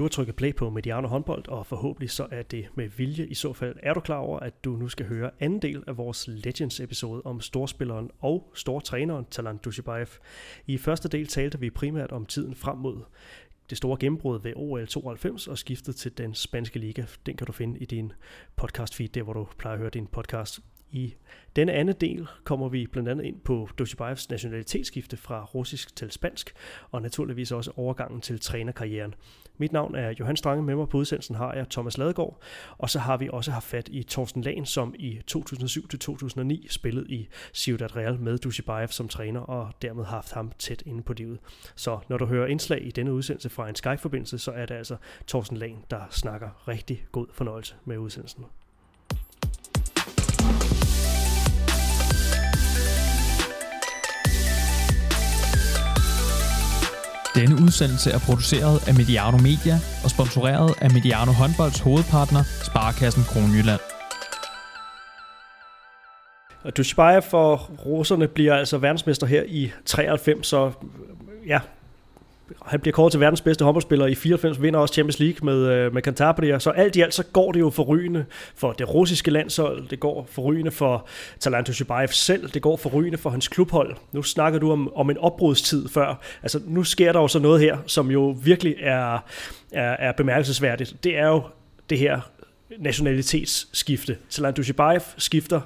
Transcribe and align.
Du 0.00 0.04
har 0.04 0.08
trykket 0.08 0.36
play 0.36 0.54
på 0.54 0.70
Mediano 0.70 1.08
håndbold, 1.08 1.48
og 1.48 1.66
forhåbentlig 1.66 2.10
så 2.10 2.26
er 2.30 2.42
det 2.42 2.68
med 2.74 2.88
vilje. 2.88 3.26
I 3.26 3.34
så 3.34 3.52
fald 3.52 3.76
er 3.82 3.94
du 3.94 4.00
klar 4.00 4.16
over, 4.16 4.38
at 4.38 4.64
du 4.64 4.76
nu 4.76 4.88
skal 4.88 5.06
høre 5.06 5.30
anden 5.40 5.62
del 5.62 5.82
af 5.86 5.96
vores 5.96 6.28
Legends-episode 6.28 7.22
om 7.24 7.40
storspilleren 7.40 8.10
og 8.20 8.50
stortræneren 8.54 9.24
Talan 9.30 9.56
Dushibayev. 9.56 10.06
I 10.66 10.78
første 10.78 11.08
del 11.08 11.26
talte 11.26 11.60
vi 11.60 11.70
primært 11.70 12.12
om 12.12 12.26
tiden 12.26 12.54
frem 12.54 12.78
mod 12.78 13.02
det 13.70 13.78
store 13.78 13.96
gennembrud 14.00 14.42
ved 14.42 14.52
OL 14.56 14.86
92 14.86 15.48
og 15.48 15.58
skiftet 15.58 15.96
til 15.96 16.18
den 16.18 16.34
spanske 16.34 16.78
liga. 16.78 17.04
Den 17.26 17.36
kan 17.36 17.46
du 17.46 17.52
finde 17.52 17.78
i 17.78 17.84
din 17.84 18.12
podcast 18.56 18.94
feed, 18.94 19.08
der 19.08 19.22
hvor 19.22 19.32
du 19.32 19.46
plejer 19.58 19.74
at 19.74 19.80
høre 19.80 19.90
din 19.90 20.06
podcast. 20.06 20.60
I 20.90 21.14
denne 21.56 21.72
anden 21.72 21.94
del 22.00 22.28
kommer 22.44 22.68
vi 22.68 22.86
blandt 22.86 23.08
andet 23.08 23.24
ind 23.24 23.40
på 23.40 23.68
Dushibayevs 23.78 24.30
nationalitetsskifte 24.30 25.16
fra 25.16 25.44
russisk 25.44 25.96
til 25.96 26.10
spansk, 26.10 26.54
og 26.90 27.02
naturligvis 27.02 27.52
også 27.52 27.72
overgangen 27.76 28.20
til 28.20 28.40
trænerkarrieren. 28.40 29.14
Mit 29.60 29.72
navn 29.72 29.94
er 29.94 30.14
Johan 30.20 30.36
Strange, 30.36 30.62
med 30.62 30.76
mig 30.76 30.88
på 30.88 30.96
udsendelsen 30.96 31.34
har 31.34 31.54
jeg 31.54 31.68
Thomas 31.68 31.98
Ladegaard, 31.98 32.40
og 32.78 32.90
så 32.90 32.98
har 32.98 33.16
vi 33.16 33.28
også 33.32 33.50
haft 33.50 33.64
fat 33.64 33.88
i 33.88 34.02
Thorsten 34.02 34.42
Lagen, 34.42 34.66
som 34.66 34.94
i 34.98 35.20
2007-2009 35.30 36.68
spillede 36.68 37.06
i 37.08 37.28
Ciudad 37.54 37.96
Real 37.96 38.20
med 38.20 38.38
Dushibayev 38.38 38.88
som 38.88 39.08
træner, 39.08 39.40
og 39.40 39.72
dermed 39.82 40.04
haft 40.04 40.32
ham 40.32 40.52
tæt 40.58 40.82
inde 40.86 41.02
på 41.02 41.12
livet. 41.12 41.38
Så 41.74 41.98
når 42.08 42.18
du 42.18 42.26
hører 42.26 42.46
indslag 42.46 42.86
i 42.86 42.90
denne 42.90 43.12
udsendelse 43.12 43.48
fra 43.48 43.68
en 43.68 43.74
Skype-forbindelse, 43.74 44.38
så 44.38 44.50
er 44.50 44.66
det 44.66 44.74
altså 44.74 44.96
Thorsten 45.28 45.56
Lagen, 45.56 45.84
der 45.90 46.00
snakker 46.10 46.68
rigtig 46.68 47.06
god 47.12 47.26
fornøjelse 47.32 47.74
med 47.84 47.98
udsendelsen. 47.98 48.44
Udsendelse 57.70 58.10
er 58.10 58.18
produceret 58.18 58.88
af 58.88 58.94
Mediano 58.94 59.38
Media 59.38 59.76
og 60.04 60.10
sponsoreret 60.10 60.70
af 60.84 60.90
Mediano 60.90 61.32
Håndbolds 61.32 61.80
hovedpartner, 61.80 62.42
Sparkassen 62.68 63.24
Kronjylland. 63.30 63.80
Og 66.64 66.76
Dushibayev 66.76 67.22
for 67.22 67.54
russerne 67.86 68.28
bliver 68.28 68.54
altså 68.54 68.78
verdensmester 68.78 69.26
her 69.26 69.42
i 69.48 69.72
93, 69.86 70.46
så 70.46 70.72
ja, 71.46 71.60
han 72.66 72.80
bliver 72.80 72.92
kåret 72.92 73.10
til 73.10 73.20
verdens 73.20 73.40
bedste 73.40 73.64
håndboldspiller 73.64 74.06
i 74.06 74.14
94, 74.14 74.62
vinder 74.62 74.80
også 74.80 74.94
Champions 74.94 75.18
League 75.18 75.38
med, 75.42 75.68
øh, 75.72 75.94
med 75.94 76.02
Cantabria. 76.02 76.58
Så 76.58 76.70
alt 76.70 76.96
i 76.96 77.00
alt, 77.00 77.14
så 77.14 77.22
går 77.22 77.52
det 77.52 77.60
jo 77.60 77.70
forrygende 77.70 78.24
for 78.54 78.72
det 78.72 78.94
russiske 78.94 79.30
landshold, 79.30 79.88
det 79.88 80.00
går 80.00 80.28
forrygende 80.30 80.70
for 80.70 81.06
Talanto 81.40 81.70
Dushibayev 81.70 82.08
selv, 82.08 82.48
det 82.48 82.62
går 82.62 82.76
forrygende 82.76 83.18
for 83.18 83.30
hans 83.30 83.48
klubhold. 83.48 83.96
Nu 84.12 84.22
snakker 84.22 84.58
du 84.58 84.72
om, 84.72 84.94
om 84.94 85.10
en 85.10 85.18
opbrudstid 85.18 85.88
før. 85.88 86.20
Altså, 86.42 86.60
nu 86.66 86.84
sker 86.84 87.12
der 87.12 87.20
jo 87.20 87.28
så 87.28 87.38
noget 87.38 87.60
her, 87.60 87.78
som 87.86 88.10
jo 88.10 88.36
virkelig 88.44 88.74
er, 88.80 89.18
er, 89.72 89.96
er 89.98 90.12
bemærkelsesværdigt. 90.12 91.04
Det 91.04 91.18
er 91.18 91.26
jo 91.26 91.42
det 91.90 91.98
her 91.98 92.20
nationalitetsskifte. 92.78 94.16
Talanto 94.30 94.56
Dushibayev 94.56 95.00
skifter 95.16 95.60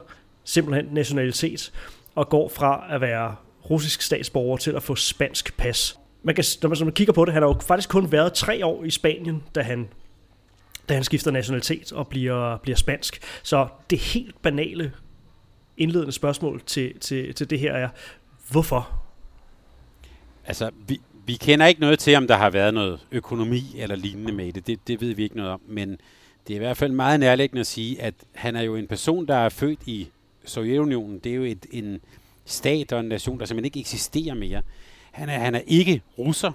simpelthen 0.44 0.94
nationalitet 0.94 1.72
og 2.14 2.28
går 2.28 2.48
fra 2.48 2.86
at 2.90 3.00
være 3.00 3.34
russisk 3.70 4.02
statsborger 4.02 4.56
til 4.56 4.70
at 4.70 4.82
få 4.82 4.94
spansk 4.94 5.56
pas 5.56 5.98
man 6.24 6.34
kan, 6.34 6.44
når 6.62 6.68
man, 6.68 6.78
når 6.78 6.84
man 6.84 6.94
kigger 6.94 7.12
på 7.12 7.24
det, 7.24 7.34
han 7.34 7.42
har 7.42 7.48
jo 7.48 7.56
faktisk 7.60 7.88
kun 7.88 8.12
været 8.12 8.32
tre 8.32 8.66
år 8.66 8.84
i 8.84 8.90
Spanien, 8.90 9.42
da 9.54 9.62
han, 9.62 9.88
da 10.88 10.94
han 10.94 11.04
skifter 11.04 11.30
nationalitet 11.30 11.92
og 11.92 12.08
bliver, 12.08 12.56
bliver 12.56 12.76
spansk. 12.76 13.22
Så 13.42 13.68
det 13.90 13.98
helt 13.98 14.42
banale 14.42 14.92
indledende 15.76 16.12
spørgsmål 16.12 16.62
til, 16.66 16.98
til, 16.98 17.34
til 17.34 17.50
det 17.50 17.58
her 17.58 17.72
er, 17.72 17.88
hvorfor? 18.50 19.02
Altså, 20.46 20.70
vi, 20.88 21.00
vi 21.26 21.34
kender 21.34 21.66
ikke 21.66 21.80
noget 21.80 21.98
til, 21.98 22.16
om 22.16 22.26
der 22.26 22.36
har 22.36 22.50
været 22.50 22.74
noget 22.74 23.00
økonomi 23.12 23.62
eller 23.76 23.96
lignende 23.96 24.32
med 24.32 24.52
det. 24.52 24.66
det. 24.66 24.88
Det 24.88 25.00
ved 25.00 25.14
vi 25.14 25.22
ikke 25.22 25.36
noget 25.36 25.52
om, 25.52 25.60
men 25.68 25.90
det 26.46 26.52
er 26.52 26.56
i 26.56 26.58
hvert 26.58 26.76
fald 26.76 26.92
meget 26.92 27.20
nærliggende 27.20 27.60
at 27.60 27.66
sige, 27.66 28.02
at 28.02 28.14
han 28.34 28.56
er 28.56 28.62
jo 28.62 28.76
en 28.76 28.86
person, 28.86 29.26
der 29.26 29.36
er 29.36 29.48
født 29.48 29.78
i 29.86 30.08
Sovjetunionen. 30.44 31.18
Det 31.18 31.32
er 31.32 31.36
jo 31.36 31.42
et, 31.42 31.66
en 31.70 32.00
stat 32.44 32.92
og 32.92 33.00
en 33.00 33.06
nation, 33.06 33.40
der 33.40 33.46
simpelthen 33.46 33.64
ikke 33.64 33.80
eksisterer 33.80 34.34
mere. 34.34 34.62
Han 35.14 35.28
er, 35.28 35.38
han 35.38 35.54
er 35.54 35.60
ikke 35.66 36.02
russer. 36.18 36.52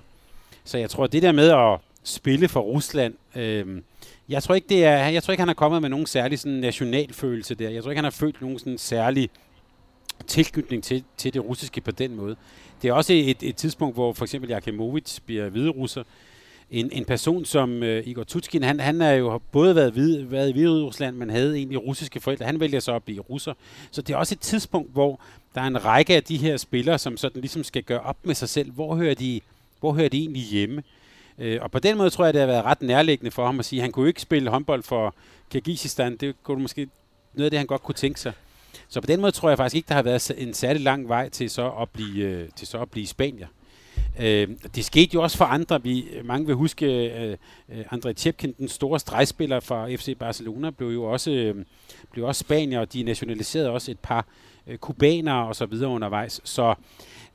Så 0.63 0.77
jeg 0.77 0.89
tror, 0.89 1.07
det 1.07 1.21
der 1.21 1.31
med 1.31 1.49
at 1.49 1.79
spille 2.03 2.47
for 2.47 2.59
Rusland, 2.59 3.13
øh, 3.35 3.81
jeg 4.29 4.43
tror 4.43 4.55
ikke, 4.55 4.69
det 4.69 4.85
er, 4.85 5.07
jeg 5.07 5.23
tror 5.23 5.31
ikke, 5.31 5.41
han 5.41 5.47
har 5.47 5.53
kommet 5.53 5.81
med 5.81 5.89
nogen 5.89 6.05
særlig 6.05 6.39
sådan 6.39 6.57
nationalfølelse 6.57 7.55
der. 7.55 7.69
Jeg 7.69 7.83
tror 7.83 7.91
ikke, 7.91 7.97
han 7.97 8.03
har 8.03 8.11
følt 8.11 8.41
nogen 8.41 8.59
sådan 8.59 8.77
særlig 8.77 9.29
tilknytning 10.27 10.83
til, 10.83 11.03
til 11.17 11.33
det 11.33 11.45
russiske 11.45 11.81
på 11.81 11.91
den 11.91 12.15
måde. 12.15 12.35
Det 12.81 12.89
er 12.89 12.93
også 12.93 13.13
et, 13.13 13.43
et 13.43 13.55
tidspunkt, 13.55 13.95
hvor 13.95 14.13
for 14.13 14.25
eksempel 14.25 14.49
Jakimovic 14.49 15.19
bliver 15.25 15.49
hvide 15.49 15.69
russer. 15.69 16.03
En, 16.71 16.89
en 16.91 17.05
person 17.05 17.45
som 17.45 17.83
øh, 17.83 18.07
Igor 18.07 18.23
Tutskin, 18.23 18.63
han, 18.63 18.79
han 18.79 19.01
er 19.01 19.11
jo 19.11 19.41
både 19.51 19.75
været, 19.75 19.95
vid, 19.95 20.23
været 20.23 20.49
i 20.49 20.51
Hvide 20.51 20.83
Rusland, 20.83 21.15
men 21.15 21.29
havde 21.29 21.57
egentlig 21.57 21.85
russiske 21.87 22.19
forældre. 22.19 22.45
Han 22.45 22.59
vælger 22.59 22.79
så 22.79 22.95
at 22.95 23.03
blive 23.03 23.21
russer. 23.21 23.53
Så 23.91 24.01
det 24.01 24.13
er 24.13 24.17
også 24.17 24.35
et 24.35 24.39
tidspunkt, 24.39 24.93
hvor 24.93 25.19
der 25.55 25.61
er 25.61 25.67
en 25.67 25.85
række 25.85 26.15
af 26.15 26.23
de 26.23 26.37
her 26.37 26.57
spillere, 26.57 26.99
som 26.99 27.17
sådan 27.17 27.41
ligesom 27.41 27.63
skal 27.63 27.83
gøre 27.83 27.99
op 27.99 28.17
med 28.23 28.35
sig 28.35 28.49
selv. 28.49 28.71
Hvor 28.71 28.95
hører 28.95 29.15
de, 29.15 29.41
hvor 29.79 29.93
hører 29.93 30.09
de 30.09 30.17
egentlig 30.17 30.43
hjemme? 30.43 30.83
Øh, 31.39 31.59
og 31.61 31.71
på 31.71 31.79
den 31.79 31.97
måde 31.97 32.09
tror 32.09 32.25
jeg, 32.25 32.33
det 32.33 32.39
har 32.39 32.47
været 32.47 32.65
ret 32.65 32.81
nærliggende 32.81 33.31
for 33.31 33.45
ham 33.45 33.59
at 33.59 33.65
sige, 33.65 33.79
at 33.79 33.83
han 33.83 33.91
kunne 33.91 34.07
ikke 34.07 34.21
spille 34.21 34.49
håndbold 34.49 34.83
for 34.83 35.15
Kyrgyzstan. 35.51 36.17
Det 36.17 36.35
kunne 36.43 36.61
måske 36.61 36.87
noget 37.33 37.45
af 37.45 37.51
det, 37.51 37.57
han 37.57 37.67
godt 37.67 37.83
kunne 37.83 37.95
tænke 37.95 38.19
sig. 38.19 38.33
Så 38.89 39.01
på 39.01 39.07
den 39.07 39.21
måde 39.21 39.31
tror 39.31 39.49
jeg 39.49 39.57
faktisk 39.57 39.75
ikke, 39.75 39.87
der 39.87 39.95
har 39.95 40.01
været 40.01 40.31
en 40.37 40.53
særlig 40.53 40.81
lang 40.81 41.09
vej 41.09 41.29
til 41.29 41.49
så 41.49 41.71
at 41.81 41.89
blive, 41.89 42.25
øh, 42.25 42.49
til 42.55 42.67
så 42.67 42.77
at 42.77 42.91
blive 42.91 43.07
spanier. 43.07 43.47
Øh, 44.19 44.47
det 44.75 44.85
skete 44.85 45.09
jo 45.13 45.21
også 45.21 45.37
for 45.37 45.45
andre. 45.45 45.83
Vi, 45.83 46.05
mange 46.23 46.45
vil 46.45 46.55
huske, 46.55 46.85
øh, 46.85 47.37
øh 47.69 47.85
André 47.93 48.13
Tjepkin, 48.13 48.53
den 48.57 48.67
store 48.67 48.99
stregspiller 48.99 49.59
fra 49.59 49.95
FC 49.95 50.17
Barcelona, 50.17 50.69
blev 50.69 50.89
jo 50.89 51.03
også, 51.03 51.31
øh, 51.31 51.65
blev 52.11 52.25
også 52.25 52.39
spanier, 52.39 52.79
og 52.79 52.93
de 52.93 53.03
nationaliserede 53.03 53.69
også 53.69 53.91
et 53.91 53.99
par 53.99 54.25
øh, 54.67 54.77
kubanere 54.77 55.47
og 55.47 55.55
så 55.55 55.65
videre 55.65 55.89
undervejs. 55.89 56.41
Så 56.43 56.75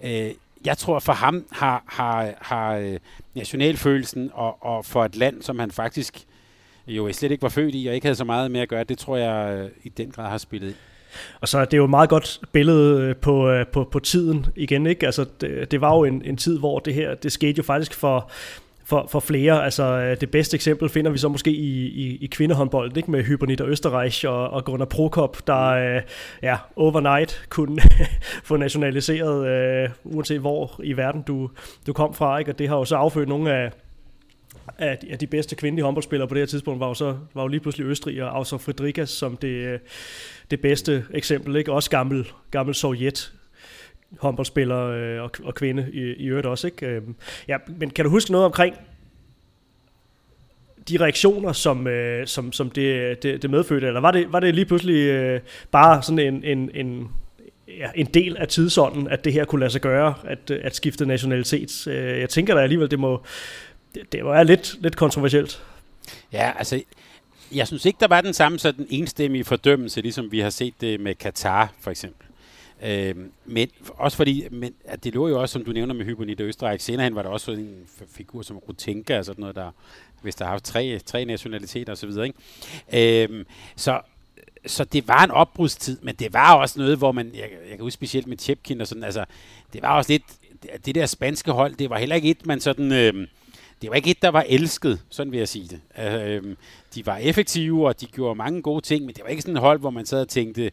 øh, 0.04 0.30
jeg 0.64 0.78
tror 0.78 0.98
for 0.98 1.12
ham 1.12 1.46
har, 1.52 1.84
har, 1.86 2.34
har 2.40 2.76
øh, 2.76 2.98
nationalfølelsen 3.34 4.30
og, 4.32 4.62
og 4.62 4.84
for 4.84 5.04
et 5.04 5.16
land, 5.16 5.42
som 5.42 5.58
han 5.58 5.70
faktisk 5.70 6.26
jo 6.86 7.12
slet 7.12 7.30
ikke 7.30 7.42
var 7.42 7.48
født 7.48 7.74
i 7.74 7.86
og 7.86 7.94
ikke 7.94 8.06
havde 8.06 8.16
så 8.16 8.24
meget 8.24 8.50
med 8.50 8.60
at 8.60 8.68
gøre, 8.68 8.84
det 8.84 8.98
tror 8.98 9.16
jeg 9.16 9.58
øh, 9.58 9.70
i 9.84 9.88
den 9.88 10.10
grad 10.10 10.30
har 10.30 10.38
spillet 10.38 10.68
ind. 10.68 10.76
Og 11.40 11.48
så 11.48 11.58
er 11.58 11.64
det 11.64 11.76
jo 11.76 11.84
et 11.84 11.90
meget 11.90 12.08
godt 12.08 12.40
billede 12.52 13.02
øh, 13.02 13.16
på, 13.16 13.50
øh, 13.50 13.66
på, 13.66 13.88
på 13.92 13.98
tiden 13.98 14.46
igen, 14.56 14.86
ikke? 14.86 15.06
Altså, 15.06 15.26
det, 15.40 15.70
det 15.70 15.80
var 15.80 15.96
jo 15.96 16.04
en, 16.04 16.22
en 16.24 16.36
tid, 16.36 16.58
hvor 16.58 16.78
det 16.78 16.94
her, 16.94 17.14
det 17.14 17.32
skete 17.32 17.58
jo 17.58 17.62
faktisk 17.62 17.94
for, 17.94 18.30
for, 18.84 19.06
for 19.10 19.20
flere. 19.20 19.64
Altså, 19.64 19.84
øh, 19.84 20.20
det 20.20 20.30
bedste 20.30 20.54
eksempel 20.54 20.88
finder 20.88 21.10
vi 21.10 21.18
så 21.18 21.28
måske 21.28 21.50
i, 21.50 21.86
i, 21.86 22.18
i 22.20 22.26
kvindehåndbold, 22.26 22.96
ikke? 22.96 23.10
med 23.10 23.24
Hypernit 23.24 23.60
og 23.60 23.68
Østerreich 23.68 24.28
og, 24.28 24.50
og 24.50 24.64
Gunnar 24.64 24.86
Prokop, 24.86 25.46
der 25.46 26.00
ja, 26.42 26.56
overnight 26.76 27.44
kunne 27.48 27.82
få 28.48 28.56
nationaliseret, 28.56 29.88
uh, 30.04 30.14
uanset 30.14 30.40
hvor 30.40 30.80
i 30.84 30.96
verden 30.96 31.22
du, 31.22 31.50
du 31.86 31.92
kom 31.92 32.14
fra. 32.14 32.38
Ikke? 32.38 32.50
Og 32.50 32.58
det 32.58 32.68
har 32.68 32.76
jo 32.76 32.84
så 32.84 32.96
affødt 32.96 33.28
nogle 33.28 33.52
af, 33.52 33.70
af 34.78 34.98
de, 34.98 35.12
af 35.12 35.18
de 35.18 35.26
bedste 35.26 35.56
kvindelige 35.56 35.84
håndboldspillere 35.84 36.28
på 36.28 36.34
det 36.34 36.40
her 36.40 36.46
tidspunkt 36.46 36.80
var 36.80 36.88
jo 36.88 36.94
så 36.94 37.16
var 37.34 37.42
jo 37.42 37.48
lige 37.48 37.60
pludselig 37.60 37.86
Østrig 37.86 38.22
og 38.22 38.36
Auser 38.36 38.58
Fredrikas 38.58 39.10
som 39.10 39.36
det, 39.36 39.48
øh, 39.48 39.78
det 40.50 40.60
bedste 40.60 41.04
eksempel. 41.14 41.56
Ikke? 41.56 41.72
Også 41.72 41.90
gammel, 41.90 42.32
gammel 42.50 42.74
Sovjet 42.74 43.32
håndboldspiller 44.20 44.86
øh, 44.86 45.22
og, 45.22 45.30
og 45.42 45.54
kvinde 45.54 45.90
i, 45.92 46.00
i 46.00 46.26
øvrigt 46.26 46.46
også. 46.46 46.66
Ikke? 46.66 46.86
Øhm, 46.86 47.14
ja, 47.48 47.56
men 47.78 47.90
kan 47.90 48.04
du 48.04 48.10
huske 48.10 48.32
noget 48.32 48.46
omkring 48.46 48.76
de 50.88 50.96
reaktioner, 51.00 51.52
som, 51.52 51.86
øh, 51.86 52.26
som, 52.26 52.52
som 52.52 52.70
det, 52.70 53.22
det, 53.22 53.42
det 53.42 53.50
medfødte, 53.50 53.86
eller 53.86 54.00
var 54.00 54.10
det, 54.10 54.32
var 54.32 54.40
det 54.40 54.54
lige 54.54 54.64
pludselig 54.64 54.96
øh, 54.96 55.40
bare 55.70 56.02
sådan 56.02 56.18
en, 56.18 56.44
en, 56.44 56.70
en, 56.74 57.08
ja, 57.68 57.90
en 57.94 58.06
del 58.06 58.36
af 58.36 58.48
tidsånden, 58.48 59.08
at 59.08 59.24
det 59.24 59.32
her 59.32 59.44
kunne 59.44 59.60
lade 59.60 59.70
sig 59.70 59.80
gøre, 59.80 60.14
at, 60.24 60.50
at 60.50 60.76
skifte 60.76 61.06
nationalitet? 61.06 61.86
Øh, 61.86 62.20
jeg 62.20 62.28
tænker 62.28 62.54
da 62.54 62.60
alligevel, 62.60 62.90
det 62.90 62.98
må, 62.98 63.22
det, 63.94 64.12
det 64.12 64.46
lidt, 64.46 64.82
lidt 64.82 64.96
kontroversielt. 64.96 65.62
Ja, 66.32 66.52
altså, 66.58 66.82
jeg 67.54 67.66
synes 67.66 67.84
ikke, 67.84 68.00
der 68.00 68.08
var 68.08 68.20
den 68.20 68.32
samme 68.32 68.58
sådan 68.58 68.86
enstemmige 68.90 69.44
fordømmelse, 69.44 70.00
ligesom 70.00 70.32
vi 70.32 70.40
har 70.40 70.50
set 70.50 70.74
det 70.80 71.00
med 71.00 71.14
Katar, 71.14 71.72
for 71.80 71.90
eksempel. 71.90 72.26
Øh, 72.82 73.14
men 73.44 73.68
også 73.88 74.16
fordi, 74.16 74.46
men, 74.50 74.74
at 74.84 75.04
det 75.04 75.14
lå 75.14 75.28
jo 75.28 75.40
også, 75.40 75.52
som 75.52 75.64
du 75.64 75.72
nævner 75.72 75.94
med 75.94 76.04
Hypernit 76.04 76.40
og 76.40 76.46
Østrig, 76.46 76.80
senere 76.80 77.04
hen 77.04 77.14
var 77.14 77.22
der 77.22 77.30
også 77.30 77.46
sådan 77.46 77.60
en 77.60 77.86
figur 78.12 78.42
som 78.42 78.56
Rutenka 78.56 79.18
og 79.18 79.24
sådan 79.24 79.40
noget, 79.40 79.56
der, 79.56 79.70
hvis 80.22 80.34
der 80.34 80.44
har 80.44 80.50
haft 80.50 80.64
tre, 80.64 80.98
tre 81.06 81.24
nationaliteter 81.24 81.92
osv. 81.92 82.12
Så, 82.12 82.22
ikke? 82.22 83.24
Øh, 83.24 83.44
så 83.76 84.00
så 84.66 84.84
det 84.84 85.08
var 85.08 85.24
en 85.24 85.30
opbrudstid, 85.30 85.98
men 86.02 86.14
det 86.14 86.32
var 86.32 86.54
også 86.54 86.78
noget, 86.78 86.98
hvor 86.98 87.12
man, 87.12 87.30
jeg, 87.34 87.50
jeg 87.50 87.70
kan 87.70 87.80
huske 87.80 87.94
specielt 87.94 88.26
med 88.26 88.36
Tjepkin 88.36 88.80
og 88.80 88.86
sådan, 88.86 89.04
altså, 89.04 89.24
det 89.72 89.82
var 89.82 89.96
også 89.96 90.12
lidt, 90.12 90.22
det 90.86 90.94
der 90.94 91.06
spanske 91.06 91.52
hold, 91.52 91.74
det 91.74 91.90
var 91.90 91.98
heller 91.98 92.16
ikke 92.16 92.30
et, 92.30 92.46
man 92.46 92.60
sådan, 92.60 92.92
øh, 92.92 93.26
det 93.84 93.90
var 93.90 93.96
ikke 93.96 94.10
et, 94.10 94.22
der 94.22 94.28
var 94.28 94.44
elsket, 94.48 95.00
sådan 95.10 95.32
vil 95.32 95.38
jeg 95.38 95.48
sige 95.48 95.68
det. 95.68 95.80
Øh, 96.04 96.56
de 96.94 97.06
var 97.06 97.16
effektive, 97.16 97.86
og 97.86 98.00
de 98.00 98.06
gjorde 98.06 98.34
mange 98.34 98.62
gode 98.62 98.80
ting, 98.80 99.04
men 99.04 99.14
det 99.14 99.22
var 99.24 99.28
ikke 99.28 99.42
sådan 99.42 99.56
et 99.56 99.60
hold, 99.60 99.80
hvor 99.80 99.90
man 99.90 100.06
sad 100.06 100.20
og 100.20 100.28
tænkte, 100.28 100.70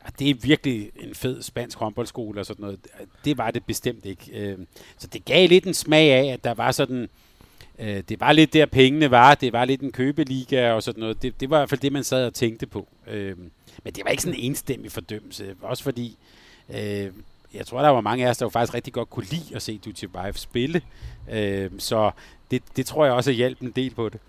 at 0.00 0.18
det 0.18 0.30
er 0.30 0.34
virkelig 0.42 0.90
en 1.00 1.14
fed 1.14 1.42
spansk 1.42 1.78
håndboldskole 1.78 2.40
og 2.40 2.46
sådan 2.46 2.62
noget. 2.62 2.78
Det 3.24 3.38
var 3.38 3.50
det 3.50 3.64
bestemt 3.64 4.04
ikke. 4.04 4.30
Øh, 4.32 4.58
så 4.98 5.06
det 5.06 5.24
gav 5.24 5.48
lidt 5.48 5.64
en 5.64 5.74
smag 5.74 6.12
af, 6.12 6.32
at 6.32 6.44
der 6.44 6.54
var 6.54 6.72
sådan 6.72 7.08
øh, 7.78 8.02
det 8.08 8.20
var 8.20 8.32
lidt 8.32 8.52
der 8.52 8.66
pengene 8.66 9.10
var, 9.10 9.34
det 9.34 9.52
var 9.52 9.64
lidt 9.64 9.80
en 9.80 9.92
købeliga 9.92 10.72
og 10.72 10.82
sådan 10.82 11.00
noget. 11.00 11.22
Det, 11.22 11.40
det 11.40 11.50
var 11.50 11.56
i 11.56 11.60
hvert 11.60 11.70
fald 11.70 11.80
det, 11.80 11.92
man 11.92 12.04
sad 12.04 12.26
og 12.26 12.34
tænkte 12.34 12.66
på. 12.66 12.88
Øh, 13.06 13.38
men 13.84 13.92
det 13.92 14.04
var 14.04 14.10
ikke 14.10 14.22
sådan 14.22 14.38
en 14.40 14.50
enstemmig 14.50 14.92
fordømmelse, 14.92 15.54
også 15.62 15.82
fordi 15.82 16.16
øh, 16.74 17.10
jeg 17.54 17.66
tror, 17.66 17.82
der 17.82 17.88
var 17.88 18.00
mange 18.00 18.26
af 18.26 18.30
os, 18.30 18.38
der 18.38 18.48
faktisk 18.48 18.74
rigtig 18.74 18.92
godt 18.92 19.10
kunne 19.10 19.26
lide 19.30 19.56
at 19.56 19.62
se 19.62 19.80
Dutjebaev 19.84 20.32
spille. 20.32 20.80
Øh, 21.32 21.70
så 21.78 22.10
det, 22.50 22.62
det 22.76 22.86
tror 22.86 23.04
jeg 23.04 23.14
også 23.14 23.30
hjalp 23.30 23.60
en 23.60 23.72
del 23.76 23.94
på 23.94 24.08
det. 24.08 24.20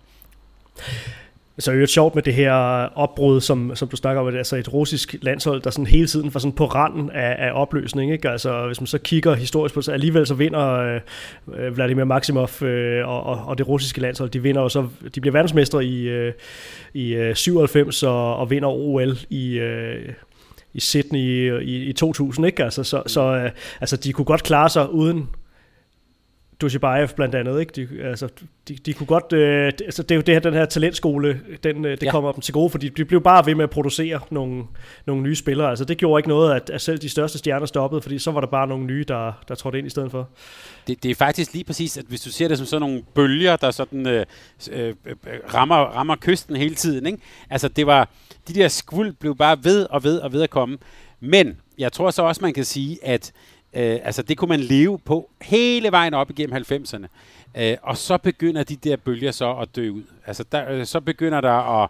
Så 1.59 1.71
er 1.71 1.75
det 1.75 1.89
sjovt 1.89 2.15
med 2.15 2.23
det 2.23 2.33
her 2.33 2.53
opbrud, 2.95 3.41
som, 3.41 3.75
som 3.75 3.87
du 3.87 3.95
snakker 3.95 4.21
om, 4.21 4.35
altså 4.35 4.55
et 4.55 4.73
russisk 4.73 5.15
landshold, 5.21 5.61
der 5.61 5.69
sådan 5.69 5.87
hele 5.87 6.07
tiden 6.07 6.33
var 6.33 6.39
sådan 6.39 6.55
på 6.55 6.65
randen 6.65 7.09
af, 7.09 7.35
af 7.47 7.51
opløsning. 7.53 8.11
Ikke? 8.11 8.29
Altså, 8.29 8.67
hvis 8.67 8.81
man 8.81 8.87
så 8.87 8.97
kigger 8.97 9.33
historisk 9.33 9.73
på 9.73 9.79
det, 9.79 9.85
så 9.85 9.91
alligevel 9.91 10.27
så 10.27 10.33
vinder 10.33 10.69
øh, 10.69 11.01
øh 11.57 11.75
Vladimir 11.75 12.03
Maximov 12.03 12.63
øh, 12.63 13.07
og, 13.07 13.23
og, 13.23 13.45
og, 13.45 13.57
det 13.57 13.67
russiske 13.67 14.01
landshold, 14.01 14.29
de 14.29 14.41
vinder 14.41 14.67
så, 14.67 14.87
de 15.15 15.21
bliver 15.21 15.31
verdensmestre 15.31 15.85
i, 15.85 16.07
øh, 16.07 16.33
i 16.93 17.13
øh, 17.13 17.35
97 17.35 18.03
og, 18.03 18.35
og 18.35 18.49
vinder 18.49 18.69
OL 18.69 19.17
i, 19.29 19.59
øh, 19.59 20.13
i 20.75 20.79
Sydney 20.79 21.61
i, 21.61 21.89
i 21.89 21.93
2000, 21.93 22.45
ikke? 22.45 22.63
Altså, 22.63 22.83
så, 22.83 23.03
så 23.07 23.21
øh, 23.21 23.51
altså, 23.81 23.97
de 23.97 24.13
kunne 24.13 24.25
godt 24.25 24.43
klare 24.43 24.69
sig 24.69 24.91
uden 24.91 25.29
Dushibayev 26.61 27.07
blandt 27.15 27.35
andet, 27.35 27.59
ikke? 27.59 27.71
De, 27.75 28.03
altså, 28.03 28.27
de, 28.67 28.75
de 28.75 28.93
kunne 28.93 29.07
godt, 29.07 29.33
øh, 29.33 29.65
altså 29.65 30.03
det 30.03 30.11
er 30.11 30.15
jo 30.15 30.21
det 30.21 30.35
her, 30.35 30.39
den 30.39 30.53
her 30.53 30.65
talentskole, 30.65 31.41
den, 31.63 31.85
øh, 31.85 31.91
det 31.91 32.03
ja. 32.03 32.11
kommer 32.11 32.31
dem 32.31 32.41
til 32.41 32.53
gode, 32.53 32.69
fordi 32.69 32.89
de 32.89 33.05
blev 33.05 33.21
bare 33.21 33.45
ved 33.45 33.55
med 33.55 33.63
at 33.63 33.69
producere 33.69 34.19
nogle, 34.29 34.63
nogle 35.05 35.23
nye 35.23 35.35
spillere. 35.35 35.69
Altså 35.69 35.85
det 35.85 35.97
gjorde 35.97 36.19
ikke 36.19 36.29
noget, 36.29 36.55
at, 36.55 36.69
at 36.69 36.81
selv 36.81 36.97
de 36.97 37.09
største 37.09 37.37
stjerner 37.37 37.65
stoppede, 37.65 38.01
fordi 38.01 38.19
så 38.19 38.31
var 38.31 38.39
der 38.39 38.47
bare 38.47 38.67
nogle 38.67 38.85
nye, 38.85 39.05
der, 39.07 39.31
der 39.47 39.55
trådte 39.55 39.77
ind 39.77 39.87
i 39.87 39.89
stedet 39.89 40.11
for. 40.11 40.29
Det, 40.87 41.03
det 41.03 41.11
er 41.11 41.15
faktisk 41.15 41.53
lige 41.53 41.63
præcis, 41.63 41.97
at 41.97 42.05
hvis 42.07 42.21
du 42.21 42.29
ser 42.29 42.47
det 42.47 42.57
som 42.57 42.67
sådan 42.67 42.81
nogle 42.81 43.03
bølger, 43.13 43.55
der 43.55 43.71
sådan 43.71 44.07
øh, 44.07 44.25
øh, 44.71 44.93
rammer, 45.53 45.75
rammer 45.75 46.15
kysten 46.21 46.55
hele 46.55 46.75
tiden, 46.75 47.05
ikke? 47.05 47.19
Altså 47.49 47.67
det 47.67 47.87
var, 47.87 48.09
de 48.47 48.53
der 48.53 48.67
skvuld 48.67 49.13
blev 49.13 49.35
bare 49.35 49.57
ved 49.63 49.87
og 49.89 50.03
ved 50.03 50.19
og 50.19 50.33
ved 50.33 50.41
at 50.41 50.49
komme. 50.49 50.77
Men 51.19 51.57
jeg 51.77 51.91
tror 51.91 52.11
så 52.11 52.23
også, 52.23 52.41
man 52.41 52.53
kan 52.53 52.65
sige, 52.65 52.97
at 53.03 53.31
Øh, 53.75 53.99
altså 54.03 54.21
det 54.21 54.37
kunne 54.37 54.49
man 54.49 54.59
leve 54.59 54.99
på 54.99 55.29
hele 55.41 55.91
vejen 55.91 56.13
op 56.13 56.29
igennem 56.29 56.63
90'erne. 56.71 57.07
Øh, 57.57 57.77
og 57.81 57.97
så 57.97 58.17
begynder 58.17 58.63
de 58.63 58.75
der 58.75 58.95
bølger 58.95 59.31
så 59.31 59.55
at 59.55 59.75
dø 59.75 59.89
ud. 59.89 60.03
Altså 60.25 60.43
der, 60.51 60.71
øh, 60.71 60.85
så 60.85 60.99
begynder 60.99 61.41
der 61.41 61.83
at, 61.83 61.89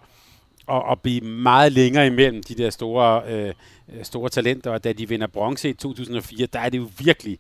at, 0.70 0.92
at 0.92 1.02
blive 1.02 1.22
meget 1.22 1.72
længere 1.72 2.08
imellem 2.08 2.44
de 2.44 2.56
der 2.56 2.70
store, 2.70 3.22
øh, 3.28 3.54
store 4.04 4.30
talenter. 4.30 4.72
Og 4.72 4.84
da 4.84 4.94
de 4.94 5.10
vinder 5.10 5.28
bronze 5.28 5.70
i 5.70 5.74
2004, 5.74 6.48
der 6.54 6.60
er 6.60 6.70
det 6.70 6.78
jo 6.78 6.90
virkelig 7.00 7.40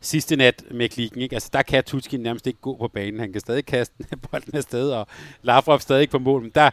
sidste 0.00 0.36
nat 0.36 0.64
med 0.70 0.88
klikken. 0.88 1.20
Ikke? 1.20 1.36
Altså, 1.36 1.50
der 1.52 1.62
kan 1.62 1.84
Tutskin 1.84 2.20
nærmest 2.20 2.46
ikke 2.46 2.60
gå 2.60 2.76
på 2.76 2.88
banen. 2.88 3.20
Han 3.20 3.32
kan 3.32 3.40
stadig 3.40 3.66
kaste 3.66 3.94
bolden 4.30 4.56
afsted, 4.56 4.90
og 4.90 5.06
Lavrov 5.42 5.80
stadig 5.80 6.00
ikke 6.00 6.10
på 6.10 6.18
mål. 6.18 6.42
Men 6.42 6.52
der, 6.54 6.70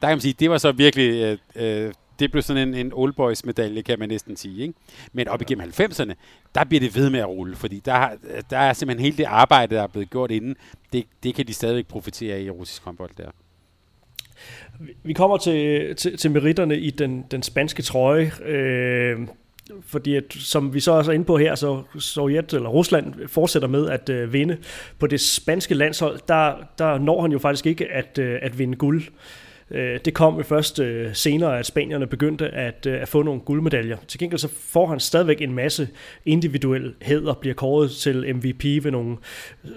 der 0.00 0.08
kan 0.08 0.10
man 0.10 0.20
sige, 0.20 0.34
det 0.38 0.50
var 0.50 0.58
så 0.58 0.72
virkelig 0.72 1.38
øh, 1.56 1.86
øh 1.86 1.92
det 2.22 2.30
blev 2.30 2.42
sådan 2.42 2.68
en, 2.68 2.74
en 2.74 2.92
old 2.94 3.12
boys 3.12 3.44
medalje, 3.44 3.82
kan 3.82 3.98
man 3.98 4.08
næsten 4.08 4.36
sige. 4.36 4.62
Ikke? 4.62 4.74
Men 5.12 5.28
op 5.28 5.42
igennem 5.42 5.68
90'erne, 5.68 6.12
der 6.54 6.64
bliver 6.64 6.80
det 6.80 6.96
ved 6.96 7.10
med 7.10 7.20
at 7.20 7.28
rulle, 7.28 7.56
fordi 7.56 7.82
der, 7.84 8.08
der 8.50 8.58
er 8.58 8.72
simpelthen 8.72 9.04
hele 9.04 9.16
det 9.16 9.24
arbejde, 9.24 9.74
der 9.74 9.82
er 9.82 9.86
blevet 9.86 10.10
gjort 10.10 10.30
inden, 10.30 10.56
det, 10.92 11.04
det 11.22 11.34
kan 11.34 11.46
de 11.46 11.54
stadigvæk 11.54 11.86
profitere 11.86 12.36
af 12.36 12.40
i 12.40 12.50
russisk 12.50 12.84
håndbold 12.84 13.10
der. 13.16 13.30
Vi 15.02 15.12
kommer 15.12 15.36
til, 15.36 15.96
til, 15.96 16.16
til 16.16 16.30
meritterne 16.30 16.78
i 16.78 16.90
den, 16.90 17.24
den 17.30 17.42
spanske 17.42 17.82
trøje. 17.82 18.32
Øh, 18.44 19.18
fordi 19.86 20.16
at, 20.16 20.24
som 20.30 20.74
vi 20.74 20.80
så 20.80 20.92
også 20.92 21.10
er 21.10 21.14
inde 21.14 21.24
på 21.24 21.38
her, 21.38 21.54
så 21.54 21.82
Sovjet 21.98 22.52
eller 22.52 22.68
Rusland 22.68 23.28
fortsætter 23.28 23.68
med 23.68 23.88
at 23.88 24.08
øh, 24.08 24.32
vinde. 24.32 24.56
På 24.98 25.06
det 25.06 25.20
spanske 25.20 25.74
landshold, 25.74 26.20
der, 26.28 26.54
der 26.78 26.98
når 26.98 27.22
han 27.22 27.32
jo 27.32 27.38
faktisk 27.38 27.66
ikke 27.66 27.92
at, 27.92 28.18
øh, 28.18 28.38
at 28.42 28.58
vinde 28.58 28.76
guld. 28.76 29.02
Øh, 29.02 29.10
Øh, 29.72 30.00
det 30.04 30.14
kom 30.14 30.36
jo 30.36 30.42
først 30.42 30.78
øh, 30.78 31.14
senere, 31.14 31.58
at 31.58 31.66
spanierne 31.66 32.06
begyndte 32.06 32.48
at, 32.48 32.86
øh, 32.86 33.02
at 33.02 33.08
få 33.08 33.22
nogle 33.22 33.40
guldmedaljer. 33.40 33.96
Til 34.08 34.20
gengæld 34.20 34.38
så 34.38 34.48
får 34.48 34.86
han 34.86 35.00
stadigvæk 35.00 35.40
en 35.40 35.52
masse 35.52 35.88
individuel 36.26 36.94
heder, 37.02 37.34
bliver 37.34 37.54
kåret 37.54 37.90
til 37.90 38.36
MVP 38.36 38.64
ved 38.84 38.90
nogle 38.90 39.16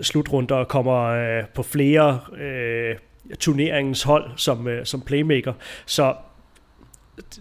slutrunder 0.01 0.55
og 0.55 0.67
kommer 0.67 1.41
på 1.53 1.63
flere 1.63 2.19
turneringens 3.39 4.03
hold 4.03 4.31
som, 4.35 4.67
som 4.83 5.01
playmaker. 5.01 5.53
Så 5.85 6.15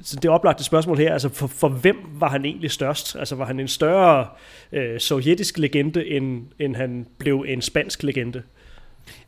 så 0.02 0.16
det 0.22 0.30
oplagte 0.30 0.64
spørgsmål 0.64 0.98
her, 0.98 1.12
altså 1.12 1.28
for, 1.28 1.46
for 1.46 1.68
hvem 1.68 1.96
var 2.12 2.28
han 2.28 2.44
egentlig 2.44 2.70
størst? 2.70 3.16
Altså 3.16 3.34
var 3.34 3.44
han 3.44 3.60
en 3.60 3.68
større 3.68 4.26
øh, 4.72 5.00
sovjetisk 5.00 5.58
legende, 5.58 6.06
end, 6.06 6.42
end 6.58 6.76
han 6.76 7.06
blev 7.18 7.44
en 7.48 7.62
spansk 7.62 8.02
legende? 8.02 8.42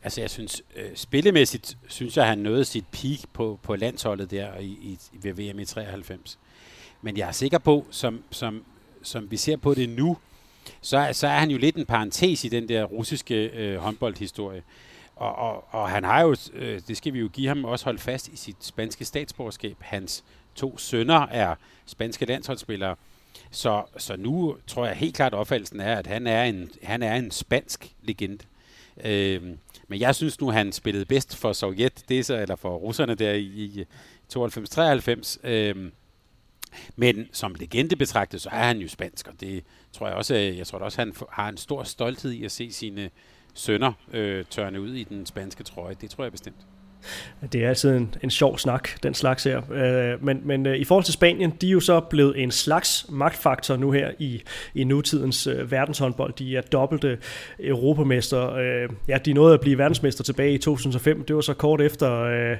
Altså 0.03 0.21
jeg 0.21 0.29
synes, 0.29 0.61
øh, 0.75 0.89
spillemæssigt 0.95 1.77
synes 1.87 2.17
jeg, 2.17 2.23
at 2.23 2.29
han 2.29 2.37
nåede 2.37 2.65
sit 2.65 2.85
peak 2.91 3.19
på, 3.33 3.59
på 3.63 3.75
landsholdet 3.75 4.31
der 4.31 4.57
i, 4.59 4.65
i, 4.65 4.99
ved 5.13 5.33
VM 5.33 5.59
i 5.59 5.65
93. 5.65 6.39
Men 7.01 7.17
jeg 7.17 7.27
er 7.27 7.31
sikker 7.31 7.57
på, 7.57 7.85
som, 7.91 8.23
som, 8.31 8.63
som 9.01 9.31
vi 9.31 9.37
ser 9.37 9.57
på 9.57 9.73
det 9.73 9.89
nu, 9.89 10.17
så, 10.81 11.09
så 11.11 11.27
er 11.27 11.39
han 11.39 11.51
jo 11.51 11.57
lidt 11.57 11.75
en 11.75 11.85
parentes 11.85 12.43
i 12.43 12.49
den 12.49 12.69
der 12.69 12.83
russiske 12.83 13.45
øh, 13.45 13.77
håndboldhistorie. 13.77 14.63
Og, 15.15 15.35
og, 15.35 15.65
og 15.73 15.89
han 15.89 16.03
har 16.03 16.21
jo, 16.21 16.35
øh, 16.53 16.81
det 16.87 16.97
skal 16.97 17.13
vi 17.13 17.19
jo 17.19 17.29
give 17.33 17.47
ham 17.47 17.65
også 17.65 17.85
holdt 17.85 18.01
fast 18.01 18.27
i 18.27 18.35
sit 18.35 18.55
spanske 18.59 19.05
statsborgerskab. 19.05 19.77
Hans 19.79 20.23
to 20.55 20.77
sønner 20.77 21.27
er 21.27 21.55
spanske 21.85 22.25
landsholdsspillere. 22.25 22.95
Så, 23.51 23.83
så 23.97 24.15
nu 24.15 24.57
tror 24.67 24.85
jeg 24.85 24.95
helt 24.95 25.15
klart, 25.15 25.33
opfattelsen 25.33 25.79
er, 25.79 25.95
at 25.95 26.07
han 26.07 26.27
er 26.27 26.43
en, 26.43 26.69
han 26.83 27.03
er 27.03 27.15
en 27.15 27.31
spansk 27.31 27.95
legende. 28.01 28.43
Øh, 29.03 29.41
men 29.87 29.99
jeg 29.99 30.15
synes 30.15 30.41
nu, 30.41 30.49
han 30.49 30.71
spillede 30.71 31.05
bedst 31.05 31.35
for 31.35 31.53
Sovjet, 31.53 32.03
det 32.09 32.25
så, 32.25 32.37
eller 32.37 32.55
for 32.55 32.75
russerne 32.75 33.15
der 33.15 33.33
i, 33.33 33.43
i 33.43 33.85
92-93. 34.37 35.47
Øhm, 35.49 35.91
men 36.95 37.29
som 37.31 37.55
legende 37.55 37.95
betragtet, 37.95 38.41
så 38.41 38.49
er 38.49 38.63
han 38.63 38.77
jo 38.77 38.87
spansk, 38.87 39.27
og 39.27 39.33
det 39.39 39.63
tror 39.91 40.07
jeg 40.07 40.15
også, 40.15 40.35
øh, 40.35 40.57
jeg 40.57 40.67
tror 40.67 40.79
også, 40.79 41.01
han 41.01 41.13
har 41.29 41.49
en 41.49 41.57
stor 41.57 41.83
stolthed 41.83 42.31
i 42.31 42.45
at 42.45 42.51
se 42.51 42.71
sine 42.71 43.09
sønner 43.53 43.93
øh, 44.13 44.45
tørne 44.45 44.81
ud 44.81 44.93
i 44.93 45.03
den 45.03 45.25
spanske 45.25 45.63
trøje. 45.63 45.95
Det 46.01 46.09
tror 46.09 46.23
jeg 46.23 46.31
bestemt. 46.31 46.67
Det 47.51 47.63
er 47.63 47.69
altid 47.69 47.95
en, 47.95 48.15
en 48.23 48.29
sjov 48.29 48.57
snak, 48.57 48.89
den 49.03 49.13
slags 49.13 49.43
her. 49.43 49.61
Øh, 49.71 50.25
men 50.25 50.41
men 50.43 50.65
øh, 50.65 50.77
i 50.77 50.83
forhold 50.83 51.03
til 51.03 51.13
Spanien, 51.13 51.53
de 51.61 51.67
er 51.67 51.71
jo 51.71 51.79
så 51.79 51.99
blevet 51.99 52.43
en 52.43 52.51
slags 52.51 53.05
magtfaktor 53.09 53.75
nu 53.75 53.91
her 53.91 54.11
i, 54.19 54.41
i 54.75 54.83
nutidens 54.83 55.47
øh, 55.47 55.71
verdenshåndbold. 55.71 56.33
De 56.33 56.57
er 56.57 56.61
dobbelte 56.61 57.17
europamester. 57.59 58.53
Øh, 58.53 58.89
ja, 59.07 59.17
de 59.17 59.33
nåede 59.33 59.53
at 59.53 59.61
blive 59.61 59.77
verdensmester 59.77 60.23
tilbage 60.23 60.53
i 60.53 60.57
2005. 60.57 61.23
Det 61.23 61.35
var 61.35 61.41
så 61.41 61.53
kort 61.53 61.81
efter, 61.81 62.21
øh, 62.21 62.57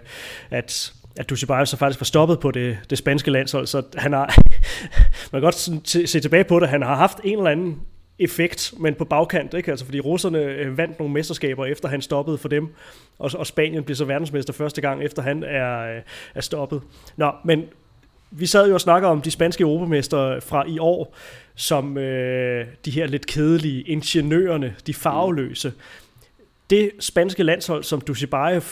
at 0.50 0.94
at 1.20 1.29
Dushibayev 1.29 1.65
så 1.65 1.77
faktisk 1.77 2.01
var 2.01 2.06
stoppet 2.06 2.39
på 2.39 2.51
det, 2.51 2.77
det 2.89 2.98
spanske 2.98 3.32
landshold, 3.32 3.67
så 3.67 3.84
han 3.96 4.13
har, 4.13 4.36
man 5.32 5.41
kan 5.41 5.41
godt 5.41 5.56
se 6.10 6.20
tilbage 6.20 6.44
på 6.44 6.60
det, 6.60 6.70
han 6.70 6.82
har 6.82 6.96
haft 6.96 7.20
en 7.24 7.38
eller 7.38 7.51
anden 7.51 7.77
effekt, 8.19 8.74
men 8.79 8.95
på 8.95 9.05
bagkant, 9.05 9.53
ikke? 9.53 9.71
Altså, 9.71 9.86
fordi 9.86 10.00
russerne 10.00 10.39
øh, 10.39 10.77
vandt 10.77 11.00
nogle 11.00 11.13
mesterskaber, 11.13 11.65
efter 11.65 11.89
han 11.89 12.01
stoppede 12.01 12.38
for 12.38 12.47
dem, 12.47 12.74
og, 13.19 13.31
og 13.36 13.47
Spanien 13.47 13.83
blev 13.83 13.95
så 13.95 14.05
verdensmester 14.05 14.53
første 14.53 14.81
gang, 14.81 15.03
efter 15.03 15.21
han 15.21 15.43
er, 15.43 15.95
øh, 15.95 16.01
er 16.36 16.41
stoppet. 16.41 16.81
Nå, 17.17 17.31
men 17.45 17.63
vi 18.31 18.45
sad 18.45 18.67
jo 18.67 18.74
og 18.74 18.81
snakkede 18.81 19.12
om 19.12 19.21
de 19.21 19.31
spanske 19.31 19.62
europamester 19.62 20.39
fra 20.39 20.67
i 20.67 20.79
år, 20.79 21.15
som 21.55 21.97
øh, 21.97 22.65
de 22.86 22.91
her 22.91 23.07
lidt 23.07 23.25
kedelige 23.25 23.81
ingeniørerne, 23.81 24.75
de 24.88 24.93
farveløse. 24.93 25.74
Det 26.69 26.91
spanske 27.00 27.43
landshold, 27.43 27.83
som 27.83 28.01
Dushibayev 28.01 28.63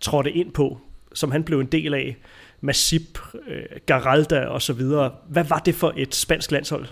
trådte 0.00 0.32
ind 0.32 0.52
på, 0.52 0.78
som 1.14 1.30
han 1.30 1.44
blev 1.44 1.60
en 1.60 1.66
del 1.66 1.94
af, 1.94 2.16
Masip, 2.60 3.18
øh, 3.48 3.62
Garalda 3.86 4.46
og 4.46 4.62
så 4.62 4.72
videre. 4.72 5.12
Hvad 5.28 5.44
var 5.44 5.58
det 5.58 5.74
for 5.74 5.92
et 5.96 6.14
spansk 6.14 6.50
landshold? 6.50 6.86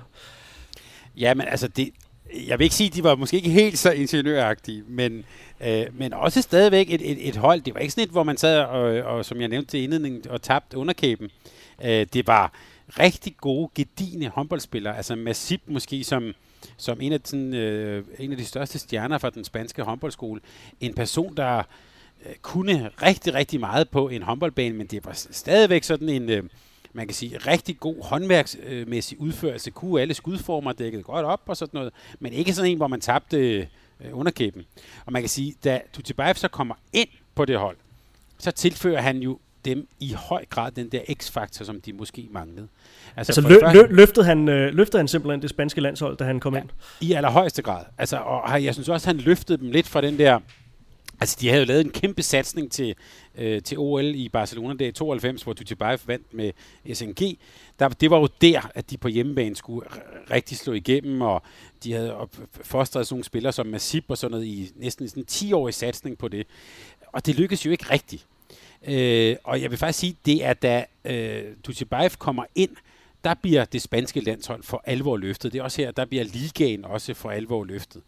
Ja, 1.16 1.34
men 1.34 1.48
altså, 1.48 1.68
det, 1.68 1.90
jeg 2.46 2.58
vil 2.58 2.64
ikke 2.64 2.76
sige, 2.76 2.88
at 2.88 2.94
de 2.94 3.04
var 3.04 3.14
måske 3.14 3.36
ikke 3.36 3.50
helt 3.50 3.78
så 3.78 3.90
ingeniøragtige, 3.90 4.82
men, 4.88 5.24
øh, 5.60 5.86
men 5.92 6.12
også 6.12 6.42
stadigvæk 6.42 6.90
et, 6.90 7.10
et, 7.10 7.28
et 7.28 7.36
hold. 7.36 7.60
Det 7.60 7.74
var 7.74 7.80
ikke 7.80 7.92
sådan 7.92 8.04
et, 8.04 8.10
hvor 8.10 8.22
man 8.22 8.36
sad 8.36 8.60
og, 8.60 9.14
og 9.14 9.24
som 9.24 9.40
jeg 9.40 9.48
nævnte 9.48 9.70
til 9.70 9.82
indledningen, 9.82 10.30
og 10.30 10.42
tabte 10.42 10.78
underkæben. 10.78 11.30
Øh, 11.84 12.06
det 12.12 12.26
var 12.26 12.52
rigtig 12.98 13.36
gode, 13.36 13.70
gedigende 13.74 14.28
håndboldspillere. 14.28 14.96
Altså 14.96 15.16
Masip 15.16 15.60
måske 15.66 16.04
som, 16.04 16.32
som 16.76 17.00
en, 17.00 17.12
af 17.12 17.20
den, 17.20 17.54
øh, 17.54 18.04
en 18.18 18.32
af 18.32 18.38
de 18.38 18.44
største 18.44 18.78
stjerner 18.78 19.18
fra 19.18 19.30
den 19.30 19.44
spanske 19.44 19.82
håndboldskole. 19.82 20.40
En 20.80 20.94
person, 20.94 21.36
der 21.36 21.58
øh, 22.26 22.34
kunne 22.42 22.90
rigtig, 23.02 23.34
rigtig 23.34 23.60
meget 23.60 23.88
på 23.88 24.08
en 24.08 24.22
håndboldbane, 24.22 24.76
men 24.76 24.86
det 24.86 25.04
var 25.04 25.12
stadigvæk 25.30 25.84
sådan 25.84 26.08
en... 26.08 26.30
Øh, 26.30 26.42
man 26.96 27.06
kan 27.06 27.14
sige, 27.14 27.38
rigtig 27.38 27.80
god 27.80 28.04
håndværksmæssig 28.04 29.20
udførelse, 29.20 29.70
kunne 29.70 30.00
alle 30.00 30.14
skudformer 30.14 30.72
dækket 30.72 31.04
godt 31.04 31.26
op 31.26 31.40
og 31.46 31.56
sådan 31.56 31.78
noget, 31.78 31.92
men 32.20 32.32
ikke 32.32 32.52
sådan 32.52 32.70
en, 32.70 32.76
hvor 32.76 32.86
man 32.86 33.00
tabte 33.00 33.36
øh, 33.36 33.66
underkæben. 34.12 34.62
Og 35.06 35.12
man 35.12 35.22
kan 35.22 35.28
sige, 35.28 35.54
da 35.64 35.80
Tutibæf 35.92 36.36
så 36.36 36.48
kommer 36.48 36.74
ind 36.92 37.08
på 37.34 37.44
det 37.44 37.58
hold, 37.58 37.76
så 38.38 38.50
tilfører 38.50 39.00
han 39.00 39.18
jo 39.18 39.38
dem 39.64 39.88
i 40.00 40.12
høj 40.12 40.44
grad 40.50 40.72
den 40.72 40.88
der 40.88 41.00
x-faktor, 41.12 41.64
som 41.64 41.80
de 41.80 41.92
måske 41.92 42.28
manglede. 42.30 42.68
Altså, 43.16 43.40
altså 43.40 43.54
lø- 43.54 43.72
lø- 43.72 43.92
løftede, 43.94 44.26
han, 44.26 44.48
øh, 44.48 44.74
løftede 44.74 44.98
han 44.98 45.08
simpelthen 45.08 45.42
det 45.42 45.50
spanske 45.50 45.80
landshold, 45.80 46.16
da 46.16 46.24
han 46.24 46.40
kom 46.40 46.54
ja, 46.54 46.60
ind? 46.60 46.68
I 47.00 47.12
allerhøjeste 47.12 47.62
grad. 47.62 47.84
Altså, 47.98 48.16
og 48.16 48.64
jeg 48.64 48.74
synes 48.74 48.88
også, 48.88 49.08
han 49.08 49.16
løftede 49.16 49.58
dem 49.58 49.70
lidt 49.70 49.86
fra 49.86 50.00
den 50.00 50.18
der 50.18 50.40
Altså, 51.20 51.36
de 51.40 51.48
havde 51.48 51.60
jo 51.60 51.66
lavet 51.66 51.84
en 51.84 51.90
kæmpe 51.90 52.22
satsning 52.22 52.72
til, 52.72 52.94
øh, 53.34 53.62
til 53.62 53.78
OL 53.78 54.14
i 54.14 54.28
Barcelona 54.28 54.74
der 54.74 54.86
i 54.86 54.92
92, 54.92 55.42
hvor 55.42 55.52
Dutjebaev 55.52 55.98
vandt 56.06 56.34
med 56.34 56.52
SNG. 56.94 57.38
Der, 57.78 57.88
det 57.88 58.10
var 58.10 58.18
jo 58.18 58.28
der, 58.40 58.70
at 58.74 58.90
de 58.90 58.96
på 58.96 59.08
hjemmebane 59.08 59.56
skulle 59.56 59.88
rigtig 60.30 60.58
slå 60.58 60.72
igennem, 60.72 61.20
og 61.20 61.42
de 61.84 61.92
havde 61.92 62.28
fostret 62.50 63.06
sådan 63.06 63.14
nogle 63.14 63.24
spillere 63.24 63.52
som 63.52 63.66
Masip 63.66 64.04
og 64.08 64.18
sådan 64.18 64.30
noget 64.30 64.46
i 64.46 64.72
næsten 64.76 65.08
sådan 65.08 65.24
10 65.24 65.52
år 65.52 65.68
i 65.68 65.72
satsning 65.72 66.18
på 66.18 66.28
det. 66.28 66.46
Og 67.12 67.26
det 67.26 67.34
lykkedes 67.34 67.66
jo 67.66 67.70
ikke 67.70 67.90
rigtigt. 67.90 68.26
Øh, 68.86 69.36
og 69.44 69.62
jeg 69.62 69.70
vil 69.70 69.78
faktisk 69.78 69.98
sige, 69.98 70.16
det 70.26 70.44
er 70.44 70.52
da 70.52 70.84
øh, 71.04 71.44
Dutjebaev 71.66 72.10
kommer 72.10 72.44
ind, 72.54 72.70
der 73.26 73.34
bliver 73.34 73.64
det 73.64 73.82
spanske 73.82 74.20
landshold 74.20 74.62
for 74.62 74.82
alvor 74.84 75.16
løftet. 75.16 75.52
Det 75.52 75.58
er 75.58 75.62
også 75.62 75.82
her, 75.82 75.90
der 75.90 76.04
bliver 76.04 76.24
ligaen 76.24 76.84
også 76.84 77.14
for 77.14 77.30
alvor 77.30 77.64
løftet. 77.64 78.02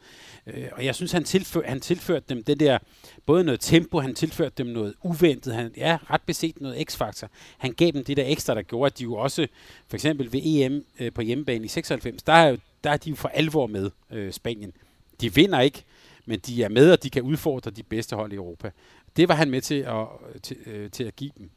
Øh, 0.55 0.69
og 0.73 0.85
jeg 0.85 0.95
synes, 0.95 1.13
han, 1.13 1.25
tilfør, 1.25 1.61
han 1.65 1.81
tilførte 1.81 2.25
dem 2.29 2.45
det 2.45 2.61
der, 2.61 2.79
både 3.27 3.45
noget 3.45 3.61
tempo, 3.61 4.01
han 4.01 4.15
tilførte 4.15 4.55
dem 4.59 4.67
noget 4.67 4.95
uventet, 5.03 5.55
han 5.55 5.73
ja, 5.77 5.99
ret 6.11 6.23
beset 6.23 6.61
noget 6.61 6.89
x-faktor. 6.91 7.31
Han 7.59 7.73
gav 7.73 7.91
dem 7.91 8.05
det 8.05 8.17
der 8.17 8.25
ekstra, 8.27 8.55
der 8.55 8.63
gjorde, 8.63 8.87
at 8.87 8.99
de 8.99 9.05
jo 9.05 9.15
også, 9.15 9.47
for 9.89 9.97
eksempel 9.97 10.33
ved 10.33 10.41
EM 10.45 10.85
øh, 11.01 11.13
på 11.13 11.23
hjemmebane 11.23 11.65
i 11.65 11.69
96, 11.69 12.23
der 12.23 12.33
er, 12.33 12.49
jo, 12.49 12.59
der 12.85 12.91
er 12.91 12.97
de 12.97 13.11
jo 13.11 13.17
for 13.17 13.29
alvor 13.29 13.67
med 13.67 13.91
øh, 14.11 14.33
Spanien. 14.33 14.73
De 15.21 15.35
vinder 15.35 15.61
ikke, 15.61 15.85
men 16.27 16.39
de 16.39 16.63
er 16.63 16.69
med, 16.69 16.93
og 16.93 17.03
de 17.03 17.11
kan 17.11 17.23
udfordre 17.23 17.71
de 17.71 17.83
bedste 17.83 18.17
hold 18.17 18.33
i 18.33 18.37
Europa. 18.37 18.71
Det 19.17 19.29
var 19.29 19.35
han 19.35 19.51
med 19.51 19.61
til 19.61 19.75
at, 19.75 20.07
øh, 20.35 20.41
til, 20.43 20.57
øh, 20.67 20.91
til 20.91 21.05
at 21.05 21.17
give 21.17 21.31
dem. 21.39 21.51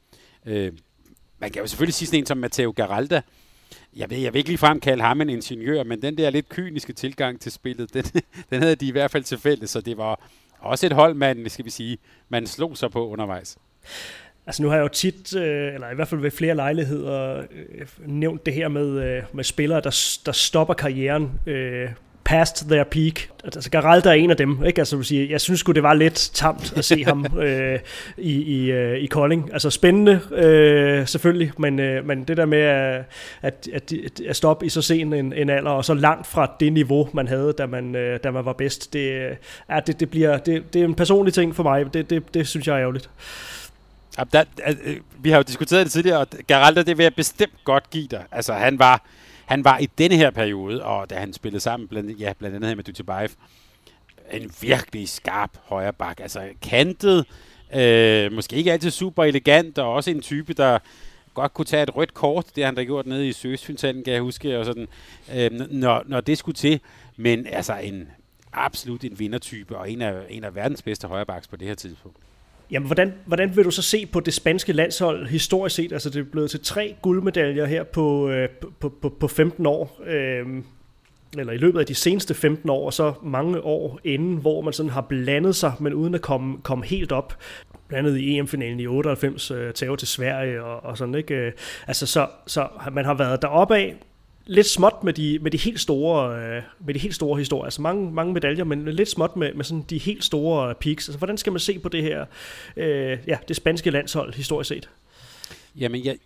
Øh, 0.46 0.74
man 1.40 1.52
kan 1.52 1.62
jo 1.62 1.68
selvfølgelig 1.68 1.94
sige 1.94 2.08
sådan 2.08 2.20
en 2.20 2.26
som 2.26 2.38
Matteo 2.38 2.74
Garalda, 2.76 3.22
jeg 3.96 4.10
ved, 4.10 4.18
jeg 4.18 4.34
vil 4.34 4.38
ikke 4.40 4.50
ligefrem 4.50 4.80
kalde 4.80 5.04
ham 5.04 5.22
en 5.22 5.30
ingeniør, 5.30 5.84
men 5.84 6.02
den 6.02 6.18
der 6.18 6.30
lidt 6.30 6.50
kyniske 6.50 6.94
tilgang 6.94 7.40
til 7.40 7.52
spillet, 7.52 7.94
den, 7.94 8.04
den 8.50 8.62
havde 8.62 8.76
de 8.76 8.88
i 8.88 8.92
hvert 8.92 9.12
fald 9.12 9.24
til 9.24 9.38
fælles, 9.38 9.70
så 9.70 9.82
det 9.82 9.98
var 9.98 10.30
også 10.60 10.86
et 10.86 10.92
hold, 10.92 11.14
man, 11.14 11.50
skal 11.50 11.66
vi 11.66 11.70
sige, 11.70 11.98
man 12.30 12.48
slog 12.48 12.78
sig 12.78 12.92
på 12.92 13.10
undervejs. 13.10 13.58
Altså 14.46 14.64
nu 14.64 14.70
har 14.70 14.76
jeg 14.76 14.84
jo 14.84 14.88
tit, 14.88 15.36
øh, 15.36 15.74
eller 15.74 15.92
i 15.92 15.96
hvert 15.96 16.08
fald 16.08 16.22
ved 16.22 16.32
flere 16.32 16.56
lejligheder, 16.56 17.38
øh, 17.52 17.88
nævnt 18.06 18.46
det 18.46 18.54
her 18.54 18.68
med, 18.68 18.88
øh, 18.88 19.24
med 19.34 19.44
spillere, 19.44 19.82
der, 19.82 20.20
der 20.26 20.32
stopper 20.32 20.74
karrieren 20.74 21.32
øh, 21.48 21.90
past 22.24 22.70
their 22.70 22.84
peak. 22.84 23.30
Altså 23.44 23.70
Geralda 23.72 24.10
er 24.10 24.14
en 24.14 24.30
af 24.32 24.38
dem, 24.38 24.66
ikke? 24.66 24.82
Altså, 24.82 25.04
sige, 25.04 25.32
jeg 25.32 25.42
synes 25.42 25.60
sgu, 25.60 25.72
det 25.72 25.84
var 25.84 25.94
lidt 25.94 26.32
tamt 26.34 26.74
at 26.78 26.86
se 26.86 27.06
ham 27.06 27.26
øh, 27.46 27.80
i, 28.18 28.32
i, 28.32 28.72
øh, 28.72 28.98
i 28.98 29.06
Kolding. 29.06 29.50
Altså 29.54 29.70
spændende, 29.70 30.20
øh, 30.32 31.08
selvfølgelig, 31.08 31.52
men, 31.58 31.80
øh, 31.80 32.06
men 32.06 32.24
det 32.24 32.38
der 32.38 32.46
med 32.46 32.60
at, 32.62 33.06
at, 33.42 33.68
at, 33.74 33.94
at 34.28 34.36
stoppe 34.36 34.66
i 34.66 34.70
så 34.70 34.82
sen 34.82 35.14
en, 35.14 35.34
en 35.34 35.50
alder, 35.50 35.72
og 35.72 35.86
så 35.86 35.94
langt 35.94 36.28
fra 36.28 36.52
det 36.60 36.74
niveau, 36.74 37.10
man 37.14 37.28
havde, 37.28 37.54
da 37.58 37.66
man, 37.66 37.96
øh, 37.96 38.20
da 38.24 38.32
man 38.32 38.46
var 38.46 38.54
bedst, 38.54 38.94
det, 38.94 39.38
ja, 39.70 39.80
det, 39.88 40.00
det, 40.00 40.10
bliver, 40.10 40.38
det, 40.38 40.74
det 40.74 40.82
er 40.82 40.86
en 40.86 40.96
personlig 40.96 41.34
ting 41.34 41.56
for 41.56 41.64
mig. 41.64 41.94
Det, 41.94 42.10
det, 42.10 42.34
det 42.34 42.48
synes 42.48 42.68
jeg 42.68 42.74
er 42.74 42.80
ærgerligt. 42.82 43.10
Ja, 44.18 44.24
der, 44.34 44.44
øh, 44.68 44.96
vi 45.20 45.30
har 45.30 45.38
jo 45.38 45.44
diskuteret 45.44 45.84
det 45.84 45.92
tidligere, 45.92 46.20
og 46.20 46.28
Geralda, 46.48 46.84
det 46.84 46.98
vil 46.98 47.04
jeg 47.04 47.16
bestemt 47.16 47.64
godt 47.64 47.90
give 47.90 48.08
dig. 48.12 48.24
Altså, 48.32 48.54
han 48.54 48.80
var 48.80 49.04
han 49.46 49.64
var 49.64 49.78
i 49.78 49.86
denne 49.98 50.16
her 50.16 50.32
periode, 50.32 50.84
og 50.84 51.10
da 51.10 51.16
han 51.16 51.34
spillede 51.34 51.60
sammen, 51.60 51.88
blandt, 51.88 52.20
ja, 52.20 52.34
blandt 52.40 52.56
andet 52.56 52.68
her 52.68 52.76
med 52.76 52.84
Dutjebaev, 52.84 53.30
en 54.32 54.52
virkelig 54.62 55.10
skarp 55.10 55.52
højre 55.64 55.94
bak. 55.94 56.20
Altså 56.20 56.50
kantet, 56.62 57.26
øh, 57.76 58.32
måske 58.32 58.56
ikke 58.56 58.72
altid 58.72 58.92
super 58.92 59.24
elegant, 59.24 59.78
og 59.78 59.94
også 59.94 60.12
en 60.12 60.22
type, 60.22 60.54
der 60.54 60.80
godt 61.34 61.54
kunne 61.54 61.66
tage 61.66 61.84
et 61.84 61.96
rødt 61.96 62.14
kort. 62.14 62.46
Det 62.56 62.66
han 62.66 62.76
der 62.76 62.84
gjort 62.84 63.06
nede 63.06 63.28
i 63.28 63.34
Søsfynshallen, 63.34 64.04
kan 64.04 64.14
jeg 64.14 64.22
huske, 64.22 64.60
og 64.60 64.66
sådan, 64.66 64.88
øh, 65.36 65.52
når, 65.52 66.04
når 66.06 66.22
det 66.22 66.38
skulle 66.38 66.56
til. 66.56 66.80
Men 67.18 67.48
altså 67.48 67.74
en 67.78 68.10
absolut 68.54 69.04
en 69.04 69.20
vindertype, 69.20 69.78
og 69.78 69.92
en 69.92 70.02
af, 70.02 70.22
en 70.30 70.44
af 70.44 70.56
verdens 70.56 70.82
bedste 70.82 71.08
højrebacks 71.08 71.48
på 71.48 71.56
det 71.56 71.68
her 71.68 71.76
tidspunkt. 71.76 72.18
Jamen, 72.72 72.88
hvordan, 72.88 73.14
hvordan 73.26 73.56
vil 73.56 73.66
du 73.66 73.72
så 73.72 73.82
se 73.82 74.06
på 74.06 74.20
det 74.20 74.34
spanske 74.34 74.74
landshold 74.74 75.28
historisk 75.28 75.76
set? 75.76 75.94
Altså, 75.94 76.10
det 76.10 76.20
er 76.20 76.32
blevet 76.32 76.52
til 76.52 76.60
tre 76.64 76.96
guldmedaljer 77.02 77.66
her 77.66 77.84
på, 77.84 78.30
øh, 78.30 78.50
på, 78.80 78.90
på, 78.90 79.10
på 79.10 79.28
15 79.28 79.66
år. 79.66 80.02
Øh, 80.06 80.46
eller 81.38 81.54
i 81.54 81.58
løbet 81.58 81.80
af 81.80 81.86
de 81.86 81.96
seneste 81.96 82.34
15 82.34 82.70
år, 82.70 82.86
og 82.86 82.94
så 82.94 83.14
mange 83.24 83.62
år 83.62 84.00
inden, 84.04 84.38
hvor 84.38 84.62
man 84.62 84.74
sådan 84.74 84.90
har 84.90 85.02
blandet 85.02 85.56
sig, 85.56 85.74
men 85.80 85.94
uden 85.94 86.16
at 86.16 86.22
komme, 86.22 86.58
komme 86.64 86.86
helt 86.86 87.12
op. 87.12 87.38
Blandet 87.88 88.18
i 88.18 88.38
EM-finalen 88.38 88.80
i 88.80 88.88
98, 88.88 89.52
øh, 89.52 89.74
tager 89.74 89.96
til 89.96 90.08
Sverige 90.08 90.64
og, 90.64 90.84
og 90.84 90.98
sådan, 90.98 91.16
ikke? 91.16 91.36
Øh, 91.36 91.52
altså, 91.88 92.06
så, 92.06 92.28
så 92.48 92.68
man 92.92 93.06
har 93.06 93.14
været 93.14 93.42
deroppe 93.42 93.76
af, 93.76 93.96
lidt 94.46 94.68
småt 94.68 95.04
med 95.04 95.14
de, 95.14 95.40
med 95.42 95.52
de 95.52 95.58
helt 95.58 95.80
store, 95.80 96.40
øh, 96.40 96.64
med 96.80 96.94
de 96.94 97.00
helt 97.00 97.16
store 97.16 97.40
historier. 97.40 97.64
Altså 97.64 97.82
mange, 97.82 98.12
mange 98.12 98.34
medaljer, 98.34 98.64
men 98.64 98.86
lidt 98.86 99.10
småt 99.10 99.36
med, 99.36 99.54
med 99.54 99.66
sådan 99.66 99.86
de 99.90 99.98
helt 99.98 100.24
store 100.24 100.76
peaks. 100.76 101.08
Altså 101.10 101.18
hvordan 101.18 101.38
skal 101.38 101.54
man 101.54 101.60
se 101.60 101.80
på 101.80 101.90
det 101.90 102.04
her, 102.04 102.26
øh, 102.78 103.18
ja, 103.28 103.38
det 103.48 103.56
spanske 103.56 103.92
landshold 103.92 104.34
historisk 104.34 104.68
set? 104.68 104.90
Jamen, 105.76 106.06
jeg, 106.06 106.18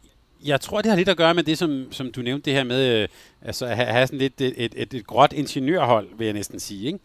jeg 0.46 0.62
tror, 0.62 0.82
det 0.82 0.90
har 0.90 0.98
lidt 0.98 1.10
at 1.10 1.18
gøre 1.18 1.34
med 1.34 1.44
det, 1.44 1.58
som, 1.58 1.88
som 1.92 2.12
du 2.12 2.22
nævnte, 2.22 2.46
det 2.46 2.54
her 2.54 2.64
med 2.64 3.02
øh, 3.02 3.08
altså, 3.42 3.66
at 3.66 3.78
have 3.78 4.08
sådan 4.08 4.20
lidt 4.20 4.42
et, 4.42 4.54
et, 4.58 4.74
et, 4.78 4.94
et 4.94 5.08
gråt 5.08 5.34
ingeniørhold, 5.34 6.08
vil 6.18 6.26
jeg 6.26 6.34
næsten 6.34 6.60
sige. 6.60 6.88
Ikke? 6.88 7.00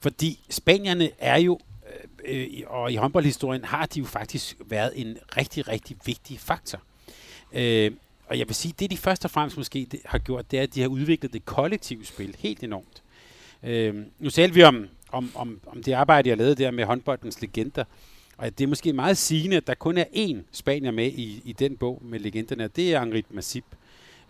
Fordi 0.00 0.40
spanierne 0.50 1.10
er 1.18 1.36
jo, 1.36 1.58
øh, 2.24 2.40
øh 2.40 2.48
og 2.66 2.92
i 2.92 2.96
håndboldhistorien 2.96 3.64
har 3.64 3.86
de 3.86 3.98
jo 4.00 4.04
faktisk 4.04 4.56
været 4.66 4.92
en 4.96 5.18
rigtig, 5.36 5.68
rigtig 5.68 5.96
vigtig 6.06 6.40
faktor. 6.40 6.80
Øh, 7.52 7.90
og 8.30 8.38
jeg 8.38 8.48
vil 8.48 8.54
sige, 8.54 8.74
det 8.78 8.90
de 8.90 8.96
først 8.96 9.24
og 9.24 9.30
fremmest 9.30 9.56
måske 9.56 9.86
det, 9.90 10.00
har 10.04 10.18
gjort, 10.18 10.50
det 10.50 10.58
er, 10.58 10.62
at 10.62 10.74
de 10.74 10.80
har 10.80 10.88
udviklet 10.88 11.32
det 11.32 11.44
kollektive 11.44 12.04
spil 12.04 12.36
helt 12.38 12.62
enormt. 12.62 13.02
Øh, 13.62 13.94
nu 14.18 14.30
talte 14.30 14.54
vi 14.54 14.62
om, 14.62 14.88
om, 15.12 15.30
om, 15.34 15.60
om 15.66 15.82
det 15.82 15.92
arbejde, 15.92 16.28
jeg 16.28 16.36
lavede 16.36 16.54
der 16.54 16.70
med 16.70 16.84
håndboldens 16.84 17.40
legender, 17.40 17.84
og 18.36 18.58
det 18.58 18.64
er 18.64 18.68
måske 18.68 18.92
meget 18.92 19.18
sigende, 19.18 19.56
at 19.56 19.66
der 19.66 19.74
kun 19.74 19.98
er 19.98 20.04
én 20.04 20.36
spanier 20.52 20.90
med 20.90 21.06
i, 21.06 21.42
i 21.44 21.52
den 21.52 21.76
bog 21.76 22.02
med 22.04 22.20
legenderne, 22.20 22.64
og 22.64 22.76
det 22.76 22.94
er 22.94 23.00
Angrit 23.00 23.34
Masip. 23.34 23.64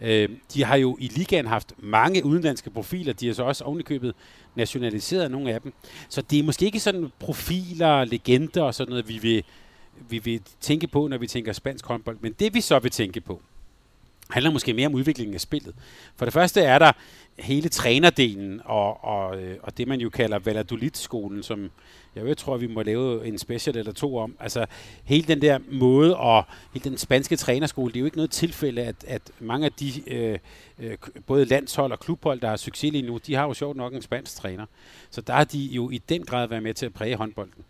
Øh, 0.00 0.28
de 0.55 0.64
har 0.64 0.76
jo 0.76 0.97
i 1.00 1.09
ligaen 1.09 1.47
haft 1.47 1.73
mange 1.78 2.25
udenlandske 2.25 2.71
profiler, 2.71 3.12
de 3.12 3.26
har 3.26 3.35
så 3.35 3.43
også 3.43 3.64
ovenikøbet 3.64 4.14
nationaliseret 4.55 5.31
nogle 5.31 5.52
af 5.52 5.61
dem. 5.61 5.73
Så 6.09 6.23
det 6.23 6.38
er 6.38 6.43
måske 6.43 6.64
ikke 6.64 6.81
sådan 6.81 7.12
profiler, 7.19 8.05
legender 8.05 8.62
og 8.62 8.75
sådan 8.75 8.90
noget, 8.90 9.09
vi 9.09 9.19
vil, 9.19 9.45
vi 10.09 10.19
vil 10.19 10.40
tænke 10.61 10.87
på, 10.87 11.09
når 11.09 11.19
vi 11.19 11.26
tænker 11.26 11.52
spansk 11.52 11.87
håndbold. 11.87 12.19
Men 12.21 12.33
det 12.33 12.55
vi 12.55 12.61
så 12.61 12.78
vil 12.78 12.90
tænke 12.90 13.21
på, 13.21 13.43
handler 14.30 14.50
måske 14.50 14.75
mere 14.75 14.87
om 14.87 14.94
udviklingen 14.94 15.35
af 15.35 15.40
spillet. 15.40 15.75
For 16.16 16.25
det 16.25 16.35
første 16.35 16.61
er 16.61 16.78
der 16.78 16.92
hele 17.38 17.68
trænerdelen 17.68 18.61
og, 18.64 19.04
og, 19.04 19.42
øh, 19.42 19.56
og 19.62 19.78
det, 19.78 19.88
man 19.88 20.00
jo 20.00 20.11
kalder 20.11 20.38
Valladolid-skolen, 20.38 21.42
som 21.42 21.70
jeg 22.14 22.25
ved, 22.25 22.35
tror, 22.35 22.56
vi 22.56 22.66
må 22.66 22.82
lave 22.82 23.26
en 23.26 23.38
special 23.38 23.76
eller 23.76 23.92
to 23.92 24.16
om. 24.16 24.37
Altså 24.40 24.66
hele 25.04 25.26
den 25.26 25.42
der 25.42 25.58
måde 25.70 26.16
og 26.16 26.44
hele 26.75 26.90
den 26.90 26.99
spanske 26.99 27.37
trænerskole, 27.37 27.92
det 27.92 27.97
er 27.97 28.00
jo 28.00 28.06
ikke 28.06 28.16
noget 28.16 28.30
tilfælde, 28.30 28.82
at, 28.82 28.97
at 29.06 29.23
mange 29.40 29.66
af 29.66 29.73
de 29.73 30.11
øh, 30.11 30.38
øh, 30.78 30.97
både 31.26 31.44
landshold 31.44 31.92
og 31.92 32.00
klubhold, 32.00 32.40
der 32.40 32.49
har 32.49 32.56
succes 32.56 32.92
lige 32.92 33.06
nu, 33.06 33.18
de 33.26 33.35
har 33.35 33.42
jo 33.47 33.54
sjovt 33.54 33.76
nok 33.76 33.94
en 33.94 34.02
spansk 34.02 34.37
træner. 34.37 34.66
Så 35.11 35.20
der 35.20 35.32
har 35.32 35.44
de 35.44 35.58
jo 35.58 35.90
i 35.90 35.99
den 35.99 36.25
grad 36.25 36.49
været 36.49 36.62
med 36.62 36.75
til 36.75 36.87
at 36.87 36.94
præge 36.94 37.16
håndbolden. 37.16 37.64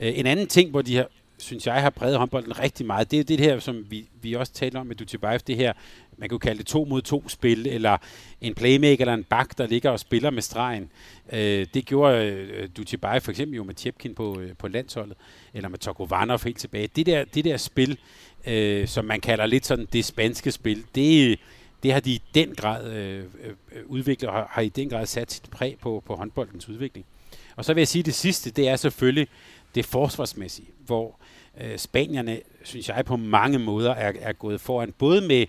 Øh, 0.00 0.18
en 0.18 0.26
anden 0.26 0.46
ting, 0.46 0.70
hvor 0.70 0.82
de 0.82 0.96
har 0.96 1.08
synes 1.38 1.66
jeg, 1.66 1.82
har 1.82 1.90
præget 1.90 2.18
håndbolden 2.18 2.58
rigtig 2.58 2.86
meget. 2.86 3.10
Det 3.10 3.20
er 3.20 3.24
det 3.24 3.40
her, 3.40 3.58
som 3.58 3.86
vi, 3.90 4.08
vi 4.22 4.34
også 4.34 4.52
talte 4.52 4.76
om 4.76 4.86
med 4.86 4.96
Dutjebaev, 4.96 5.38
det 5.38 5.56
her, 5.56 5.72
man 6.18 6.28
kan 6.28 6.34
jo 6.34 6.38
kalde 6.38 6.58
det 6.58 6.66
to 6.66 6.84
mod 6.84 7.02
to 7.02 7.28
spil, 7.28 7.66
eller 7.66 7.96
en 8.40 8.54
playmaker 8.54 9.04
eller 9.04 9.14
en 9.14 9.24
bak, 9.24 9.58
der 9.58 9.66
ligger 9.66 9.90
og 9.90 10.00
spiller 10.00 10.30
med 10.30 10.42
stregen. 10.42 10.90
Øh, 11.32 11.66
det 11.74 11.86
gjorde 11.86 12.26
øh, 12.26 12.68
Dutjebaev 12.76 13.20
for 13.20 13.30
eksempel 13.30 13.56
jo 13.56 13.64
med 13.64 13.74
Tjepkin 13.74 14.14
på, 14.14 14.40
øh, 14.40 14.56
på 14.58 14.68
landsholdet, 14.68 15.16
eller 15.54 15.68
med 15.68 15.78
Tokovanov 15.78 16.44
helt 16.44 16.58
tilbage. 16.58 16.88
Det 16.96 17.06
der, 17.06 17.24
det 17.24 17.44
der 17.44 17.56
spil, 17.56 17.98
øh, 18.46 18.88
som 18.88 19.04
man 19.04 19.20
kalder 19.20 19.46
lidt 19.46 19.66
sådan 19.66 19.88
det 19.92 20.04
spanske 20.04 20.52
spil, 20.52 20.84
det, 20.94 21.38
det 21.82 21.92
har 21.92 22.00
de 22.00 22.10
i 22.10 22.22
den 22.34 22.54
grad 22.54 22.92
øh, 22.92 23.18
øh 23.18 23.52
udviklet, 23.86 24.30
og 24.30 24.36
har, 24.36 24.48
har 24.50 24.62
i 24.62 24.68
den 24.68 24.88
grad 24.88 25.06
sat 25.06 25.32
sit 25.32 25.50
præg 25.50 25.76
på, 25.80 26.02
på 26.06 26.14
håndboldens 26.14 26.68
udvikling. 26.68 27.06
Og 27.56 27.64
så 27.64 27.74
vil 27.74 27.80
jeg 27.80 27.88
sige, 27.88 28.00
at 28.00 28.06
det 28.06 28.14
sidste, 28.14 28.50
det 28.50 28.68
er 28.68 28.76
selvfølgelig 28.76 29.28
det 29.74 29.84
forsvarsmæssige, 29.84 30.68
hvor 30.86 31.20
øh, 31.60 31.78
spanierne, 31.78 32.40
synes 32.64 32.88
jeg, 32.88 33.04
på 33.04 33.16
mange 33.16 33.58
måder 33.58 33.94
er, 33.94 34.12
er 34.20 34.32
gået 34.32 34.60
foran, 34.60 34.92
både 34.98 35.20
med, 35.20 35.46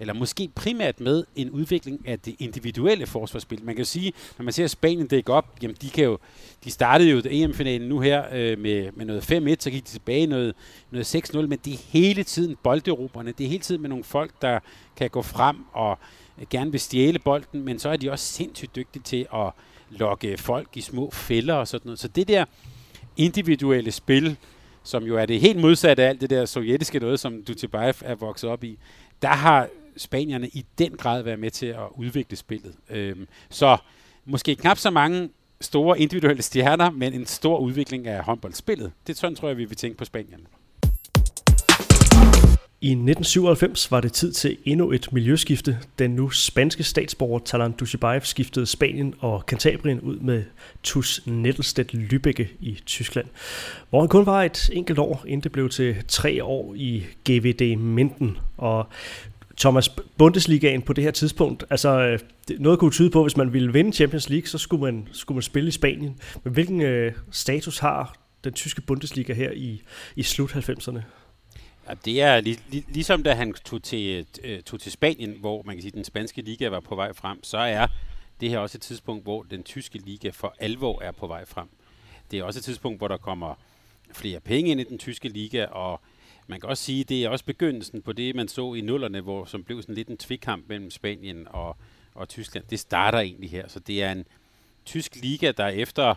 eller 0.00 0.14
måske 0.14 0.48
primært 0.54 1.00
med 1.00 1.24
en 1.36 1.50
udvikling 1.50 2.08
af 2.08 2.20
det 2.20 2.34
individuelle 2.38 3.06
forsvarsspil. 3.06 3.64
Man 3.64 3.74
kan 3.74 3.82
jo 3.82 3.88
sige, 3.88 4.12
når 4.38 4.44
man 4.44 4.52
ser 4.52 4.66
Spanien 4.66 5.06
dække 5.06 5.32
op, 5.32 5.56
jamen 5.62 5.76
de 5.82 5.90
kan 5.90 6.04
jo, 6.04 6.18
de 6.64 6.70
startede 6.70 7.10
jo 7.10 7.22
EM-finalen 7.30 7.88
nu 7.88 8.00
her 8.00 8.24
øh, 8.32 8.58
med, 8.58 8.92
med 8.92 9.06
noget 9.06 9.32
5-1, 9.32 9.56
så 9.58 9.70
gik 9.70 9.84
de 9.84 9.88
tilbage 9.88 10.26
noget, 10.26 10.54
noget 10.90 11.14
6-0, 11.14 11.40
men 11.40 11.58
det 11.64 11.72
er 11.72 11.78
hele 11.88 12.24
tiden 12.24 12.56
bolderoberne, 12.62 13.32
det 13.38 13.44
er 13.44 13.48
hele 13.48 13.62
tiden 13.62 13.82
med 13.82 13.88
nogle 13.88 14.04
folk, 14.04 14.42
der 14.42 14.58
kan 14.96 15.10
gå 15.10 15.22
frem 15.22 15.56
og 15.72 15.98
øh, 16.38 16.46
gerne 16.50 16.70
vil 16.70 16.80
stjæle 16.80 17.18
bolden, 17.18 17.62
men 17.62 17.78
så 17.78 17.88
er 17.88 17.96
de 17.96 18.10
også 18.10 18.24
sindssygt 18.24 18.76
dygtige 18.76 19.02
til 19.02 19.26
at 19.34 19.50
lokke 19.90 20.38
folk 20.38 20.68
i 20.74 20.80
små 20.80 21.10
fælder 21.10 21.54
og 21.54 21.68
sådan 21.68 21.86
noget. 21.86 21.98
Så 21.98 22.08
det 22.08 22.28
der 22.28 22.44
individuelle 23.16 23.92
spil, 23.92 24.36
som 24.82 25.04
jo 25.04 25.16
er 25.16 25.26
det 25.26 25.40
helt 25.40 25.60
modsatte 25.60 26.02
af 26.02 26.08
alt 26.08 26.20
det 26.20 26.30
der 26.30 26.44
sovjetiske 26.44 26.98
noget, 26.98 27.20
som 27.20 27.42
Dutjebaev 27.42 27.94
er 28.00 28.14
vokset 28.14 28.50
op 28.50 28.64
i, 28.64 28.78
der 29.22 29.28
har 29.28 29.68
spanierne 29.96 30.48
i 30.48 30.64
den 30.78 30.96
grad 30.96 31.22
været 31.22 31.38
med 31.38 31.50
til 31.50 31.66
at 31.66 31.86
udvikle 31.96 32.36
spillet. 32.36 32.74
Øhm, 32.90 33.28
så 33.50 33.76
måske 34.24 34.54
knap 34.54 34.78
så 34.78 34.90
mange 34.90 35.30
store 35.60 36.00
individuelle 36.00 36.42
stjerner, 36.42 36.90
men 36.90 37.12
en 37.12 37.26
stor 37.26 37.58
udvikling 37.58 38.06
af 38.06 38.24
håndboldspillet. 38.24 38.92
Det 39.06 39.16
sådan 39.16 39.36
tror 39.36 39.48
jeg, 39.48 39.56
vi 39.56 39.64
vil 39.64 39.76
tænke 39.76 39.98
på 39.98 40.04
Spanien. 40.04 40.46
I 42.84 42.90
1997 42.90 43.90
var 43.90 44.00
det 44.00 44.12
tid 44.12 44.32
til 44.32 44.56
endnu 44.64 44.92
et 44.92 45.12
miljøskifte. 45.12 45.78
Den 45.98 46.10
nu 46.10 46.30
spanske 46.30 46.82
statsborger 46.82 47.38
Talan 47.38 47.72
Dushibayev 47.72 48.20
skiftede 48.20 48.66
Spanien 48.66 49.14
og 49.18 49.40
Cantabrien 49.46 50.00
ud 50.00 50.18
med 50.18 50.44
Tus 50.82 51.20
Nettelstedt 51.26 51.94
Lübecke 51.94 52.46
i 52.60 52.78
Tyskland, 52.86 53.26
hvor 53.90 54.00
han 54.00 54.08
kun 54.08 54.26
var 54.26 54.42
et 54.42 54.70
enkelt 54.72 54.98
år, 54.98 55.24
inden 55.26 55.42
det 55.42 55.52
blev 55.52 55.68
til 55.68 55.96
tre 56.08 56.44
år 56.44 56.74
i 56.76 57.04
GVD 57.30 57.76
Minden. 57.76 58.38
Og 58.56 58.86
Thomas, 59.58 59.88
Bundesligaen 60.18 60.82
på 60.82 60.92
det 60.92 61.04
her 61.04 61.10
tidspunkt, 61.10 61.64
altså 61.70 62.00
øh, 62.00 62.18
noget 62.58 62.78
kunne 62.78 62.90
tyde 62.90 63.10
på, 63.10 63.18
at 63.20 63.24
hvis 63.24 63.36
man 63.36 63.52
ville 63.52 63.72
vinde 63.72 63.92
Champions 63.92 64.30
League, 64.30 64.46
så 64.46 64.58
skulle 64.58 64.84
man, 64.84 65.08
skulle 65.12 65.36
man 65.36 65.42
spille 65.42 65.68
i 65.68 65.72
Spanien. 65.72 66.16
Men 66.44 66.52
hvilken 66.52 66.80
øh, 66.80 67.12
status 67.30 67.78
har 67.78 68.16
den 68.44 68.52
tyske 68.52 68.80
Bundesliga 68.80 69.32
her 69.32 69.50
i, 69.50 69.82
i 70.16 70.22
slut 70.22 70.56
90'erne? 70.56 71.00
Det 71.94 72.22
er 72.22 72.40
lig, 72.40 72.58
lig, 72.68 72.84
ligesom 72.88 73.22
da 73.22 73.34
han 73.34 73.52
tog 73.52 73.82
til, 73.82 74.26
øh, 74.44 74.62
tog 74.62 74.80
til 74.80 74.92
Spanien, 74.92 75.36
hvor 75.40 75.62
man 75.62 75.76
kan 75.76 75.82
sige, 75.82 75.92
den 75.92 76.04
spanske 76.04 76.42
liga 76.42 76.68
var 76.68 76.80
på 76.80 76.94
vej 76.94 77.12
frem, 77.12 77.44
så 77.44 77.58
er 77.58 77.86
det 78.40 78.50
her 78.50 78.58
også 78.58 78.78
et 78.78 78.82
tidspunkt, 78.82 79.24
hvor 79.24 79.42
den 79.42 79.62
tyske 79.62 79.98
liga 79.98 80.30
for 80.30 80.54
alvor 80.58 81.02
er 81.02 81.12
på 81.12 81.26
vej 81.26 81.44
frem. 81.44 81.68
Det 82.30 82.38
er 82.38 82.44
også 82.44 82.58
et 82.58 82.64
tidspunkt, 82.64 83.00
hvor 83.00 83.08
der 83.08 83.16
kommer 83.16 83.54
flere 84.12 84.40
penge 84.40 84.70
ind 84.70 84.80
i 84.80 84.84
den 84.84 84.98
tyske 84.98 85.28
liga, 85.28 85.64
og 85.64 86.00
man 86.46 86.60
kan 86.60 86.68
også 86.68 86.84
sige, 86.84 87.00
at 87.00 87.08
det 87.08 87.24
er 87.24 87.28
også 87.28 87.44
begyndelsen 87.44 88.02
på 88.02 88.12
det, 88.12 88.34
man 88.34 88.48
så 88.48 88.74
i 88.74 88.80
nullerne, 88.80 89.20
hvor 89.20 89.44
som 89.44 89.64
blev 89.64 89.82
sådan 89.82 89.94
lidt 89.94 90.08
en 90.08 90.16
tvikamp 90.16 90.68
mellem 90.68 90.90
Spanien 90.90 91.46
og, 91.50 91.76
og 92.14 92.28
Tyskland. 92.28 92.64
Det 92.70 92.80
starter 92.80 93.18
egentlig 93.18 93.50
her, 93.50 93.68
så 93.68 93.80
det 93.80 94.02
er 94.02 94.12
en 94.12 94.24
tysk 94.84 95.16
liga, 95.16 95.52
der 95.56 95.66
efter 95.66 96.14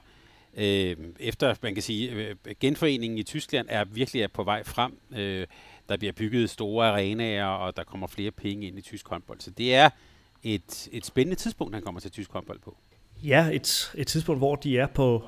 øh, 0.56 0.98
efter, 1.20 1.56
man 1.62 1.74
kan 1.74 1.84
sige, 1.84 2.12
øh, 2.12 2.36
genforeningen 2.60 3.18
i 3.20 3.24
Tyskland 3.24 3.68
er 3.70 3.84
virkelig 3.84 4.22
er 4.22 4.28
på 4.28 4.44
vej 4.44 4.64
frem. 4.64 5.00
Øh, 5.16 5.48
der 5.90 5.98
bliver 5.98 6.14
bygget 6.14 6.50
store 6.50 6.88
arenaer, 6.92 7.46
og 7.46 7.78
der 7.78 7.84
kommer 7.84 8.08
flere 8.08 8.32
penge 8.32 8.68
ind 8.68 8.78
i 8.78 8.82
tysk 8.82 9.08
håndbold. 9.08 9.40
Så 9.40 9.52
det 9.52 9.76
er 9.76 9.90
et, 10.44 10.90
et 10.92 11.06
spændende 11.06 11.36
tidspunkt, 11.36 11.74
han 11.74 11.84
kommer 11.84 12.02
til 12.02 12.12
tysk 12.12 12.32
håndbold 12.32 12.60
på. 12.60 12.78
Ja, 13.24 13.50
et, 13.54 13.92
et 13.96 14.08
tidspunkt, 14.08 14.40
hvor 14.40 14.56
de 14.56 14.78
er 14.78 14.88
på, 14.88 15.24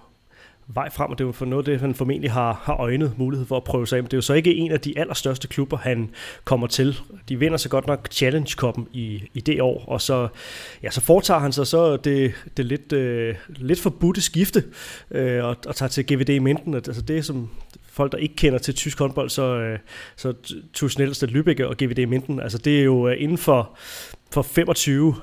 vej 0.67 0.89
frem, 0.89 1.11
og 1.11 1.17
det 1.17 1.23
er 1.23 1.27
jo 1.27 1.31
for 1.31 1.45
noget 1.45 1.65
det, 1.65 1.79
han 1.79 1.95
formentlig 1.95 2.31
har, 2.31 2.61
har 2.63 2.73
øjnet 2.73 3.13
mulighed 3.17 3.47
for 3.47 3.57
at 3.57 3.63
prøve 3.63 3.87
sig 3.87 3.97
af. 3.97 4.03
Men 4.03 4.05
det 4.05 4.13
er 4.13 4.17
jo 4.17 4.21
så 4.21 4.33
ikke 4.33 4.55
en 4.55 4.71
af 4.71 4.79
de 4.79 4.99
allerstørste 4.99 5.47
klubber, 5.47 5.77
han 5.77 6.09
kommer 6.43 6.67
til. 6.67 6.97
De 7.29 7.39
vinder 7.39 7.57
så 7.57 7.69
godt 7.69 7.87
nok 7.87 8.07
Challenge 8.11 8.55
Cup'en 8.63 8.83
i, 8.93 9.29
i 9.33 9.41
det 9.41 9.61
år, 9.61 9.85
og 9.87 10.01
så, 10.01 10.27
ja, 10.83 10.89
så 10.89 11.01
foretager 11.01 11.39
han 11.39 11.51
sig 11.51 11.67
så 11.67 11.97
det, 11.97 12.33
det 12.57 12.65
lidt, 12.65 12.93
øh, 12.93 13.35
lidt 13.55 13.79
forbudte 13.79 14.21
skifte, 14.21 14.63
øh, 15.11 15.43
og, 15.43 15.55
og 15.67 15.75
tager 15.75 15.89
til 15.89 16.05
GVD 16.05 16.29
i 16.29 16.39
Minden. 16.39 16.73
Altså 16.73 17.01
det, 17.01 17.25
som 17.25 17.49
folk, 17.85 18.11
der 18.11 18.17
ikke 18.17 18.35
kender 18.35 18.59
til 18.59 18.75
tysk 18.75 18.99
håndbold, 18.99 19.29
så, 19.29 19.43
øh, 19.43 19.79
så 20.15 20.33
Tus 20.73 20.99
Lübeck 20.99 21.63
og 21.63 21.77
GVD 21.77 22.05
Minden, 22.05 22.39
altså 22.39 22.57
det 22.57 22.79
er 22.79 22.83
jo 22.83 23.07
øh, 23.07 23.15
inden 23.19 23.37
for, 23.37 23.77
for 24.31 24.41
25 24.41 25.15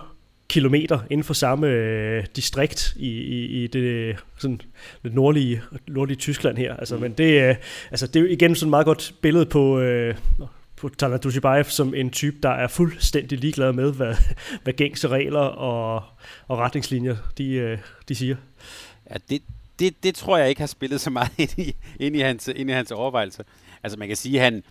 kilometer 0.49 1.01
inden 1.11 1.25
for 1.25 1.35
samme 1.35 1.67
øh, 1.67 2.25
distrikt 2.37 2.95
i, 2.97 3.09
i, 3.09 3.65
i 3.65 3.67
det 3.67 4.17
sådan 4.39 4.61
lidt 5.03 5.15
nordlige, 5.15 5.63
nordlige 5.89 6.17
Tyskland 6.17 6.59
her. 6.59 6.77
Altså, 6.77 6.97
mm. 6.97 7.03
men 7.03 7.13
det, 7.13 7.49
øh, 7.49 7.57
altså, 7.91 8.07
det 8.07 8.17
er 8.17 8.21
jo 8.21 8.27
igen 8.27 8.55
sådan 8.55 8.69
et 8.69 8.71
meget 8.71 8.87
godt 8.87 9.15
billede 9.23 9.47
på, 9.47 9.81
øh, 9.81 10.15
på 10.77 10.89
Talat 10.89 11.25
Dushibayev 11.25 11.65
som 11.65 11.95
en 11.95 12.11
type, 12.11 12.37
der 12.43 12.51
er 12.51 12.69
fuldstændig 12.69 13.39
ligeglad 13.39 13.73
med, 13.73 13.93
hvad, 13.93 14.15
hvad 14.65 14.73
gængse 14.73 15.09
regler 15.09 15.41
og, 15.41 16.03
og 16.49 16.59
retningslinjer 16.59 17.17
de, 17.39 17.51
øh, 17.53 17.79
de 18.09 18.15
siger. 18.15 18.37
Ja, 19.11 19.17
det, 19.31 19.43
det, 19.79 20.03
det 20.03 20.15
tror 20.15 20.39
jeg 20.39 20.49
ikke 20.49 20.61
har 20.61 20.67
spillet 20.67 21.01
så 21.01 21.11
meget 21.11 21.31
ind 21.39 21.59
i, 21.59 21.75
ind 22.01 22.17
i, 22.17 22.21
hans, 22.21 22.49
ind 22.57 22.71
i 22.71 22.73
hans 22.73 22.91
overvejelser. 22.91 23.45
Altså 23.83 23.99
man 23.99 24.09
kan 24.09 24.17
sige, 24.17 24.39
han, 24.39 24.63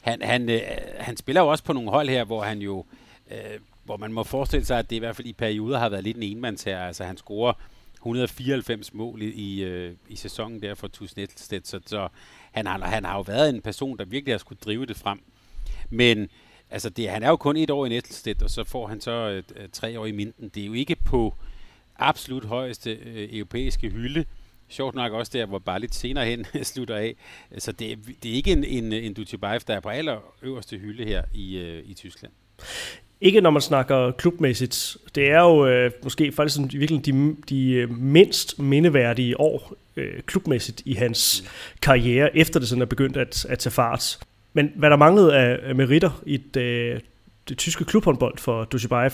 han, 0.00 0.22
han, 0.22 0.48
øh, 0.48 0.60
han 0.98 1.16
spiller 1.16 1.42
jo 1.42 1.48
også 1.48 1.64
på 1.64 1.72
nogle 1.72 1.90
hold 1.90 2.08
her, 2.08 2.24
hvor 2.24 2.42
han 2.42 2.58
jo 2.58 2.84
øh, 3.30 3.58
hvor 3.84 3.96
man 3.96 4.12
må 4.12 4.22
forestille 4.22 4.66
sig, 4.66 4.78
at 4.78 4.90
det 4.90 4.96
i 4.96 4.98
hvert 4.98 5.16
fald 5.16 5.28
i 5.28 5.32
perioder 5.32 5.78
har 5.78 5.88
været 5.88 6.04
lidt 6.04 6.16
en 6.16 6.22
enmandsherre. 6.22 6.86
Altså 6.86 7.04
han 7.04 7.16
scorer 7.16 7.52
194 8.00 8.94
mål 8.94 9.22
i, 9.22 9.26
i, 9.26 9.64
øh, 9.64 9.94
i 10.08 10.16
sæsonen 10.16 10.62
der 10.62 10.74
for 10.74 10.88
Tus 10.88 11.16
Nettelstedt, 11.16 11.68
så, 11.68 11.80
så 11.86 12.08
han, 12.52 12.66
har, 12.66 12.78
han 12.78 13.04
har 13.04 13.16
jo 13.16 13.20
været 13.20 13.48
en 13.48 13.62
person, 13.62 13.98
der 13.98 14.04
virkelig 14.04 14.34
har 14.34 14.38
skulle 14.38 14.58
drive 14.64 14.86
det 14.86 14.96
frem. 14.96 15.20
Men 15.90 16.28
altså 16.70 16.90
det, 16.90 17.10
han 17.10 17.22
er 17.22 17.28
jo 17.28 17.36
kun 17.36 17.56
et 17.56 17.70
år 17.70 17.86
i 17.86 17.88
Nettelstedt, 17.88 18.42
og 18.42 18.50
så 18.50 18.64
får 18.64 18.86
han 18.86 19.00
så 19.00 19.42
øh, 19.56 19.68
tre 19.72 20.00
år 20.00 20.06
i 20.06 20.12
Minden. 20.12 20.48
Det 20.48 20.62
er 20.62 20.66
jo 20.66 20.72
ikke 20.72 20.96
på 20.96 21.34
absolut 21.96 22.44
højeste 22.44 22.92
øh, 22.92 23.28
europæiske 23.32 23.90
hylde. 23.90 24.24
Sjovt 24.68 24.94
nok 24.94 25.12
også 25.12 25.32
der, 25.34 25.46
hvor 25.46 25.58
bare 25.58 25.80
lidt 25.80 25.94
senere 25.94 26.26
hen 26.26 26.46
slutter 26.64 26.96
af. 26.96 27.14
Så 27.58 27.72
det, 27.72 27.98
det 28.22 28.30
er 28.30 28.34
ikke 28.34 28.52
en, 28.52 28.64
en, 28.64 28.92
en 28.92 29.14
Dutjebaev, 29.14 29.60
der 29.66 29.74
er 29.74 29.80
på 29.80 29.88
aller 29.88 30.34
øverste 30.42 30.78
hylde 30.78 31.04
her 31.04 31.24
i, 31.34 31.58
øh, 31.58 31.84
i 31.86 31.94
Tyskland. 31.94 32.32
Ikke 33.20 33.40
når 33.40 33.50
man 33.50 33.62
snakker 33.62 34.10
klubmæssigt. 34.10 34.96
Det 35.14 35.30
er 35.30 35.40
jo 35.40 35.66
øh, 35.66 35.90
måske 36.02 36.32
faktisk 36.32 36.54
sådan, 36.56 36.70
virkelig 36.72 37.06
de, 37.06 37.36
de 37.48 37.72
øh, 37.72 37.98
mindst 37.98 38.58
mindeværdige 38.58 39.40
år 39.40 39.72
øh, 39.96 40.22
klubmæssigt 40.26 40.82
i 40.84 40.94
hans 40.94 41.44
karriere, 41.82 42.36
efter 42.36 42.60
det 42.60 42.68
sådan 42.68 42.82
er 42.82 42.86
begyndt 42.86 43.16
at, 43.16 43.46
at 43.48 43.58
tage 43.58 43.72
fart. 43.72 44.18
Men 44.52 44.72
hvad 44.76 44.90
der 44.90 44.96
manglede 44.96 45.36
af, 45.36 45.74
meritter 45.74 46.22
i 46.26 46.36
det, 46.36 47.00
det 47.48 47.58
tyske 47.58 47.84
klubhåndbold 47.84 48.38
for 48.38 48.64
Dushibayev, 48.64 49.12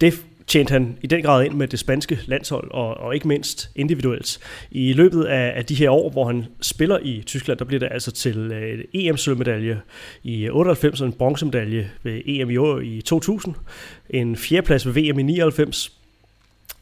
det 0.00 0.24
tjente 0.52 0.72
han 0.72 0.98
i 1.02 1.06
den 1.06 1.22
grad 1.22 1.44
ind 1.44 1.54
med 1.54 1.68
det 1.68 1.78
spanske 1.78 2.18
landshold, 2.26 2.70
og, 2.70 2.96
og 2.96 3.14
ikke 3.14 3.28
mindst 3.28 3.70
individuelt. 3.74 4.38
I 4.70 4.92
løbet 4.92 5.24
af, 5.24 5.52
af 5.56 5.64
de 5.64 5.74
her 5.74 5.90
år, 5.90 6.10
hvor 6.10 6.26
han 6.26 6.44
spiller 6.60 6.98
i 7.02 7.22
Tyskland, 7.26 7.58
der 7.58 7.64
bliver 7.64 7.80
det 7.80 7.88
altså 7.92 8.10
til 8.10 8.50
uh, 8.50 9.00
EM-sølvmedalje 9.00 9.80
i 10.22 10.48
98, 10.48 11.00
og 11.00 11.06
en 11.06 11.12
bronzemedalje 11.12 11.90
ved 12.02 12.20
EM 12.26 12.50
i, 12.50 12.56
år, 12.56 12.80
i 12.80 13.00
2000, 13.00 13.54
en 14.10 14.36
fjerdeplads 14.36 14.86
ved 14.86 14.92
VM 14.92 15.18
i 15.18 15.22
99, 15.22 15.92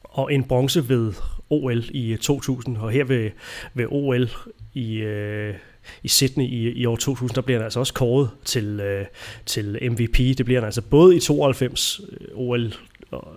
og 0.04 0.34
en 0.34 0.44
bronze 0.44 0.88
ved 0.88 1.12
OL 1.50 1.84
i 1.90 2.16
2000, 2.20 2.76
og 2.76 2.90
her 2.90 3.04
ved, 3.04 3.30
ved 3.74 3.86
OL 3.88 4.30
i... 4.74 5.02
Uh, 5.02 5.54
i 6.02 6.08
Sydney 6.08 6.44
i, 6.44 6.70
i 6.70 6.86
år 6.86 6.96
2000, 6.96 7.34
der 7.34 7.40
bliver 7.40 7.58
han 7.58 7.64
altså 7.64 7.80
også 7.80 7.94
kåret 7.94 8.30
til, 8.44 8.80
øh, 8.80 9.04
til 9.46 9.78
MVP. 9.90 10.18
Det 10.18 10.44
bliver 10.44 10.60
han 10.60 10.66
altså 10.66 10.82
både 10.82 11.16
i 11.16 11.20
92 11.20 12.00
øh, 12.20 12.28
OL 12.34 12.72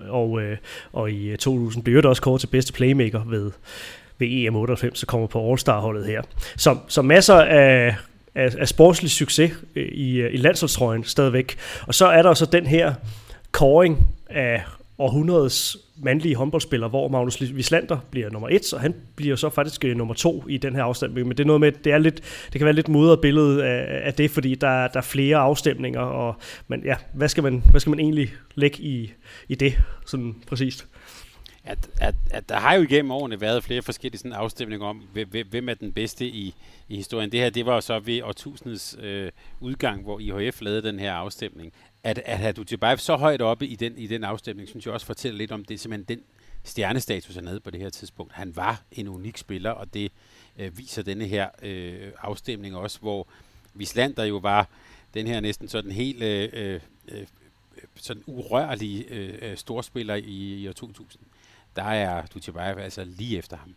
og, 0.10 0.42
øh, 0.42 0.58
og 0.94 1.12
i 1.12 1.38
2000 1.38 1.84
blev 1.84 1.96
det 1.96 2.06
også 2.06 2.22
kort 2.22 2.40
til 2.40 2.48
bedste 2.48 2.74
playmaker 2.74 3.24
ved, 3.24 3.52
ved 4.18 4.28
EM98, 4.28 4.96
så 4.96 5.06
kommer 5.06 5.28
på 5.28 5.52
All-Star-holdet 5.52 6.06
her. 6.06 6.22
Så, 6.58 6.78
så 6.88 7.02
masser 7.02 7.36
af, 7.36 7.96
af, 8.36 8.56
af 8.60 8.68
sportslig 8.68 9.12
succes 9.12 9.52
øh, 9.76 9.88
i, 9.88 10.16
øh, 10.16 10.34
i 10.34 10.38
landsholdstrøjen 10.38 11.04
stadigvæk. 11.04 11.58
Og 11.88 11.94
så 11.94 12.06
er 12.06 12.22
der 12.22 12.34
så 12.34 12.46
den 12.46 12.66
her 12.66 12.94
koring 13.52 14.08
af 14.30 14.64
århundredets 14.98 15.78
mandlige 16.04 16.36
håndboldspiller, 16.36 16.88
hvor 16.88 17.08
Magnus 17.08 17.42
Wislander 17.42 17.98
bliver 18.12 18.30
nummer 18.30 18.50
et, 18.50 18.74
og 18.74 18.82
han 18.82 18.96
bliver 19.16 19.36
så 19.36 19.50
faktisk 19.50 19.86
øh, 19.86 19.98
nummer 19.98 20.14
to 20.14 20.48
i 20.50 20.58
den 20.58 20.76
her 20.76 20.84
afstemning. 20.84 21.28
Men 21.28 21.38
det 21.38 21.44
er 21.44 21.48
noget 21.48 21.62
med, 21.62 21.72
det, 21.72 21.94
er 21.94 21.98
lidt, 21.98 22.16
det 22.46 22.60
kan 22.60 22.66
være 22.66 22.74
lidt 22.74 22.90
modret 22.90 23.22
billede 23.22 23.66
af, 23.66 24.08
af 24.08 24.14
det, 24.14 24.32
fordi 24.32 24.56
der, 24.56 24.88
der 24.88 24.98
er 24.98 25.02
flere 25.02 25.38
afstemninger, 25.38 26.02
og 26.02 26.36
men 26.68 26.84
ja, 26.86 26.96
hvad 27.14 27.30
skal 27.30 27.44
man, 27.44 27.64
hvad 27.72 27.80
skal 27.80 27.90
man 27.90 28.00
egentlig 28.00 28.34
lægge 28.56 28.84
i, 28.84 29.14
i 29.50 29.56
det, 29.56 29.74
sådan 30.06 30.36
præcist? 30.48 30.88
At, 31.66 31.90
at, 32.02 32.16
at 32.32 32.50
der 32.50 32.56
har 32.56 32.74
jo 32.74 32.82
igennem 32.82 33.12
årene 33.12 33.42
været 33.42 33.64
flere 33.64 33.82
forskellige 33.82 34.20
sådan 34.20 34.34
afstemninger 34.34 34.86
om, 34.86 35.02
hvem 35.50 35.70
er 35.70 35.74
den 35.74 35.94
bedste 35.94 36.26
i, 36.26 36.56
i 36.90 36.96
historien. 36.96 37.32
Det 37.32 37.40
her, 37.40 37.50
det 37.50 37.66
var 37.66 37.74
jo 37.74 37.82
så 37.82 38.00
ved 38.00 38.22
årtusindets 38.22 38.98
øh, 39.02 39.32
udgang, 39.60 40.04
hvor 40.04 40.20
IHF 40.20 40.62
lavede 40.62 40.82
den 40.82 41.00
her 41.00 41.14
afstemning 41.14 41.74
at, 42.04 42.18
at 42.26 42.38
have 42.38 42.54
Dutjebaev 42.54 42.98
så 42.98 43.16
højt 43.16 43.42
oppe 43.42 43.68
i 43.68 43.76
den, 43.76 43.98
i 43.98 44.08
den 44.08 44.24
afstemning, 44.24 44.70
synes 44.70 44.86
jeg 44.86 44.94
også 44.94 45.06
fortæller 45.06 45.38
lidt 45.38 45.52
om 45.52 45.66
det, 45.66 45.80
simpelthen 45.80 46.18
den 46.18 46.26
stjernestatus, 46.64 47.36
han 47.36 47.48
havde 47.48 47.60
på 47.60 47.72
det 47.72 47.80
her 47.80 47.90
tidspunkt. 47.90 48.34
Han 48.34 48.56
var 48.56 48.82
en 48.92 49.08
unik 49.08 49.38
spiller, 49.38 49.72
og 49.72 49.94
det 49.94 50.12
øh, 50.58 50.78
viser 50.78 51.04
denne 51.04 51.26
her 51.26 51.50
øh, 51.62 52.12
afstemning 52.22 52.76
også, 52.76 53.00
hvor 53.00 53.28
Vislander 53.74 54.24
jo 54.24 54.38
var 54.38 54.68
den 55.14 55.28
her 55.28 55.40
næsten 55.40 55.68
sådan 55.68 55.92
helt 55.92 56.24
øh, 56.24 56.50
øh, 56.54 56.80
øh 57.08 57.28
sådan 57.96 58.24
urørlige 58.26 59.06
øh, 59.10 59.38
øh, 59.42 59.58
storspiller 59.58 60.16
i, 60.16 60.62
i 60.62 60.68
år 60.68 60.72
2000. 60.72 61.24
Der 61.76 61.84
er 61.84 62.26
Dutjebaev 62.26 62.78
altså 62.78 63.04
lige 63.04 63.38
efter 63.38 63.58
ham. 63.58 63.76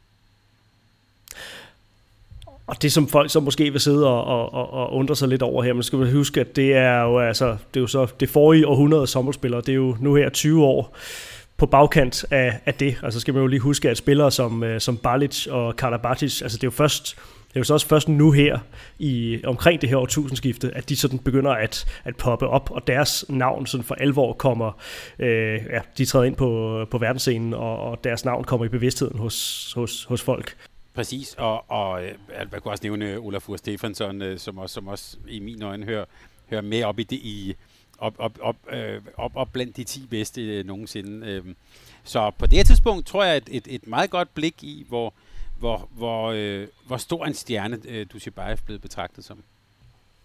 Og 2.67 2.83
det 2.83 2.93
som 2.93 3.09
folk 3.09 3.31
så 3.31 3.41
måske 3.41 3.71
vil 3.71 3.81
sidde 3.81 4.07
og, 4.07 4.25
og, 4.25 4.55
og, 4.55 4.71
og 4.71 4.95
undre 4.95 5.17
sig 5.17 5.29
lidt 5.29 5.43
over 5.43 5.63
her, 5.63 5.73
man 5.73 5.83
skal 5.83 6.13
huske, 6.13 6.41
at 6.41 6.57
det 6.57 6.75
er 6.75 7.03
jo, 7.03 7.19
altså, 7.19 7.47
det 7.47 7.77
er 7.77 7.81
jo 7.81 7.87
så 7.87 8.07
det 8.21 8.29
forrige 8.29 8.67
århundrede 8.67 9.07
sommerspillere, 9.07 9.61
det 9.61 9.69
er 9.69 9.75
jo 9.75 9.97
nu 10.01 10.15
her 10.15 10.29
20 10.29 10.65
år 10.65 10.97
på 11.57 11.67
bagkant 11.67 12.25
af, 12.31 12.61
af 12.67 12.75
det. 12.75 12.97
Altså 13.03 13.21
skal 13.21 13.35
man 13.35 13.41
jo 13.41 13.47
lige 13.47 13.61
huske, 13.61 13.91
at 13.91 13.97
spillere 13.97 14.31
som, 14.31 14.65
øh, 14.65 14.81
som 14.81 14.97
Balic 14.97 15.47
og 15.47 15.77
Karabatic, 15.77 16.43
altså 16.43 16.59
det 16.59 16.65
er 16.65 16.67
jo 16.67 16.71
først 16.71 17.17
det 17.49 17.61
er 17.61 17.61
jo 17.61 17.65
så 17.65 17.75
også 17.75 17.87
først 17.87 18.09
nu 18.09 18.31
her, 18.31 18.59
i 18.99 19.41
omkring 19.45 19.81
det 19.81 19.89
her 19.89 19.97
årtusindskifte, 19.97 20.71
at 20.75 20.89
de 20.89 20.97
sådan 20.97 21.19
begynder 21.19 21.51
at, 21.51 21.87
at 22.05 22.17
poppe 22.17 22.47
op, 22.47 22.71
og 22.71 22.87
deres 22.87 23.25
navn 23.29 23.67
sådan 23.67 23.85
for 23.85 23.95
alvor 23.95 24.33
kommer, 24.33 24.73
øh, 25.19 25.61
ja, 25.71 25.81
de 25.99 26.05
træder 26.05 26.25
ind 26.25 26.37
på, 26.37 26.81
på 26.91 26.99
verdensscenen, 26.99 27.55
og, 27.55 27.79
og 27.79 28.05
deres 28.05 28.25
navn 28.25 28.45
kommer 28.45 28.67
i 28.67 28.69
bevidstheden 28.69 29.19
hos, 29.19 29.73
hos, 29.77 30.05
hos 30.05 30.23
folk. 30.23 30.57
Præcis, 30.97 31.35
og, 31.39 31.71
og 31.71 32.05
øh, 32.05 32.15
jeg 32.53 32.63
kunne 32.63 32.73
også 32.73 32.85
nævne 32.85 33.19
Olafur 33.19 33.57
Stefansson, 33.57 34.23
øh, 34.23 34.39
som 34.39 34.59
også, 34.59 34.75
som 34.75 34.89
også 34.89 35.17
i 35.29 35.39
min 35.39 35.63
øjne 35.63 35.87
hører, 35.87 36.05
hører 36.51 36.61
med 36.61 36.85
op 36.85 36.99
i 36.99 37.03
det 37.03 37.17
i 37.17 37.55
op, 37.99 38.15
op, 38.19 38.39
op, 38.41 38.57
øh, 38.73 39.01
op, 39.17 39.33
op 39.35 39.53
blandt 39.53 39.77
de 39.77 39.85
10 39.85 40.07
bedste 40.11 40.43
øh, 40.43 40.67
nogensinde. 40.67 41.27
Øh. 41.27 41.45
Så 42.05 42.31
på 42.39 42.47
det 42.47 42.57
her 42.57 42.65
tidspunkt 42.65 43.07
tror 43.07 43.25
jeg 43.25 43.37
et, 43.37 43.49
et, 43.51 43.67
et 43.71 43.87
meget 43.87 44.11
godt 44.11 44.35
blik 44.35 44.55
i, 44.63 44.85
hvor, 44.89 45.15
hvor, 45.59 45.89
hvor, 45.91 46.33
øh, 46.35 46.67
hvor 46.87 46.97
stor 46.97 47.27
en 47.27 47.35
stjerne 47.35 47.79
øh, 47.89 48.07
Dushibayev 48.13 48.59
blev 48.67 48.79
betragtet 48.79 49.25
som. 49.25 49.43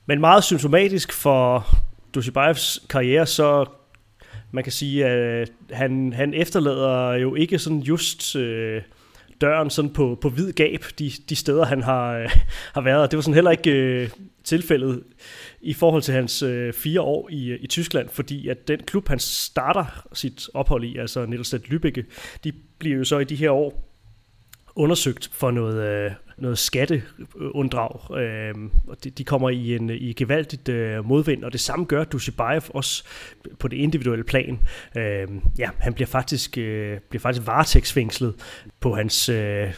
Men 0.05 0.19
meget 0.19 0.43
symptomatisk 0.43 1.13
for 1.13 1.65
Dushibayevs 2.13 2.79
karriere, 2.89 3.25
så 3.25 3.65
man 4.51 4.63
kan 4.63 4.73
sige, 4.73 5.05
at 5.05 5.51
han, 5.71 6.13
han 6.13 6.33
efterlader 6.33 7.13
jo 7.13 7.35
ikke 7.35 7.59
sådan 7.59 7.79
just 7.79 8.35
øh, 8.35 8.81
døren 9.41 9.69
sådan 9.69 9.93
på, 9.93 10.17
på 10.21 10.29
vid 10.29 10.51
gab, 10.53 10.85
de, 10.99 11.11
de 11.29 11.35
steder 11.35 11.65
han 11.65 11.83
har, 11.83 12.17
øh, 12.17 12.29
har 12.73 12.81
været. 12.81 13.01
Og 13.01 13.11
Det 13.11 13.17
var 13.17 13.21
sådan 13.21 13.33
heller 13.33 13.51
ikke 13.51 13.71
øh, 13.71 14.09
tilfældet 14.43 15.03
i 15.61 15.73
forhold 15.73 16.01
til 16.01 16.13
hans 16.13 16.43
øh, 16.43 16.73
fire 16.73 17.01
år 17.01 17.29
i, 17.31 17.55
i 17.55 17.67
Tyskland, 17.67 18.09
fordi 18.09 18.47
at 18.47 18.67
den 18.67 18.79
klub, 18.79 19.07
han 19.07 19.19
starter 19.19 20.07
sit 20.13 20.49
ophold 20.53 20.83
i, 20.83 20.97
altså 20.97 21.25
Nettelstedt 21.25 21.65
Lübeck, 21.65 22.01
de 22.43 22.51
bliver 22.79 22.97
jo 22.97 23.03
så 23.03 23.19
i 23.19 23.23
de 23.23 23.35
her 23.35 23.51
år 23.51 23.87
undersøgt 24.75 25.29
for 25.33 25.51
noget, 25.51 26.05
øh, 26.05 26.11
noget 26.41 26.57
skatteunddrag. 26.57 28.17
Øh, 28.17 28.55
og 28.87 29.03
de, 29.03 29.09
de 29.09 29.23
kommer 29.23 29.49
i 29.49 29.75
en 29.75 29.89
i 29.89 30.13
gevaldigt 30.13 30.69
øh, 30.69 31.05
modvind, 31.05 31.43
og 31.43 31.51
det 31.51 31.59
samme 31.59 31.85
gør 31.85 32.03
Dushibayev 32.03 32.61
også 32.69 33.03
på 33.59 33.67
det 33.67 33.77
individuelle 33.77 34.23
plan. 34.23 34.59
Øh, 34.97 35.27
ja, 35.59 35.69
han 35.79 35.93
bliver 35.93 36.07
faktisk, 36.07 36.57
øh, 36.57 36.99
bliver 37.09 37.21
faktisk 37.21 37.47
varetægtsfængslet 37.47 38.33
på, 38.79 38.95
hans, 38.95 39.29
øh, 39.29 39.73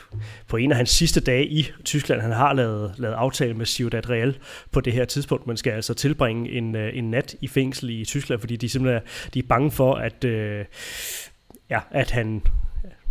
på 0.47 0.57
en 0.57 0.71
af 0.71 0.77
hans 0.77 0.89
sidste 0.89 1.21
dage 1.21 1.47
i 1.47 1.71
Tyskland. 1.85 2.21
Han 2.21 2.31
har 2.31 2.53
lavet, 2.53 2.93
lavet 2.97 3.15
aftale 3.15 3.53
med 3.53 3.65
Ciudad 3.65 4.09
Real 4.09 4.37
på 4.71 4.81
det 4.81 4.93
her 4.93 5.05
tidspunkt. 5.05 5.47
Man 5.47 5.57
skal 5.57 5.71
altså 5.71 5.93
tilbringe 5.93 6.51
en, 6.51 6.75
øh, 6.75 6.97
en 6.97 7.11
nat 7.11 7.35
i 7.41 7.47
fængsel 7.47 7.89
i 7.89 8.05
Tyskland, 8.05 8.39
fordi 8.39 8.55
de 8.55 8.69
simpelthen 8.69 9.01
er, 9.03 9.29
de 9.33 9.39
er 9.39 9.43
bange 9.49 9.71
for, 9.71 9.95
at, 9.95 10.23
øh, 10.23 10.65
ja, 11.69 11.79
at 11.91 12.11
han 12.11 12.41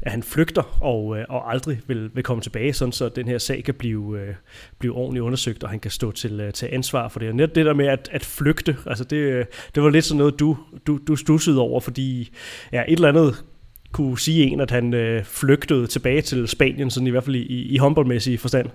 at 0.03 0.11
han 0.11 0.23
flygter 0.23 0.79
og, 0.83 1.19
øh, 1.19 1.25
og 1.29 1.53
aldrig 1.53 1.81
vil, 1.87 2.11
vil 2.15 2.25
komme 2.25 2.43
tilbage, 2.43 2.73
sådan 2.73 2.93
så 2.93 3.09
den 3.09 3.29
her 3.29 3.38
sag 3.38 3.65
kan 3.65 3.75
blive, 3.75 4.21
øh, 4.21 4.35
blive 4.79 4.93
ordentligt 4.93 5.23
undersøgt, 5.23 5.65
og 5.65 5.71
han 5.71 5.81
kan 5.81 5.91
stå 5.91 6.12
til, 6.12 6.41
øh, 6.41 6.53
til 6.53 6.69
ansvar 6.73 7.09
for 7.09 7.21
det. 7.21 7.29
Og 7.29 7.35
netop 7.35 7.55
det 7.55 7.67
der 7.67 7.75
med 7.75 7.87
at, 7.87 8.09
at 8.12 8.25
flygte, 8.25 8.77
altså 8.87 9.05
det, 9.05 9.17
øh, 9.17 9.45
det 9.75 9.83
var 9.83 9.91
lidt 9.91 10.05
sådan 10.05 10.19
noget, 10.19 10.41
du, 10.41 10.57
du, 10.87 10.99
du 11.09 11.17
stussede 11.17 11.61
over, 11.61 11.81
fordi 11.81 12.31
ja, 12.73 12.83
et 12.88 12.93
eller 12.93 13.09
andet 13.09 13.45
kunne 13.93 14.19
sige 14.19 14.45
en, 14.45 14.61
at 14.61 14.71
han 14.71 14.95
øh, 14.95 15.25
flygtede 15.25 15.87
tilbage 15.87 16.23
til 16.23 16.49
Spanien, 16.49 16.91
sådan 16.91 17.07
i 17.07 17.11
hvert 17.11 17.25
fald 17.25 17.37
i, 17.37 17.75
i 17.75 17.77
håndboldmæssig 17.77 18.41
forstand. 18.41 18.71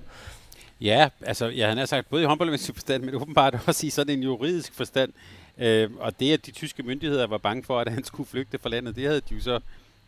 Ja, 0.81 1.09
altså 1.21 1.47
ja, 1.47 1.67
han 1.67 1.77
har 1.77 1.85
sagt 1.85 2.09
både 2.09 2.23
i 2.23 2.25
håndboldmæssig 2.25 2.75
forstand, 2.75 3.03
men 3.03 3.15
åbenbart 3.15 3.59
også 3.67 3.87
i 3.87 3.89
sådan 3.89 4.17
en 4.17 4.23
juridisk 4.23 4.73
forstand. 4.73 5.13
Øh, 5.57 5.89
og 5.99 6.19
det, 6.19 6.33
at 6.33 6.45
de 6.45 6.51
tyske 6.51 6.83
myndigheder 6.83 7.27
var 7.27 7.37
bange 7.37 7.63
for, 7.63 7.79
at 7.79 7.93
han 7.93 8.03
skulle 8.03 8.29
flygte 8.29 8.59
fra 8.59 8.69
landet, 8.69 8.95
det 8.95 9.03
havde 9.03 9.21
de 9.29 9.35
jo 9.35 9.41
så 9.41 9.59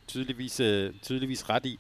tydeligvis, 0.09 0.59
øh, 0.59 0.93
tydeligvis 1.01 1.49
ret 1.49 1.65
i. 1.65 1.79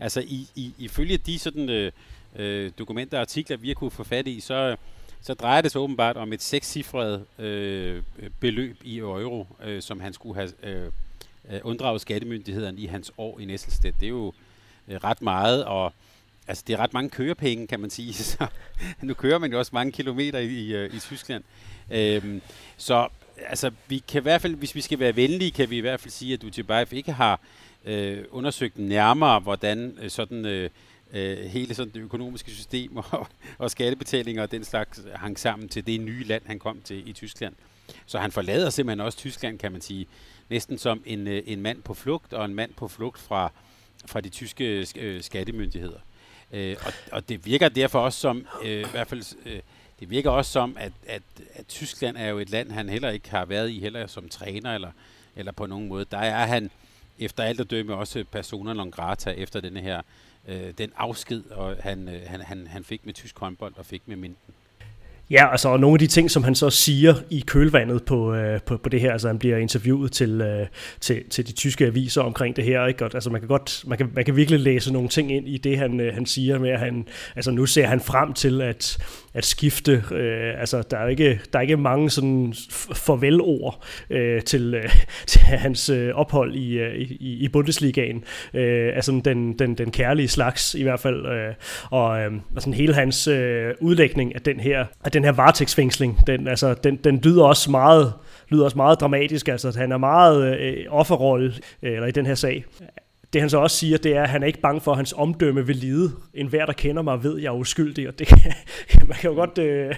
Altså 0.00 0.20
i, 0.20 0.48
i, 0.54 0.74
ifølge 0.78 1.16
de 1.16 1.38
sådan, 1.38 1.68
øh, 1.68 1.92
øh, 2.36 2.72
dokumenter 2.78 3.16
og 3.16 3.20
artikler, 3.20 3.56
vi 3.56 3.68
har 3.68 3.74
kunne 3.74 3.90
få 3.90 4.04
fat 4.04 4.26
i, 4.26 4.40
så, 4.40 4.76
så 5.20 5.34
drejer 5.34 5.60
det 5.60 5.72
sig 5.72 5.80
åbenbart 5.80 6.16
om 6.16 6.32
et 6.32 6.42
sekscifret 6.42 7.24
øh, 7.38 8.02
beløb 8.40 8.76
i 8.84 8.98
euro, 8.98 9.46
øh, 9.64 9.82
som 9.82 10.00
han 10.00 10.12
skulle 10.12 10.34
have 10.34 10.52
øh, 10.62 10.90
øh 11.50 11.60
unddraget 11.64 12.00
skattemyndighederne 12.00 12.80
i 12.80 12.86
hans 12.86 13.12
år 13.18 13.40
i 13.40 13.44
Næsselstedt. 13.44 14.00
Det 14.00 14.06
er 14.06 14.10
jo 14.10 14.32
øh, 14.88 14.96
ret 14.96 15.22
meget, 15.22 15.64
og 15.64 15.92
altså, 16.48 16.64
det 16.66 16.72
er 16.72 16.76
ret 16.76 16.92
mange 16.92 17.10
kørepenge, 17.10 17.66
kan 17.66 17.80
man 17.80 17.90
sige. 17.90 18.14
Så, 18.32 18.46
nu 19.02 19.14
kører 19.14 19.38
man 19.38 19.52
jo 19.52 19.58
også 19.58 19.70
mange 19.74 19.92
kilometer 19.92 20.38
i, 20.38 20.46
i, 20.46 20.74
øh, 20.74 20.94
i 20.94 20.98
Tyskland. 20.98 21.44
Øh, 21.90 22.40
så 22.76 23.08
altså, 23.46 23.70
vi 23.88 23.98
kan 24.08 24.20
i 24.20 24.22
hvert 24.22 24.42
fald, 24.42 24.54
hvis 24.54 24.74
vi 24.74 24.80
skal 24.80 24.98
være 24.98 25.16
venlige, 25.16 25.50
kan 25.50 25.70
vi 25.70 25.76
i 25.76 25.80
hvert 25.80 26.00
fald 26.00 26.10
sige, 26.10 26.34
at 26.34 26.44
Utjebaev 26.44 26.86
ikke 26.92 27.12
har 27.12 27.40
øh, 27.84 28.24
undersøgt 28.30 28.78
nærmere, 28.78 29.40
hvordan 29.40 29.98
øh, 30.02 30.10
sådan 30.10 30.46
øh, 30.46 30.70
øh, 31.12 31.38
hele 31.38 31.74
sådan 31.74 31.92
det 31.94 32.00
økonomiske 32.00 32.50
system 32.50 32.96
og, 32.96 33.26
og 33.58 33.70
skattebetalinger 33.70 34.42
og 34.42 34.50
den 34.50 34.64
slags 34.64 35.00
hang 35.14 35.38
sammen 35.38 35.68
til 35.68 35.86
det 35.86 36.00
nye 36.00 36.24
land, 36.24 36.42
han 36.46 36.58
kom 36.58 36.80
til 36.84 37.08
i 37.08 37.12
Tyskland. 37.12 37.54
Så 38.06 38.18
han 38.18 38.32
forlader 38.32 38.70
simpelthen 38.70 39.00
også 39.00 39.18
Tyskland, 39.18 39.58
kan 39.58 39.72
man 39.72 39.80
sige, 39.80 40.06
næsten 40.50 40.78
som 40.78 41.02
en, 41.06 41.28
øh, 41.28 41.42
en 41.46 41.62
mand 41.62 41.82
på 41.82 41.94
flugt, 41.94 42.32
og 42.32 42.44
en 42.44 42.54
mand 42.54 42.74
på 42.74 42.88
flugt 42.88 43.18
fra, 43.18 43.52
fra 44.06 44.20
de 44.20 44.28
tyske 44.28 44.86
øh, 44.96 45.22
skattemyndigheder. 45.22 45.98
Øh, 46.52 46.76
og, 46.86 46.92
og 47.12 47.28
det 47.28 47.46
virker 47.46 47.68
derfor 47.68 48.00
også 48.00 48.20
som, 48.20 48.46
øh, 48.64 48.80
i 48.80 48.90
hvert 48.90 49.08
fald 49.08 49.36
øh, 49.46 49.60
det 50.00 50.10
virker 50.10 50.30
også 50.30 50.52
som, 50.52 50.76
at, 50.80 50.92
at, 51.06 51.22
at 51.54 51.66
Tyskland 51.66 52.16
er 52.16 52.26
jo 52.26 52.38
et 52.38 52.50
land, 52.50 52.70
han 52.70 52.88
heller 52.88 53.10
ikke 53.10 53.30
har 53.30 53.44
været 53.44 53.70
i, 53.70 53.80
heller 53.80 54.06
som 54.06 54.28
træner 54.28 54.74
eller, 54.74 54.90
eller 55.36 55.52
på 55.52 55.66
nogen 55.66 55.88
måde. 55.88 56.04
Der 56.10 56.18
er 56.18 56.46
han 56.46 56.70
efter 57.18 57.42
alt 57.42 57.60
at 57.60 57.70
dømme 57.70 57.94
også 57.94 58.24
persona 58.32 58.72
non 58.72 58.90
grata 58.90 59.30
efter 59.30 59.60
denne 59.60 59.80
her, 59.80 60.02
øh, 60.48 60.72
den 60.78 60.90
afsked, 60.96 61.42
og 61.50 61.76
han, 61.80 62.08
øh, 62.08 62.20
han, 62.26 62.40
han, 62.40 62.66
han 62.66 62.84
fik 62.84 63.06
med 63.06 63.14
tysk 63.14 63.38
håndbold 63.38 63.72
og 63.76 63.86
fik 63.86 64.02
med 64.06 64.16
Minden. 64.16 64.54
Ja, 65.30 65.50
altså 65.50 65.68
og 65.68 65.80
nogle 65.80 65.94
af 65.94 65.98
de 65.98 66.06
ting, 66.06 66.30
som 66.30 66.44
han 66.44 66.54
så 66.54 66.70
siger 66.70 67.14
i 67.30 67.44
kølvandet 67.46 68.04
på, 68.04 68.34
øh, 68.34 68.60
på, 68.60 68.76
på 68.76 68.88
det 68.88 69.00
her, 69.00 69.12
altså 69.12 69.28
han 69.28 69.38
bliver 69.38 69.56
interviewet 69.56 70.12
til, 70.12 70.40
øh, 70.40 70.66
til, 71.00 71.28
til 71.30 71.46
de 71.46 71.52
tyske 71.52 71.86
aviser 71.86 72.22
omkring 72.22 72.56
det 72.56 72.64
her, 72.64 72.86
ikke? 72.86 73.04
Og, 73.04 73.10
altså 73.14 73.30
man 73.30 73.40
kan 73.40 73.48
godt, 73.48 73.84
man 73.86 73.98
kan, 73.98 74.10
man 74.14 74.24
kan 74.24 74.36
virkelig 74.36 74.60
læse 74.60 74.92
nogle 74.92 75.08
ting 75.08 75.32
ind 75.32 75.48
i 75.48 75.58
det, 75.58 75.78
han, 75.78 76.00
øh, 76.00 76.14
han 76.14 76.26
siger 76.26 76.58
med, 76.58 76.70
at 76.70 76.78
han, 76.78 77.06
altså 77.36 77.50
nu 77.50 77.66
ser 77.66 77.86
han 77.86 78.00
frem 78.00 78.32
til 78.32 78.62
at, 78.62 78.98
at 79.34 79.44
skifte, 79.44 80.04
øh, 80.12 80.60
altså 80.60 80.82
der 80.82 80.98
er 80.98 81.08
ikke, 81.08 81.40
der 81.52 81.58
er 81.58 81.62
ikke 81.62 81.76
mange 81.76 82.10
sådan 82.10 82.54
farvelord 82.94 83.84
øh, 84.10 84.42
til, 84.42 84.74
øh, 84.74 84.90
til 85.26 85.40
hans 85.40 85.90
øh, 85.90 86.14
ophold 86.14 86.54
i, 86.54 86.78
øh, 86.78 86.94
i, 86.98 87.44
i 87.44 87.48
Bundesligaen, 87.48 88.24
øh, 88.54 88.92
altså 88.94 89.20
den, 89.24 89.58
den, 89.58 89.74
den 89.74 89.90
kærlige 89.90 90.28
slags 90.28 90.74
i 90.74 90.82
hvert 90.82 91.00
fald, 91.00 91.26
øh, 91.26 91.54
og 91.90 92.20
øh, 92.20 92.32
altså 92.54 92.70
hele 92.70 92.94
hans 92.94 93.28
øh, 93.28 93.74
udlægning 93.80 94.34
af 94.34 94.40
den 94.40 94.60
her, 94.60 94.84
af 95.04 95.10
den 95.10 95.24
her 95.24 95.32
varetægtsfængsling, 95.32 96.26
den, 96.26 96.48
altså, 96.48 96.74
den, 96.74 96.96
den 96.96 97.20
lyder 97.24 97.44
også 97.44 97.70
meget 97.70 98.12
lyder 98.48 98.64
også 98.64 98.76
meget 98.76 99.00
dramatisk, 99.00 99.48
altså 99.48 99.68
at 99.68 99.76
han 99.76 99.92
er 99.92 99.98
meget 99.98 100.58
øh, 100.60 100.84
offerrolle 100.88 101.54
øh, 101.82 101.92
eller 101.92 102.06
i 102.06 102.10
den 102.10 102.26
her 102.26 102.34
sag. 102.34 102.64
Det 103.32 103.40
han 103.40 103.50
så 103.50 103.58
også 103.58 103.76
siger, 103.76 103.98
det 103.98 104.16
er, 104.16 104.22
at 104.22 104.28
han 104.28 104.42
er 104.42 104.46
ikke 104.46 104.60
bange 104.60 104.80
for, 104.80 104.90
at 104.90 104.96
hans 104.96 105.14
omdømme 105.16 105.66
vil 105.66 105.76
lide. 105.76 106.12
En 106.34 106.46
hver, 106.46 106.66
der 106.66 106.72
kender 106.72 107.02
mig, 107.02 107.22
ved, 107.22 107.36
at 107.36 107.42
jeg 107.42 107.48
er 107.48 107.56
uskyldig. 107.56 108.08
Og 108.08 108.18
det, 108.18 108.28
man 109.08 109.16
kan 109.20 109.30
jo 109.30 109.36
godt, 109.36 109.58
øh, 109.58 109.94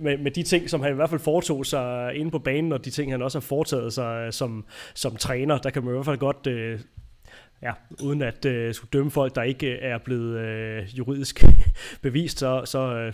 med, 0.00 0.18
med 0.18 0.30
de 0.30 0.42
ting, 0.42 0.70
som 0.70 0.80
han 0.80 0.92
i 0.92 0.94
hvert 0.94 1.10
fald 1.10 1.20
foretog 1.20 1.66
sig 1.66 2.14
inde 2.14 2.30
på 2.30 2.38
banen, 2.38 2.72
og 2.72 2.84
de 2.84 2.90
ting, 2.90 3.12
han 3.12 3.22
også 3.22 3.38
har 3.38 3.46
foretaget 3.46 3.92
sig 3.92 4.26
øh, 4.26 4.32
som, 4.32 4.64
som 4.94 5.16
træner, 5.16 5.58
der 5.58 5.70
kan 5.70 5.84
man 5.84 5.92
i 5.92 5.94
hvert 5.94 6.04
fald 6.04 6.18
godt 6.18 6.46
øh, 6.46 6.80
ja, 7.62 7.72
uden 8.02 8.22
at 8.22 8.44
øh, 8.44 8.74
skulle 8.74 8.90
dømme 8.92 9.10
folk, 9.10 9.34
der 9.34 9.42
ikke 9.42 9.66
øh, 9.66 9.78
er 9.82 9.98
blevet 9.98 10.38
øh, 10.38 10.98
juridisk 10.98 11.44
bevist, 12.02 12.38
så, 12.38 12.62
så, 12.64 12.78
øh, 12.78 13.12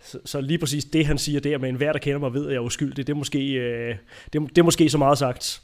så, 0.00 0.18
så 0.24 0.40
lige 0.40 0.58
præcis 0.58 0.84
det, 0.84 1.06
han 1.06 1.18
siger 1.18 1.40
der 1.40 1.58
med 1.58 1.68
en 1.68 1.74
hver, 1.74 1.92
der 1.92 1.98
kender 1.98 2.18
mig, 2.18 2.34
ved, 2.34 2.46
at 2.46 2.52
jeg 2.52 2.56
er 2.56 2.62
uskyldig, 2.62 3.06
det 3.06 3.12
er 3.12 3.16
måske, 3.16 3.52
øh, 3.52 3.96
det, 4.32 4.40
det 4.48 4.58
er 4.58 4.62
måske 4.62 4.90
så 4.90 4.98
meget 4.98 5.18
sagt. 5.18 5.62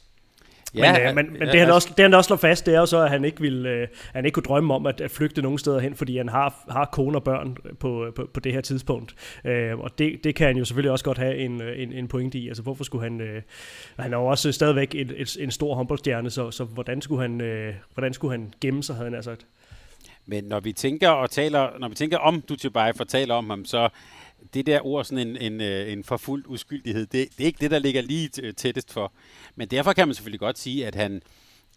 Ja, 0.75 0.91
men, 0.91 1.01
øh, 1.01 1.15
men, 1.15 1.33
men 1.39 1.47
ja, 1.47 1.51
det, 1.51 1.59
han 1.59 1.69
også, 1.71 1.89
det 1.97 2.03
han 2.03 2.13
også 2.13 2.27
slår 2.27 2.37
fast, 2.37 2.65
det 2.65 2.75
er 2.75 2.79
jo 2.79 2.85
så, 2.85 3.01
at 3.01 3.09
han 3.09 3.25
ikke, 3.25 3.41
vil, 3.41 3.65
øh, 3.65 3.87
han 4.13 4.25
ikke 4.25 4.33
kunne 4.33 4.43
drømme 4.43 4.73
om 4.73 4.85
at, 4.85 5.01
at 5.01 5.11
flygte 5.11 5.41
nogen 5.41 5.57
steder 5.57 5.79
hen, 5.79 5.95
fordi 5.95 6.17
han 6.17 6.29
har, 6.29 6.65
har 6.69 6.89
kone 6.91 7.17
og 7.17 7.23
børn 7.23 7.57
på, 7.79 8.11
på, 8.15 8.29
på 8.33 8.39
det 8.39 8.53
her 8.53 8.61
tidspunkt. 8.61 9.15
Øh, 9.45 9.79
og 9.79 9.97
det, 9.97 10.23
det 10.23 10.35
kan 10.35 10.47
han 10.47 10.57
jo 10.57 10.65
selvfølgelig 10.65 10.91
også 10.91 11.05
godt 11.05 11.17
have 11.17 11.37
en, 11.37 11.61
en, 11.61 11.93
en 11.93 12.07
pointe 12.07 12.37
i. 12.37 12.47
Altså 12.47 12.63
hvorfor 12.63 12.83
skulle 12.83 13.03
han... 13.03 13.21
Øh, 13.21 13.41
han 13.99 14.13
er 14.13 14.17
jo 14.17 14.25
også 14.25 14.51
stadigvæk 14.51 14.95
et, 14.95 15.13
et, 15.17 15.37
en 15.39 15.51
stor 15.51 15.75
håndboldstjerne, 15.75 16.29
så, 16.29 16.51
så 16.51 16.63
hvordan, 16.63 17.01
skulle 17.01 17.21
han, 17.21 17.41
øh, 17.41 17.73
hvordan 17.93 18.13
skulle 18.13 18.31
han 18.31 18.53
gemme 18.61 18.83
sig, 18.83 18.95
havde 18.95 19.11
han 19.11 19.23
sagt. 19.23 19.45
Men 20.25 20.43
når 20.43 20.59
vi 20.59 20.73
tænker 20.73 21.09
og 21.09 21.29
taler, 21.29 21.69
når 21.79 21.89
vi 21.89 21.95
tænker 21.95 22.17
om 22.17 22.41
Dutjebaev 22.49 22.93
og 22.99 23.07
taler 23.07 23.35
om 23.35 23.49
ham, 23.49 23.65
så 23.65 23.89
det 24.53 24.65
der 24.65 24.85
ord, 24.85 25.05
sådan 25.05 25.27
en, 25.27 25.37
en, 25.37 25.61
øh, 25.61 25.91
en 25.91 26.03
forfuldt 26.03 26.47
uskyldighed, 26.47 27.05
det, 27.05 27.29
det 27.37 27.43
er 27.43 27.47
ikke 27.47 27.59
det, 27.61 27.71
der 27.71 27.79
ligger 27.79 28.01
lige 28.01 28.51
tættest 28.51 28.93
for. 28.93 29.13
Men 29.55 29.67
derfor 29.67 29.93
kan 29.93 30.07
man 30.07 30.15
selvfølgelig 30.15 30.39
godt 30.39 30.59
sige, 30.59 30.87
at 30.87 30.95
han, 30.95 31.21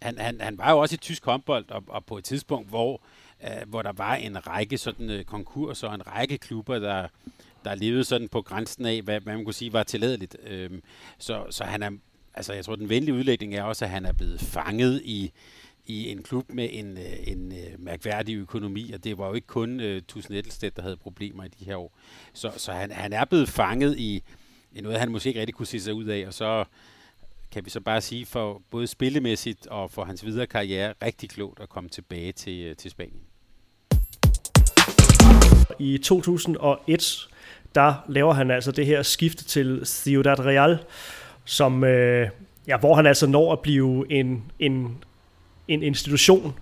han, 0.01 0.17
han, 0.17 0.41
han 0.41 0.57
var 0.57 0.71
jo 0.71 0.79
også 0.79 0.95
i 0.95 0.97
tysk 0.97 1.25
håndbold, 1.25 1.65
og, 1.69 1.83
og 1.87 2.05
på 2.05 2.17
et 2.17 2.23
tidspunkt, 2.23 2.69
hvor, 2.69 3.01
øh, 3.43 3.69
hvor 3.69 3.81
der 3.81 3.91
var 3.91 4.15
en 4.15 4.47
række 4.47 4.77
sådan 4.77 5.09
øh, 5.09 5.23
konkurser, 5.23 5.87
og 5.87 5.95
en 5.95 6.07
række 6.07 6.37
klubber, 6.37 6.79
der, 6.79 7.07
der 7.65 7.75
levede 7.75 8.03
sådan 8.03 8.27
på 8.27 8.41
grænsen 8.41 8.85
af, 8.85 9.01
hvad, 9.01 9.19
hvad 9.19 9.33
man 9.33 9.45
kunne 9.45 9.53
sige 9.53 9.73
var 9.73 9.83
tilladeligt. 9.83 10.37
Uh, 10.45 10.51
øhm, 10.51 10.83
så, 11.17 11.45
så 11.49 11.63
han 11.63 11.83
er 11.83 11.91
altså 12.35 12.53
jeg 12.53 12.65
tror, 12.65 12.75
den 12.75 12.89
venlige 12.89 13.15
udlægning 13.15 13.55
er 13.55 13.63
også, 13.63 13.85
at 13.85 13.91
han 13.91 14.05
er 14.05 14.13
blevet 14.13 14.41
fanget 14.41 15.01
i, 15.05 15.31
i 15.87 16.11
en 16.11 16.23
klub 16.23 16.49
med 16.49 16.69
en, 16.71 16.97
øh, 16.97 17.27
en 17.27 17.51
øh, 17.51 17.79
mærkværdig 17.79 18.35
økonomi, 18.35 18.91
og 18.91 19.03
det 19.03 19.17
var 19.17 19.27
jo 19.27 19.33
ikke 19.33 19.47
kun 19.47 19.79
øh, 19.79 19.95
uh, 19.95 20.01
Tusen 20.07 20.33
Ettelstedt, 20.33 20.75
der 20.75 20.81
havde 20.81 20.97
problemer 20.97 21.43
i 21.43 21.47
de 21.47 21.65
her 21.65 21.75
år. 21.75 21.97
Så, 22.33 22.51
så 22.57 22.71
han, 22.71 22.91
han 22.91 23.13
er 23.13 23.25
blevet 23.25 23.49
fanget 23.49 23.97
i, 23.97 24.23
i 24.71 24.81
noget, 24.81 24.99
han 24.99 25.11
måske 25.11 25.27
ikke 25.27 25.39
rigtig 25.39 25.55
kunne 25.55 25.65
se 25.65 25.79
sig 25.79 25.93
ud 25.93 26.05
af, 26.05 26.27
og 26.27 26.33
så 26.33 26.65
kan 27.51 27.65
vi 27.65 27.69
så 27.69 27.79
bare 27.79 28.01
sige 28.01 28.25
for 28.25 28.61
både 28.71 28.87
spillemæssigt 28.87 29.67
og 29.67 29.91
for 29.91 30.03
hans 30.03 30.25
videre 30.25 30.47
karriere 30.47 30.93
rigtig 31.03 31.29
klogt 31.29 31.59
at 31.59 31.69
komme 31.69 31.89
tilbage 31.89 32.31
til, 32.31 32.75
til 32.75 32.91
Spanien. 32.91 33.21
I 35.79 35.97
2001, 35.97 37.27
der 37.75 37.93
laver 38.09 38.33
han 38.33 38.51
altså 38.51 38.71
det 38.71 38.85
her 38.85 39.01
skifte 39.01 39.43
til 39.43 39.81
Ciudad 39.85 40.39
Real, 40.39 40.79
som, 41.45 41.83
øh, 41.83 42.29
ja, 42.67 42.77
hvor 42.77 42.95
han 42.95 43.05
altså 43.05 43.27
når 43.27 43.53
at 43.53 43.59
blive 43.59 44.11
en, 44.11 44.51
en, 44.59 45.03
en 45.67 45.83
institution. 45.83 46.59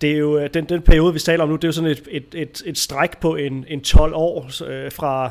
Det 0.00 0.12
er 0.12 0.16
jo 0.16 0.38
øh, 0.38 0.50
den, 0.54 0.64
den 0.64 0.82
periode, 0.82 1.12
vi 1.12 1.18
taler 1.18 1.42
om 1.42 1.48
nu, 1.48 1.56
det 1.56 1.64
er 1.64 1.68
jo 1.68 1.72
sådan 1.72 1.90
et, 1.90 2.08
et, 2.10 2.34
et, 2.34 2.62
et 2.66 2.78
stræk 2.78 3.18
på 3.18 3.36
en, 3.36 3.64
en 3.68 3.80
12 3.80 4.14
år 4.14 4.64
øh, 4.64 4.92
fra, 4.92 5.30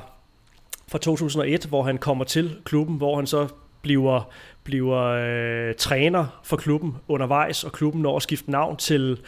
fra 0.87 0.97
2001, 0.97 1.65
hvor 1.65 1.83
han 1.83 1.97
kommer 1.97 2.23
til 2.23 2.55
klubben, 2.63 2.97
hvor 2.97 3.15
han 3.15 3.27
så 3.27 3.47
bliver, 3.81 4.31
bliver 4.63 4.97
øh, 4.99 5.75
træner 5.75 6.41
for 6.43 6.57
klubben 6.57 6.95
undervejs, 7.07 7.63
og 7.63 7.71
klubben 7.71 8.01
når 8.01 8.15
at 8.15 8.23
skifte 8.23 8.51
navn 8.51 8.77
til, 8.77 9.19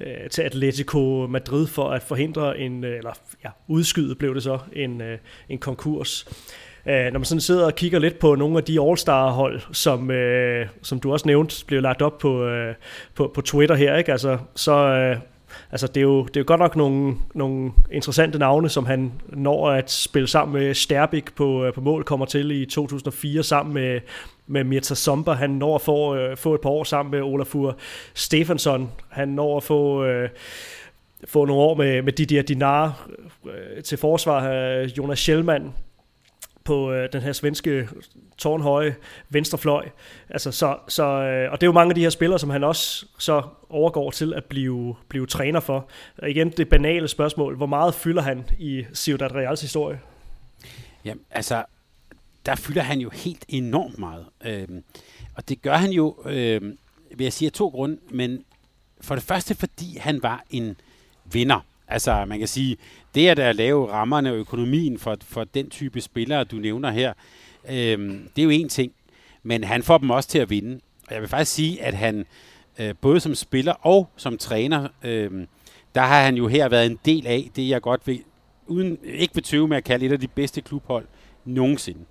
øh, 0.00 0.30
til 0.30 0.42
Atletico 0.42 1.26
Madrid 1.30 1.66
for 1.66 1.88
at 1.88 2.02
forhindre 2.02 2.58
en, 2.58 2.84
øh, 2.84 2.98
eller 2.98 3.12
ja, 3.44 3.50
udskyde 3.68 4.14
blev 4.14 4.34
det 4.34 4.42
så, 4.42 4.58
en, 4.72 5.00
øh, 5.00 5.18
en 5.48 5.58
konkurs. 5.58 6.26
Øh, 6.28 6.62
Øh, 6.86 7.12
når 7.12 7.18
man 7.18 7.24
sådan 7.24 7.40
sidder 7.40 7.66
og 7.66 7.74
kigger 7.74 7.98
lidt 7.98 8.18
på 8.18 8.34
nogle 8.34 8.58
af 8.58 8.64
de 8.64 8.80
All-Star-hold, 8.80 9.60
som, 9.72 10.10
øh, 10.10 10.66
som 10.82 11.00
du 11.00 11.12
også 11.12 11.26
nævnte, 11.26 11.64
blev 11.66 11.82
lagt 11.82 12.02
op 12.02 12.18
på, 12.18 12.44
øh, 12.44 12.74
på, 13.14 13.30
på 13.34 13.40
Twitter 13.40 13.74
her, 13.74 13.96
ikke? 13.96 14.12
Altså, 14.12 14.38
så, 14.54 14.72
øh, 14.72 15.16
altså 15.72 15.86
det, 15.86 15.96
er 15.96 16.02
jo, 16.02 16.24
det 16.24 16.36
er 16.36 16.40
jo 16.40 16.44
godt 16.46 16.60
nok 16.60 16.76
nogle, 16.76 17.14
nogle 17.34 17.72
interessante 17.92 18.38
navne, 18.38 18.68
som 18.68 18.86
han 18.86 19.12
når 19.28 19.70
at 19.70 19.90
spille 19.90 20.28
sammen 20.28 20.62
med 20.62 20.74
Sterbik 20.74 21.34
på, 21.34 21.64
øh, 21.64 21.72
på 21.72 21.80
mål, 21.80 22.04
kommer 22.04 22.26
til 22.26 22.62
i 22.62 22.66
2004 22.66 23.42
sammen 23.42 23.74
med, 23.74 24.00
med 24.46 24.64
Mirta 24.64 24.94
Somba. 24.94 25.32
Han 25.32 25.50
når 25.50 25.74
at 25.74 25.80
få, 25.80 26.16
øh, 26.16 26.36
få 26.36 26.54
et 26.54 26.60
par 26.60 26.70
år 26.70 26.84
sammen 26.84 27.10
med 27.10 27.22
Olafur 27.22 27.76
Stefansson. 28.14 28.90
Han 29.08 29.28
når 29.28 29.56
at 29.56 29.62
få... 29.62 30.04
Øh, 30.04 30.28
få 31.28 31.44
nogle 31.44 31.62
år 31.62 31.74
med, 31.74 32.02
med 32.02 32.12
Didier 32.12 32.42
Dinar 32.42 33.08
øh, 33.46 33.82
til 33.82 33.98
forsvar. 33.98 34.50
Øh, 34.52 34.84
Jonas 34.98 35.18
Schellmann 35.18 35.72
på 36.64 36.92
øh, 36.92 37.08
den 37.12 37.22
her 37.22 37.32
svenske 37.32 37.88
tårnhøje 38.38 38.96
venstrefløj. 39.28 39.88
Altså, 40.30 40.52
så, 40.52 40.76
så, 40.88 41.04
øh, 41.04 41.52
og 41.52 41.60
det 41.60 41.66
er 41.66 41.68
jo 41.68 41.72
mange 41.72 41.90
af 41.90 41.94
de 41.94 42.00
her 42.00 42.10
spillere, 42.10 42.38
som 42.38 42.50
han 42.50 42.64
også 42.64 43.06
så 43.18 43.42
overgår 43.68 44.10
til 44.10 44.34
at 44.34 44.44
blive, 44.44 44.94
blive 45.08 45.26
træner 45.26 45.60
for. 45.60 45.88
Og 46.18 46.30
igen, 46.30 46.50
det 46.50 46.68
banale 46.68 47.08
spørgsmål, 47.08 47.56
hvor 47.56 47.66
meget 47.66 47.94
fylder 47.94 48.22
han 48.22 48.44
i 48.58 48.84
Ciudad 48.94 49.34
Reals 49.34 49.60
historie? 49.60 50.00
Jamen, 51.04 51.24
altså, 51.30 51.64
der 52.46 52.54
fylder 52.54 52.82
han 52.82 53.00
jo 53.00 53.10
helt 53.10 53.44
enormt 53.48 53.98
meget. 53.98 54.26
Øhm, 54.44 54.84
og 55.34 55.48
det 55.48 55.62
gør 55.62 55.74
han 55.76 55.90
jo, 55.90 56.16
øhm, 56.24 56.78
vil 57.16 57.24
jeg 57.24 57.32
sige, 57.32 57.46
af 57.46 57.52
to 57.52 57.68
grunde. 57.68 57.98
Men 58.10 58.44
for 59.00 59.14
det 59.14 59.24
første, 59.24 59.54
fordi 59.54 59.98
han 59.98 60.22
var 60.22 60.44
en 60.50 60.76
vinder. 61.24 61.60
Altså, 61.88 62.24
man 62.24 62.38
kan 62.38 62.48
sige, 62.48 62.76
det 63.14 63.28
at, 63.28 63.38
at 63.38 63.56
lave 63.56 63.90
rammerne 63.90 64.30
og 64.30 64.36
økonomien 64.36 64.98
for, 64.98 65.16
for 65.24 65.44
den 65.44 65.70
type 65.70 66.00
spillere, 66.00 66.44
du 66.44 66.56
nævner 66.56 66.90
her, 66.90 67.12
øh, 67.68 67.98
det 68.36 68.38
er 68.38 68.42
jo 68.42 68.50
en 68.50 68.68
ting. 68.68 68.92
Men 69.42 69.64
han 69.64 69.82
får 69.82 69.98
dem 69.98 70.10
også 70.10 70.28
til 70.28 70.38
at 70.38 70.50
vinde. 70.50 70.80
Og 71.08 71.14
jeg 71.14 71.20
vil 71.20 71.28
faktisk 71.28 71.52
sige, 71.52 71.82
at 71.82 71.94
han 71.94 72.26
øh, 72.78 72.94
både 73.00 73.20
som 73.20 73.34
spiller 73.34 73.72
og 73.72 74.08
som 74.16 74.38
træner, 74.38 74.88
øh, 75.02 75.46
der 75.94 76.00
har 76.00 76.22
han 76.22 76.36
jo 76.36 76.48
her 76.48 76.68
været 76.68 76.86
en 76.86 76.98
del 77.04 77.26
af 77.26 77.50
det, 77.56 77.68
jeg 77.68 77.82
godt 77.82 78.06
vil, 78.06 78.22
uden, 78.66 78.98
ikke 79.04 79.34
vil 79.34 79.44
tøve 79.44 79.68
med 79.68 79.76
at 79.76 79.84
kalde 79.84 80.06
et 80.06 80.12
af 80.12 80.20
de 80.20 80.28
bedste 80.28 80.60
klubhold 80.60 81.06
nogensinde. 81.44 82.04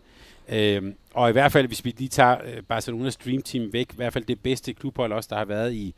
Øh, 0.50 0.94
og 1.14 1.30
i 1.30 1.32
hvert 1.32 1.52
fald, 1.52 1.68
hvis 1.68 1.86
vi 1.86 1.94
lige 1.98 2.10
tager 2.10 2.38
øh, 2.46 2.64
Barcelonas 2.64 3.18
Dream 3.18 3.42
Team 3.42 3.74
væk, 3.74 3.94
i 3.94 3.96
hvert 3.96 4.14
fald 4.14 4.24
det 4.24 4.40
bedste 4.40 4.74
klubhold 4.74 5.14
også, 5.14 5.28
der 5.32 5.38
har 5.38 5.46
været 5.46 5.74
i, 5.74 5.94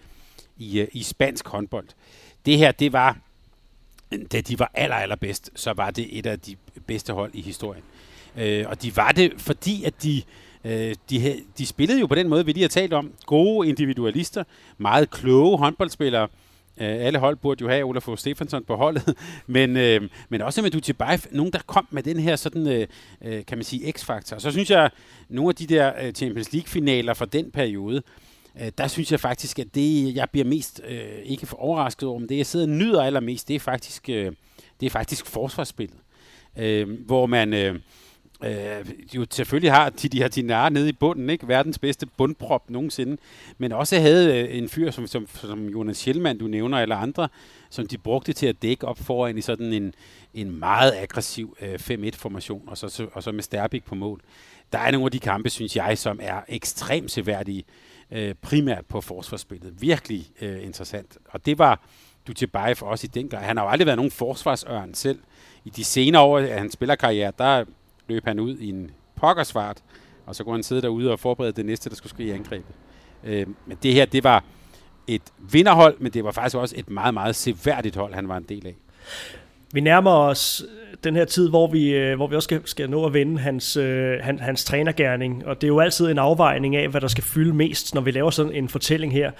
i, 0.57 0.79
øh, 0.79 0.87
i 0.91 1.03
spansk 1.03 1.47
håndbold. 1.47 1.87
Det 2.45 2.57
her, 2.57 2.71
det 2.71 2.93
var 2.93 3.17
da 4.31 4.41
de 4.41 4.59
var 4.59 4.71
aller, 4.73 4.95
allerbedst, 4.95 5.51
så 5.55 5.73
var 5.73 5.91
det 5.91 6.17
et 6.19 6.25
af 6.25 6.39
de 6.39 6.55
bedste 6.87 7.13
hold 7.13 7.31
i 7.33 7.41
historien. 7.41 7.83
Øh, 8.37 8.65
og 8.69 8.81
de 8.81 8.97
var 8.97 9.11
det, 9.11 9.33
fordi 9.37 9.83
at 9.83 10.03
de, 10.03 10.21
øh, 10.63 10.95
de, 11.09 11.41
de 11.57 11.65
spillede 11.65 11.99
jo 11.99 12.07
på 12.07 12.15
den 12.15 12.29
måde, 12.29 12.45
vi 12.45 12.51
lige 12.51 12.63
har 12.63 12.69
talt 12.69 12.93
om. 12.93 13.11
Gode 13.25 13.69
individualister, 13.69 14.43
meget 14.77 15.09
kloge 15.09 15.57
håndboldspillere. 15.57 16.27
Øh, 16.77 16.87
alle 16.87 17.19
hold 17.19 17.35
burde 17.35 17.61
jo 17.61 17.69
have 17.69 17.83
Olaf 17.83 18.07
Stefansson 18.17 18.63
på 18.63 18.75
holdet, 18.75 19.15
men, 19.47 19.77
øh, 19.77 20.01
men 20.29 20.41
også 20.41 20.61
med 20.61 20.71
Dutibay, 20.71 21.17
nogen 21.31 21.53
der 21.53 21.59
kom 21.65 21.87
med 21.91 22.03
den 22.03 22.19
her 22.19 22.35
sådan, 22.35 22.67
øh, 22.67 22.87
øh, 23.21 23.45
kan 23.45 23.57
man 23.57 23.65
sige, 23.65 23.91
x-faktor. 23.91 24.37
Så 24.39 24.51
synes 24.51 24.69
jeg, 24.69 24.89
nogle 25.29 25.49
af 25.49 25.55
de 25.55 25.67
der 25.67 25.91
øh, 26.01 26.13
Champions 26.13 26.53
League-finaler 26.53 27.13
fra 27.13 27.25
den 27.25 27.51
periode, 27.51 27.97
øh, 27.97 28.32
Øh, 28.61 28.71
der 28.77 28.87
synes 28.87 29.11
jeg 29.11 29.19
faktisk, 29.19 29.59
at 29.59 29.75
det, 29.75 30.15
jeg 30.15 30.29
bliver 30.29 30.45
mest, 30.45 30.81
øh, 30.87 31.19
ikke 31.23 31.45
for 31.45 31.57
overrasket 31.57 32.09
over, 32.09 32.19
men 32.19 32.29
det, 32.29 32.37
jeg 32.37 32.45
sidder 32.45 32.65
og 32.65 32.69
nyder 32.69 33.03
allermest, 33.03 33.47
det 33.47 33.55
er 33.55 33.59
faktisk, 33.59 34.09
øh, 34.09 34.31
det 34.79 34.85
er 34.85 34.89
faktisk 34.89 35.25
forsvarsspillet. 35.25 35.97
Øh, 36.57 37.05
hvor 37.05 37.25
man 37.25 37.53
øh, 37.53 37.79
øh, 38.43 38.85
jo 39.15 39.25
selvfølgelig 39.31 39.71
har 39.71 39.89
de, 39.89 40.09
de 40.09 40.17
her 40.17 40.27
Dinar 40.27 40.69
nede 40.69 40.89
i 40.89 40.91
bunden, 40.91 41.29
ikke? 41.29 41.47
verdens 41.47 41.79
bedste 41.79 42.05
bundprop 42.05 42.69
nogensinde, 42.69 43.17
men 43.57 43.71
også 43.71 43.99
havde 43.99 44.39
øh, 44.39 44.57
en 44.57 44.69
fyr 44.69 44.91
som, 44.91 45.07
som, 45.07 45.27
som 45.33 45.67
Jonas 45.67 45.97
Schellmann, 45.97 46.39
du 46.39 46.47
nævner, 46.47 46.79
eller 46.79 46.95
andre, 46.95 47.27
som 47.69 47.87
de 47.87 47.97
brugte 47.97 48.33
til 48.33 48.47
at 48.47 48.61
dække 48.61 48.87
op 48.87 48.99
foran 48.99 49.37
i 49.37 49.41
sådan 49.41 49.73
en, 49.73 49.93
en 50.33 50.59
meget 50.59 50.93
aggressiv 50.95 51.57
øh, 51.61 51.73
5-1-formation, 51.73 52.63
og 52.67 52.77
så, 52.77 53.07
og 53.13 53.23
så 53.23 53.31
med 53.31 53.43
Sterbik 53.43 53.85
på 53.85 53.95
mål. 53.95 54.21
Der 54.71 54.79
er 54.79 54.91
nogle 54.91 55.05
af 55.05 55.11
de 55.11 55.19
kampe, 55.19 55.49
synes 55.49 55.75
jeg, 55.75 55.97
som 55.97 56.19
er 56.21 56.41
ekstremt 56.47 57.11
seværdige 57.11 57.63
øh, 58.13 58.35
primært 58.41 58.85
på 58.85 59.01
forsvarsspillet. 59.01 59.81
Virkelig 59.81 60.25
øh, 60.41 60.63
interessant. 60.63 61.17
Og 61.25 61.45
det 61.45 61.59
var 61.59 61.81
Dutjebaev 62.27 62.75
for 62.75 62.85
os 62.85 63.03
i 63.03 63.07
den 63.07 63.29
gang. 63.29 63.45
Han 63.45 63.57
har 63.57 63.63
jo 63.63 63.69
aldrig 63.69 63.85
været 63.85 63.97
nogen 63.97 64.11
forsvarsørn 64.11 64.93
selv. 64.93 65.19
I 65.65 65.69
de 65.69 65.83
senere 65.83 66.21
år 66.21 66.39
af 66.39 66.59
hans 66.59 66.73
spillerkarriere, 66.73 67.31
der 67.37 67.65
løb 68.07 68.25
han 68.25 68.39
ud 68.39 68.57
i 68.57 68.69
en 68.69 68.91
pokkersvart, 69.15 69.83
og 70.25 70.35
så 70.35 70.43
kunne 70.43 70.55
han 70.55 70.63
sidde 70.63 70.81
derude 70.81 71.11
og 71.11 71.19
forberede 71.19 71.51
det 71.51 71.65
næste, 71.65 71.89
der 71.89 71.95
skulle 71.95 72.09
ske 72.09 72.23
i 72.23 72.29
angrebet. 72.29 72.75
Øh, 73.23 73.47
men 73.65 73.77
det 73.83 73.93
her, 73.93 74.05
det 74.05 74.23
var 74.23 74.43
et 75.07 75.21
vinderhold, 75.39 75.99
men 75.99 76.11
det 76.11 76.23
var 76.23 76.31
faktisk 76.31 76.57
også 76.57 76.75
et 76.77 76.89
meget, 76.89 77.13
meget 77.13 77.35
seværdigt 77.35 77.95
hold, 77.95 78.13
han 78.13 78.27
var 78.27 78.37
en 78.37 78.43
del 78.43 78.67
af. 78.67 78.75
Vi 79.73 79.81
nærmer 79.81 80.11
os 80.11 80.65
øh, 80.69 80.97
den 81.03 81.15
her 81.15 81.25
tid, 81.25 81.49
hvor 81.49 81.67
vi, 81.67 81.89
øh, 81.89 82.15
hvor 82.15 82.27
vi 82.27 82.35
også 82.35 82.45
skal, 82.45 82.61
skal 82.65 82.89
nå 82.89 83.05
at 83.05 83.13
vende 83.13 83.39
hans, 83.39 83.77
øh, 83.77 84.19
hans, 84.21 84.41
hans 84.41 84.65
trænergærning. 84.65 85.45
Og 85.45 85.61
det 85.61 85.67
er 85.67 85.69
jo 85.69 85.79
altid 85.79 86.07
en 86.07 86.17
afvejning 86.17 86.75
af, 86.75 86.89
hvad 86.89 87.01
der 87.01 87.07
skal 87.07 87.23
fylde 87.23 87.53
mest, 87.53 87.95
når 87.95 88.01
vi 88.01 88.11
laver 88.11 88.29
sådan 88.29 88.51
en 88.51 88.69
fortælling 88.69 89.13
her. 89.13 89.31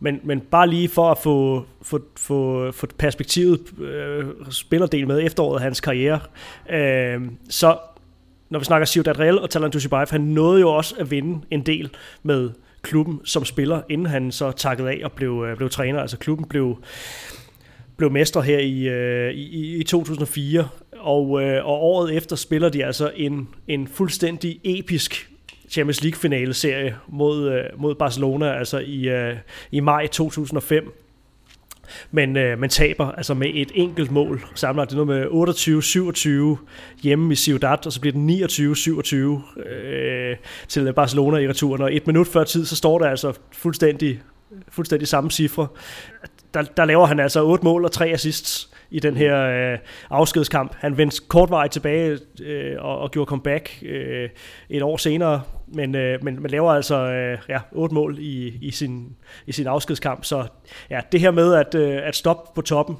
Men, 0.00 0.20
men 0.22 0.40
bare 0.40 0.68
lige 0.68 0.88
for 0.88 1.10
at 1.10 1.18
få, 1.18 1.64
få, 1.82 2.00
få, 2.16 2.72
få 2.72 2.86
perspektivet 2.98 3.60
øh, 3.80 4.24
spillerdel 4.50 5.06
med 5.06 5.22
efteråret 5.22 5.56
af 5.56 5.62
hans 5.62 5.80
karriere, 5.80 6.20
øh, 6.70 7.20
så 7.48 7.78
når 8.50 8.58
vi 8.58 8.64
snakker 8.64 8.86
Ciudad 8.86 9.18
Real 9.18 9.38
og 9.38 9.50
Talan 9.50 9.70
Dushibayev, 9.70 10.06
han 10.10 10.20
nåede 10.20 10.60
jo 10.60 10.70
også 10.70 10.94
at 10.98 11.10
vinde 11.10 11.46
en 11.50 11.62
del 11.62 11.90
med 12.22 12.50
klubben 12.82 13.20
som 13.24 13.44
spiller, 13.44 13.82
inden 13.88 14.06
han 14.06 14.32
så 14.32 14.50
takkede 14.50 14.90
af 14.90 15.00
og 15.04 15.12
blev, 15.12 15.44
øh, 15.48 15.56
blev 15.56 15.70
træner. 15.70 16.00
Altså 16.00 16.18
klubben 16.18 16.48
blev, 16.48 16.78
blev 17.96 18.10
mestre 18.10 18.42
her 18.42 18.58
i, 18.58 18.88
øh, 18.88 19.32
i, 19.32 19.76
i 19.76 19.82
2004, 19.82 20.68
og, 20.98 21.42
øh, 21.42 21.66
og 21.66 21.82
året 21.82 22.16
efter 22.16 22.36
spiller 22.36 22.68
de 22.68 22.84
altså 22.84 23.12
en, 23.16 23.48
en 23.68 23.88
fuldstændig 23.88 24.60
episk 24.64 25.30
Champions 25.70 26.02
League-finale 26.02 26.54
serie 26.54 26.96
mod, 27.08 27.52
øh, 27.52 27.64
mod 27.76 27.94
Barcelona, 27.94 28.58
altså 28.58 28.78
i, 28.78 29.08
øh, 29.08 29.36
i 29.70 29.80
maj 29.80 30.06
2005. 30.06 30.92
Men 32.10 32.36
øh, 32.36 32.58
man 32.58 32.70
taber 32.70 33.12
altså 33.12 33.34
med 33.34 33.50
et 33.54 33.70
enkelt 33.74 34.10
mål. 34.10 34.44
Samler 34.54 34.84
det 34.84 34.96
noget 34.96 35.08
med 35.08 36.56
28-27 36.58 37.02
hjemme 37.02 37.32
i 37.32 37.36
Ciudad, 37.36 37.86
og 37.86 37.92
så 37.92 38.00
bliver 38.00 38.12
det 38.12 39.52
29-27 39.56 39.68
øh, 39.68 40.36
til 40.68 40.92
Barcelona 40.92 41.38
i 41.38 41.48
returen. 41.48 41.82
Og 41.82 41.96
et 41.96 42.06
minut 42.06 42.26
før 42.26 42.44
tid, 42.44 42.64
så 42.64 42.76
står 42.76 42.98
der 42.98 43.06
altså 43.06 43.32
fuldstændig, 43.52 44.22
fuldstændig 44.68 45.08
samme 45.08 45.30
cifre. 45.30 45.66
Der, 46.56 46.62
der 46.62 46.84
laver 46.84 47.06
han 47.06 47.20
altså 47.20 47.44
otte 47.44 47.64
mål 47.64 47.84
og 47.84 47.92
tre 47.92 48.06
assists 48.06 48.70
i 48.90 49.00
den 49.00 49.16
her 49.16 49.40
øh, 49.72 49.78
afskedskamp. 50.10 50.74
Han 50.78 50.96
vendte 50.96 51.22
vej 51.34 51.68
tilbage 51.68 52.18
øh, 52.42 52.76
og, 52.78 52.98
og 52.98 53.10
gjorde 53.10 53.28
comeback 53.28 53.82
øh, 53.82 54.28
et 54.70 54.82
år 54.82 54.96
senere, 54.96 55.42
men, 55.66 55.94
øh, 55.94 56.24
men 56.24 56.42
man 56.42 56.50
laver 56.50 56.72
altså 56.72 56.96
øh, 56.96 57.38
ja, 57.48 57.60
otte 57.72 57.94
mål 57.94 58.16
i, 58.18 58.58
i, 58.60 58.70
sin, 58.70 59.16
i 59.46 59.52
sin 59.52 59.66
afskedskamp. 59.66 60.24
Så 60.24 60.46
ja, 60.90 61.00
det 61.12 61.20
her 61.20 61.30
med 61.30 61.54
at, 61.54 61.74
øh, 61.74 62.00
at 62.02 62.16
stoppe 62.16 62.50
på 62.54 62.62
toppen, 62.62 62.96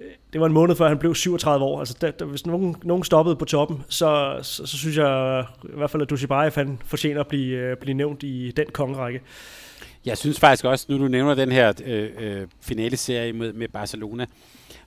øh, 0.00 0.06
det 0.32 0.40
var 0.40 0.46
en 0.46 0.52
måned 0.52 0.76
før 0.76 0.88
han 0.88 0.98
blev 0.98 1.14
37 1.14 1.64
år. 1.64 1.78
Altså, 1.78 1.96
der, 2.00 2.10
der, 2.10 2.24
hvis 2.24 2.46
nogen, 2.46 2.76
nogen 2.82 3.04
stoppede 3.04 3.36
på 3.36 3.44
toppen, 3.44 3.84
så, 3.88 4.38
så, 4.42 4.66
så 4.66 4.78
synes 4.78 4.96
jeg 4.96 5.44
i 5.64 5.76
hvert 5.76 5.90
fald, 5.90 6.02
at 6.02 6.10
Dushibayev 6.10 6.52
han 6.54 6.78
fortjener 6.84 7.20
at 7.20 7.26
blive, 7.26 7.56
øh, 7.56 7.76
blive 7.76 7.94
nævnt 7.94 8.22
i 8.22 8.52
den 8.56 8.66
kongerække. 8.72 9.20
Jeg 10.08 10.18
synes 10.18 10.40
faktisk 10.40 10.64
også, 10.64 10.86
nu 10.88 10.98
du 10.98 11.08
nævner 11.08 11.34
den 11.34 11.52
her 11.52 11.72
øh, 11.84 12.10
øh, 12.18 12.46
finale-serie 12.60 13.32
med, 13.32 13.52
med 13.52 13.68
Barcelona, 13.68 14.26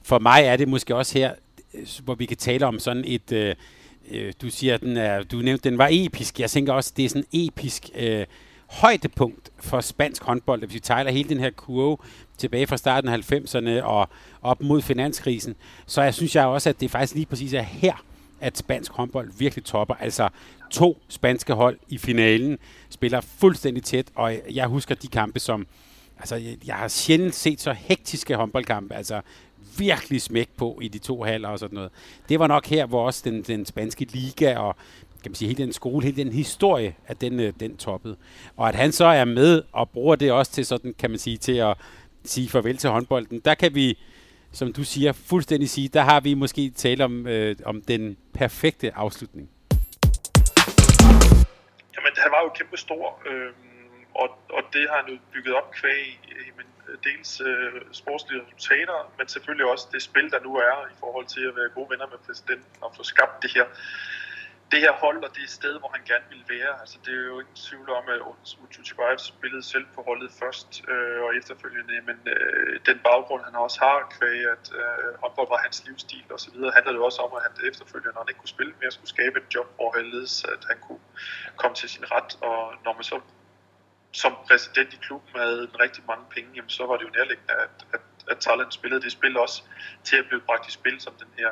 for 0.03 0.19
mig 0.19 0.43
er 0.43 0.55
det 0.55 0.67
måske 0.67 0.95
også 0.95 1.17
her, 1.17 1.33
hvor 2.03 2.15
vi 2.15 2.25
kan 2.25 2.37
tale 2.37 2.65
om 2.65 2.79
sådan 2.79 3.03
et... 3.07 3.31
Øh, 3.31 3.55
øh, 4.11 4.33
du 4.41 4.49
siger, 4.49 4.77
den 4.77 4.97
er, 4.97 5.23
du 5.23 5.37
nævnte, 5.37 5.69
den 5.69 5.77
var 5.77 5.87
episk. 5.91 6.39
Jeg 6.39 6.49
tænker 6.49 6.73
også, 6.73 6.93
det 6.97 7.05
er 7.05 7.09
sådan 7.09 7.25
episk 7.33 7.89
øh, 7.95 8.25
højdepunkt 8.67 9.51
for 9.59 9.81
spansk 9.81 10.23
håndbold, 10.23 10.59
hvis 10.59 10.73
vi 10.73 10.79
tegler 10.79 11.11
hele 11.11 11.29
den 11.29 11.39
her 11.39 11.49
kurve 11.49 11.97
tilbage 12.37 12.67
fra 12.67 12.77
starten 12.77 13.09
af 13.09 13.31
90'erne 13.31 13.83
og 13.83 14.09
op 14.41 14.61
mod 14.61 14.81
finanskrisen, 14.81 15.55
så 15.85 16.01
jeg 16.01 16.13
synes 16.13 16.35
jeg 16.35 16.45
også, 16.45 16.69
at 16.69 16.79
det 16.79 16.91
faktisk 16.91 17.15
lige 17.15 17.25
præcis 17.25 17.53
er 17.53 17.61
her, 17.61 18.03
at 18.41 18.57
spansk 18.57 18.91
håndbold 18.91 19.31
virkelig 19.37 19.65
topper. 19.65 19.95
Altså 19.95 20.29
to 20.71 20.97
spanske 21.07 21.53
hold 21.53 21.79
i 21.89 21.97
finalen 21.97 22.57
spiller 22.89 23.21
fuldstændig 23.21 23.83
tæt, 23.83 24.07
og 24.15 24.33
jeg 24.51 24.67
husker 24.67 24.95
de 24.95 25.07
kampe 25.07 25.39
som... 25.39 25.67
Altså, 26.17 26.41
jeg 26.65 26.75
har 26.75 26.87
sjældent 26.87 27.35
set 27.35 27.61
så 27.61 27.73
hektiske 27.73 28.35
håndboldkampe. 28.35 28.95
Altså, 28.95 29.21
virkelig 29.77 30.21
smæk 30.21 30.49
på 30.57 30.79
i 30.81 30.87
de 30.87 30.97
to 30.97 31.23
haller 31.23 31.49
og 31.49 31.59
sådan 31.59 31.75
noget. 31.75 31.91
Det 32.29 32.39
var 32.39 32.47
nok 32.47 32.65
her, 32.65 32.85
hvor 32.85 33.05
også 33.05 33.21
den, 33.25 33.41
den 33.41 33.65
spanske 33.65 34.05
liga 34.05 34.57
og 34.57 34.75
kan 35.23 35.31
man 35.31 35.35
sige, 35.35 35.47
hele 35.47 35.63
den 35.63 35.73
skole, 35.73 36.05
hele 36.05 36.23
den 36.23 36.33
historie, 36.33 36.95
at 37.07 37.21
den, 37.21 37.39
øh, 37.39 37.53
den 37.59 37.77
toppede. 37.77 38.15
Og 38.57 38.69
at 38.69 38.75
han 38.75 38.91
så 38.91 39.05
er 39.05 39.25
med 39.25 39.63
og 39.71 39.89
bruger 39.89 40.15
det 40.15 40.31
også 40.31 40.51
til 40.51 40.65
sådan, 40.65 40.93
kan 40.99 41.09
man 41.09 41.19
sige, 41.19 41.37
til 41.37 41.51
at 41.51 41.77
sige 42.23 42.49
farvel 42.49 42.77
til 42.77 42.89
håndbolden, 42.89 43.39
der 43.45 43.53
kan 43.53 43.75
vi, 43.75 43.97
som 44.51 44.73
du 44.73 44.83
siger, 44.83 45.11
fuldstændig 45.11 45.69
sige, 45.69 45.87
der 45.87 46.01
har 46.01 46.19
vi 46.19 46.33
måske 46.33 46.69
tale 46.69 47.05
om, 47.05 47.27
øh, 47.27 47.55
om 47.65 47.81
den 47.81 48.17
perfekte 48.33 48.95
afslutning 48.95 49.49
men 52.11 52.23
han 52.23 52.31
var 52.31 52.41
jo 52.45 52.49
kæmpe 52.49 52.77
stor, 52.77 53.21
øh, 53.25 53.51
og, 54.15 54.29
og 54.49 54.63
det 54.73 54.89
har 54.89 54.97
han 55.01 55.13
jo 55.13 55.17
bygget 55.33 55.55
op 55.55 55.71
kvæg 55.71 56.19
men 56.57 56.67
øh, 56.87 56.97
dels 57.03 57.41
øh, 57.49 57.81
sportslige 57.91 58.41
resultater, 58.45 59.13
men 59.17 59.27
selvfølgelig 59.27 59.65
også 59.65 59.87
det 59.91 60.01
spil, 60.01 60.31
der 60.31 60.39
nu 60.47 60.55
er 60.55 60.87
i 60.93 60.95
forhold 60.99 61.25
til 61.25 61.43
at 61.49 61.55
være 61.55 61.69
gode 61.69 61.89
venner 61.89 62.07
med 62.07 62.17
præsidenten 62.25 62.75
og 62.81 62.95
få 62.95 63.03
skabt 63.03 63.43
det 63.43 63.51
her 63.55 63.65
det 64.71 64.79
her 64.79 64.93
hold 65.03 65.23
og 65.23 65.35
det 65.35 65.49
sted, 65.49 65.73
hvor 65.79 65.91
han 65.95 66.03
gerne 66.11 66.27
ville 66.29 66.45
være. 66.55 66.71
Altså, 66.81 66.97
det 67.05 67.13
er 67.19 67.25
jo 67.31 67.39
ingen 67.39 67.55
tvivl 67.55 67.89
om, 67.89 68.03
at 68.15 68.19
Ututibayev 68.63 69.17
spillede 69.17 69.63
selv 69.63 69.85
på 69.95 70.01
holdet 70.07 70.31
først 70.41 70.69
øh, 70.87 71.21
og 71.25 71.35
efterfølgende, 71.39 72.01
men 72.09 72.17
øh, 72.33 72.79
den 72.85 72.99
baggrund, 73.07 73.43
han 73.43 73.55
også 73.55 73.79
har, 73.85 73.97
kvæg 74.15 74.39
at 74.55 74.65
øh, 74.81 75.09
håndbold 75.21 75.49
var 75.53 75.59
hans 75.65 75.77
livsstil 75.85 76.27
og 76.35 76.39
så 76.39 76.49
videre, 76.53 76.71
handler 76.75 76.91
det 76.91 77.01
også 77.01 77.21
om, 77.21 77.31
at 77.37 77.41
han 77.47 77.53
efterfølgende, 77.69 78.13
når 78.13 78.21
han 78.23 78.29
ikke 78.31 78.43
kunne 78.43 78.57
spille 78.57 78.73
mere, 78.79 78.91
skulle 78.91 79.15
skabe 79.15 79.35
et 79.39 79.47
job, 79.55 79.67
hvor 79.75 79.89
så 80.25 80.47
at 80.55 80.63
han 80.71 80.77
kunne 80.87 81.03
komme 81.55 81.75
til 81.75 81.89
sin 81.89 82.05
ret, 82.11 82.31
og 82.41 82.73
når 82.85 82.93
man 82.93 83.03
så 83.03 83.19
som 84.13 84.33
præsident 84.47 84.93
i 84.93 84.97
klubben 84.97 85.39
havde 85.39 85.61
en 85.63 85.79
rigtig 85.79 86.03
mange 86.07 86.25
penge, 86.35 86.49
jamen, 86.55 86.69
så 86.69 86.85
var 86.85 86.97
det 86.97 87.03
jo 87.03 87.09
nærliggende, 87.17 87.53
at, 87.53 87.75
at, 87.93 88.01
at 88.31 88.37
Thailand 88.39 88.71
spillede 88.71 89.01
det 89.01 89.11
spil 89.11 89.37
også 89.37 89.63
til 90.03 90.15
at 90.17 90.25
blive 90.27 90.41
bragt 90.41 90.67
i 90.67 90.71
spil 90.71 91.01
som 91.01 91.13
den 91.13 91.31
her 91.37 91.51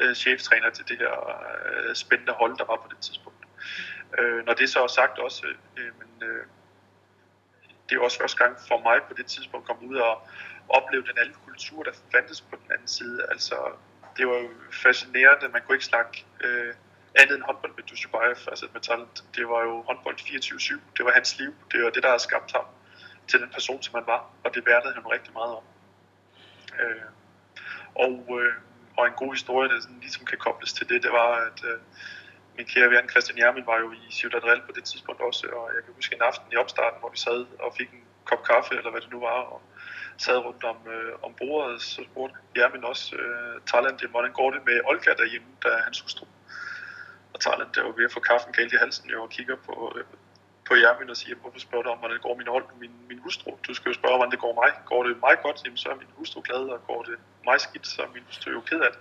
øh, 0.00 0.14
cheftræner 0.14 0.70
til 0.70 0.88
det 0.88 0.98
her 0.98 1.14
øh, 1.66 1.94
spændende 1.94 2.32
hold, 2.32 2.58
der 2.58 2.64
var 2.64 2.76
på 2.76 2.88
det 2.90 2.98
tidspunkt. 2.98 3.38
Øh, 4.18 4.46
når 4.46 4.54
det 4.54 4.70
så 4.70 4.82
er 4.82 4.86
sagt 4.86 5.18
også, 5.18 5.46
øh, 5.76 5.92
men, 5.98 6.28
øh, 6.28 6.46
det 7.88 7.96
er 7.96 8.00
også 8.00 8.18
første 8.18 8.36
gang 8.44 8.56
for 8.68 8.78
mig 8.78 9.00
på 9.08 9.14
det 9.16 9.26
tidspunkt 9.26 9.64
at 9.64 9.68
komme 9.68 9.88
ud 9.90 9.96
og 9.96 10.28
opleve 10.68 11.02
den 11.02 11.18
anden 11.18 11.36
kultur, 11.44 11.82
der 11.82 11.92
fandtes 12.12 12.40
på 12.40 12.56
den 12.56 12.72
anden 12.72 12.88
side. 12.88 13.26
Altså, 13.30 13.56
det 14.16 14.26
var 14.26 14.36
jo 14.36 14.48
fascinerende. 14.72 15.48
Man 15.48 15.62
kunne 15.62 15.74
ikke 15.74 15.84
snakke 15.84 16.24
øh, 16.40 16.74
andet 17.14 17.34
end 17.34 17.42
håndbold 17.42 17.72
med 17.76 17.84
Dushubayev, 17.84 18.36
altså 18.48 18.66
med 18.72 18.80
talent. 18.80 19.24
Det 19.36 19.48
var 19.48 19.62
jo 19.62 19.82
håndbold 19.82 20.16
24-7. 20.16 20.80
Det 20.96 21.04
var 21.04 21.12
hans 21.12 21.38
liv. 21.38 21.54
Det 21.72 21.84
var 21.84 21.90
det, 21.90 22.02
der 22.02 22.10
har 22.10 22.18
skabt 22.18 22.52
ham 22.52 22.64
til 23.28 23.40
den 23.40 23.50
person, 23.50 23.82
som 23.82 23.94
han 23.94 24.06
var. 24.06 24.30
Og 24.44 24.54
det 24.54 24.66
værdede 24.66 24.94
han 24.94 25.06
rigtig 25.06 25.32
meget 25.32 25.52
om. 25.56 25.64
Øh, 26.80 27.06
og 27.94 28.40
øh, 28.40 28.54
og 28.96 29.06
en 29.06 29.16
god 29.22 29.32
historie, 29.32 29.68
der 29.68 29.80
sådan 29.80 30.00
ligesom 30.00 30.24
kan 30.26 30.38
kobles 30.38 30.72
til 30.72 30.88
det, 30.88 31.02
det 31.02 31.12
var, 31.12 31.30
at 31.48 31.58
øh, 31.70 31.78
min 32.56 32.66
kære 32.66 32.90
ven 32.90 33.08
Christian 33.08 33.38
Jermin 33.38 33.66
var 33.66 33.78
jo 33.78 33.92
i 33.92 34.12
Ciudad 34.18 34.44
Real 34.44 34.62
på 34.66 34.72
det 34.76 34.84
tidspunkt 34.84 35.20
også, 35.20 35.46
og 35.46 35.70
jeg 35.74 35.84
kan 35.84 35.94
huske 35.94 36.14
en 36.14 36.22
aften 36.22 36.52
i 36.52 36.56
opstarten, 36.56 37.00
hvor 37.00 37.10
vi 37.10 37.18
sad 37.18 37.40
og 37.64 37.74
fik 37.78 37.90
en 37.90 38.04
kop 38.24 38.42
kaffe, 38.44 38.74
eller 38.78 38.90
hvad 38.90 39.00
det 39.00 39.10
nu 39.10 39.20
var, 39.20 39.40
og 39.52 39.62
sad 40.16 40.36
rundt 40.36 40.64
om, 40.64 40.78
øh, 40.94 41.12
om 41.22 41.34
bordet, 41.40 41.82
så 41.82 42.02
spurgte 42.10 42.36
Jermin 42.56 42.84
også 42.84 43.16
øh, 43.16 43.60
Thailand, 43.66 44.08
hvordan 44.10 44.32
går 44.32 44.50
det 44.50 44.60
med 44.64 44.80
Olga 44.84 45.10
derhjemme, 45.22 45.48
der 45.62 45.82
han 45.82 45.94
skulle 45.94 46.10
stå. 46.10 46.26
Og 47.34 47.40
Thailand 47.40 47.68
der 47.74 47.82
var 47.82 47.92
ved 47.98 48.04
at 48.04 48.12
få 48.12 48.20
kaffen 48.20 48.52
galt 48.52 48.72
i 48.72 48.76
halsen, 48.76 49.10
jo, 49.10 49.22
og 49.22 49.30
kigger 49.30 49.56
på, 49.56 49.92
øh, 49.96 50.04
på 50.68 50.74
Jermin 50.82 51.10
og 51.10 51.16
siger, 51.22 51.34
hvorfor 51.42 51.60
spørger 51.66 51.84
du 51.84 51.90
om, 51.94 51.98
hvordan 51.98 52.14
det 52.16 52.22
går 52.26 52.34
min, 52.40 52.48
hold, 52.54 52.66
min, 52.82 52.94
min 53.10 53.18
hustru? 53.24 53.50
Du 53.66 53.74
skal 53.74 53.88
jo 53.90 53.94
spørge, 54.00 54.16
hvordan 54.16 54.32
det 54.34 54.40
går 54.46 54.54
mig. 54.62 54.70
Går 54.90 55.00
det 55.06 55.12
mig 55.26 55.34
godt, 55.44 55.58
jamen, 55.64 55.80
så 55.82 55.88
er 55.92 55.96
min 56.02 56.12
hustru 56.18 56.40
glad, 56.48 56.62
og 56.74 56.80
går 56.90 57.00
det 57.08 57.16
mig 57.48 57.58
skidt, 57.66 57.86
så 57.94 57.98
er 58.06 58.10
min 58.14 58.24
hustru 58.28 58.50
jo 58.56 58.60
ked 58.70 58.80
af 58.88 58.90
det. 58.94 59.00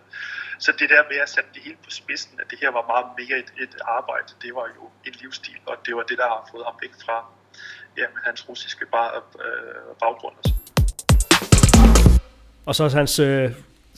Så 0.65 0.69
det 0.79 0.87
der 0.93 1.01
med 1.11 1.17
at 1.25 1.29
sætte 1.35 1.49
det 1.55 1.61
hele 1.65 1.77
på 1.85 1.89
spidsen, 2.01 2.33
at 2.41 2.47
det 2.51 2.57
her 2.61 2.71
var 2.77 2.83
meget 2.93 3.07
mere 3.19 3.35
et, 3.43 3.51
et 3.63 3.73
arbejde, 3.97 4.29
det 4.43 4.51
var 4.59 4.67
jo 4.77 4.83
en 5.07 5.13
livsstil, 5.21 5.59
og 5.65 5.75
det 5.85 5.93
var 5.97 6.03
det, 6.09 6.17
der 6.21 6.27
har 6.33 6.41
fået 6.51 6.65
ham 6.69 6.75
væk 6.83 6.93
fra 7.05 7.17
jamen, 7.97 8.17
hans 8.27 8.49
russiske 8.49 8.85
bar, 8.93 9.09
øh, 9.45 9.95
baggrund. 10.03 10.35
Og, 10.43 10.51
og 12.65 12.75
så 12.75 12.97
hans 13.01 13.19
øh, 13.19 13.51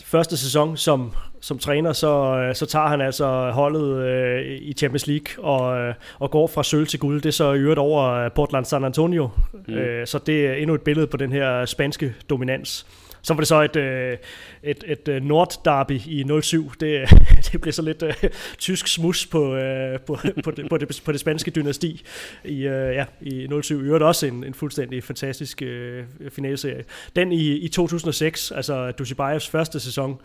første 0.06 0.38
sæson 0.38 0.78
som 0.78 1.00
som 1.42 1.60
træner, 1.60 1.94
så, 1.94 2.38
øh, 2.38 2.56
så 2.56 2.66
tager 2.66 2.88
han 2.88 3.02
altså 3.02 3.52
holdet 3.52 4.04
øh, 4.04 4.46
i 4.62 4.74
Champions 4.74 5.08
League 5.08 5.46
og, 5.46 5.78
øh, 5.80 5.94
og 6.20 6.32
går 6.32 6.48
fra 6.48 6.64
sølv 6.64 6.88
til 6.88 7.00
guld. 7.00 7.22
Det 7.22 7.30
er 7.30 7.34
så 7.34 7.54
i 7.54 7.60
øvrigt 7.60 7.80
over 7.80 8.04
øh, 8.04 8.32
Portland 8.32 8.66
San 8.66 8.84
Antonio. 8.84 9.30
Mm. 9.68 9.74
Øh, 9.74 10.08
så 10.08 10.20
det 10.20 10.48
er 10.48 10.54
endnu 10.54 10.76
et 10.76 10.82
billede 10.82 11.08
på 11.08 11.18
den 11.18 11.32
her 11.32 11.66
spanske 11.66 12.16
dominans. 12.30 12.86
Så 13.22 13.34
var 13.34 13.42
det 13.42 13.48
så 13.48 13.62
et, 13.62 13.76
øh, 13.76 14.18
et, 14.64 14.84
et, 14.88 15.08
et 15.08 15.24
Nord-derby 15.24 15.92
i 15.92 16.26
07. 16.42 16.72
Det, 16.80 17.10
det 17.52 17.62
blev 17.62 17.74
så 17.74 17.82
lidt 17.82 18.04
uh, 18.04 18.10
tysk 18.58 18.88
smus 18.88 19.26
på, 19.26 19.56
uh, 19.56 20.00
på, 20.08 20.18
på, 20.44 20.52
det, 20.52 20.70
på, 20.70 20.78
det, 20.78 21.02
på 21.06 21.12
det 21.12 21.20
spanske 21.20 21.52
dynasti 21.52 22.06
i, 22.46 22.68
uh, 22.68 22.74
ja, 22.74 23.06
i 23.22 23.48
07. 23.62 23.82
I 23.82 23.84
øvrigt 23.84 24.04
også 24.04 24.26
en, 24.26 24.44
en 24.44 24.54
fuldstændig 24.54 25.04
fantastisk 25.04 25.64
uh, 25.66 26.30
finalserie. 26.32 26.84
Den 27.16 27.32
i, 27.32 27.52
i 27.52 27.68
2006, 27.68 28.52
altså 28.52 28.92
Dushibayevs 28.92 29.50
første 29.50 29.80
sæson, 29.80 30.20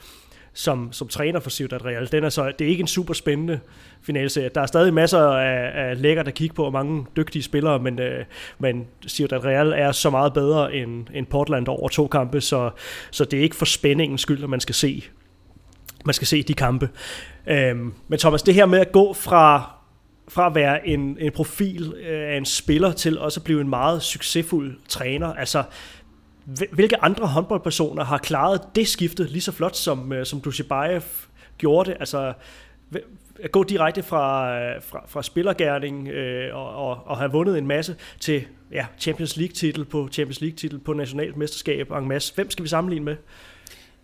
som, 0.54 0.92
som 0.92 1.08
træner 1.08 1.40
for 1.40 1.50
Ciudad 1.50 1.84
Real. 1.84 2.12
Den 2.12 2.24
er 2.24 2.28
så, 2.28 2.52
det 2.58 2.64
er 2.64 2.68
ikke 2.68 2.80
en 2.80 2.86
super 2.86 3.14
spændende 3.14 3.60
finalserie. 4.02 4.50
Der 4.54 4.60
er 4.60 4.66
stadig 4.66 4.94
masser 4.94 5.20
af, 5.20 5.90
af 5.90 6.02
lækker, 6.02 6.22
der 6.22 6.30
kigger 6.30 6.54
på, 6.54 6.64
og 6.64 6.72
mange 6.72 7.06
dygtige 7.16 7.42
spillere, 7.42 7.78
men, 7.78 7.98
øh, 7.98 8.24
men 8.58 8.86
Ciudad 9.08 9.44
Real 9.44 9.72
er 9.72 9.92
så 9.92 10.10
meget 10.10 10.32
bedre 10.32 10.74
end, 10.74 11.06
end 11.14 11.26
Portland 11.26 11.68
over 11.68 11.88
to 11.88 12.06
kampe, 12.06 12.40
så, 12.40 12.70
så 13.10 13.24
det 13.24 13.38
er 13.38 13.42
ikke 13.42 13.56
for 13.56 13.64
spændingens 13.64 14.20
skyld, 14.20 14.42
at 14.42 14.50
man 14.50 14.60
skal 14.60 14.74
se, 14.74 15.04
man 16.04 16.14
skal 16.14 16.26
se 16.26 16.42
de 16.42 16.54
kampe. 16.54 16.88
Øhm, 17.46 17.94
men 18.08 18.18
Thomas, 18.18 18.42
det 18.42 18.54
her 18.54 18.66
med 18.66 18.78
at 18.78 18.92
gå 18.92 19.12
fra 19.12 19.72
fra 20.28 20.46
at 20.46 20.54
være 20.54 20.88
en, 20.88 21.16
en 21.20 21.32
profil 21.32 21.94
øh, 21.96 22.32
af 22.32 22.36
en 22.36 22.44
spiller 22.44 22.92
til 22.92 23.18
også 23.18 23.40
at 23.40 23.44
blive 23.44 23.60
en 23.60 23.68
meget 23.68 24.02
succesfuld 24.02 24.76
træner. 24.88 25.34
Altså, 25.34 25.62
hvilke 26.72 27.02
andre 27.02 27.26
håndboldpersoner 27.26 28.04
har 28.04 28.18
klaret 28.18 28.60
det 28.74 28.88
skifte 28.88 29.24
lige 29.24 29.40
så 29.40 29.52
flot, 29.52 29.76
som, 29.76 30.12
øh, 30.12 30.26
som 30.26 30.40
Dushibayev 30.40 31.02
gjorde 31.58 31.90
det? 31.90 31.96
Altså, 32.00 32.32
at 33.42 33.52
gå 33.52 33.64
direkte 33.64 34.02
fra, 34.02 34.54
øh, 34.60 34.82
fra, 34.82 35.04
fra 35.06 35.22
spillergærning 35.22 36.08
øh, 36.08 36.56
og, 36.56 36.88
og, 36.88 37.06
og 37.06 37.18
have 37.18 37.32
vundet 37.32 37.58
en 37.58 37.66
masse 37.66 37.96
til 38.20 38.44
ja, 38.72 38.86
Champions 38.98 39.36
League-titel 39.36 39.84
på 39.84 40.08
Champions 40.12 40.40
League-titel 40.40 40.78
på 40.78 40.92
nationalt 40.92 41.36
mesterskab 41.36 41.90
en 41.90 42.08
masse. 42.08 42.34
Hvem 42.34 42.50
skal 42.50 42.62
vi 42.62 42.68
sammenligne 42.68 43.04
med? 43.04 43.16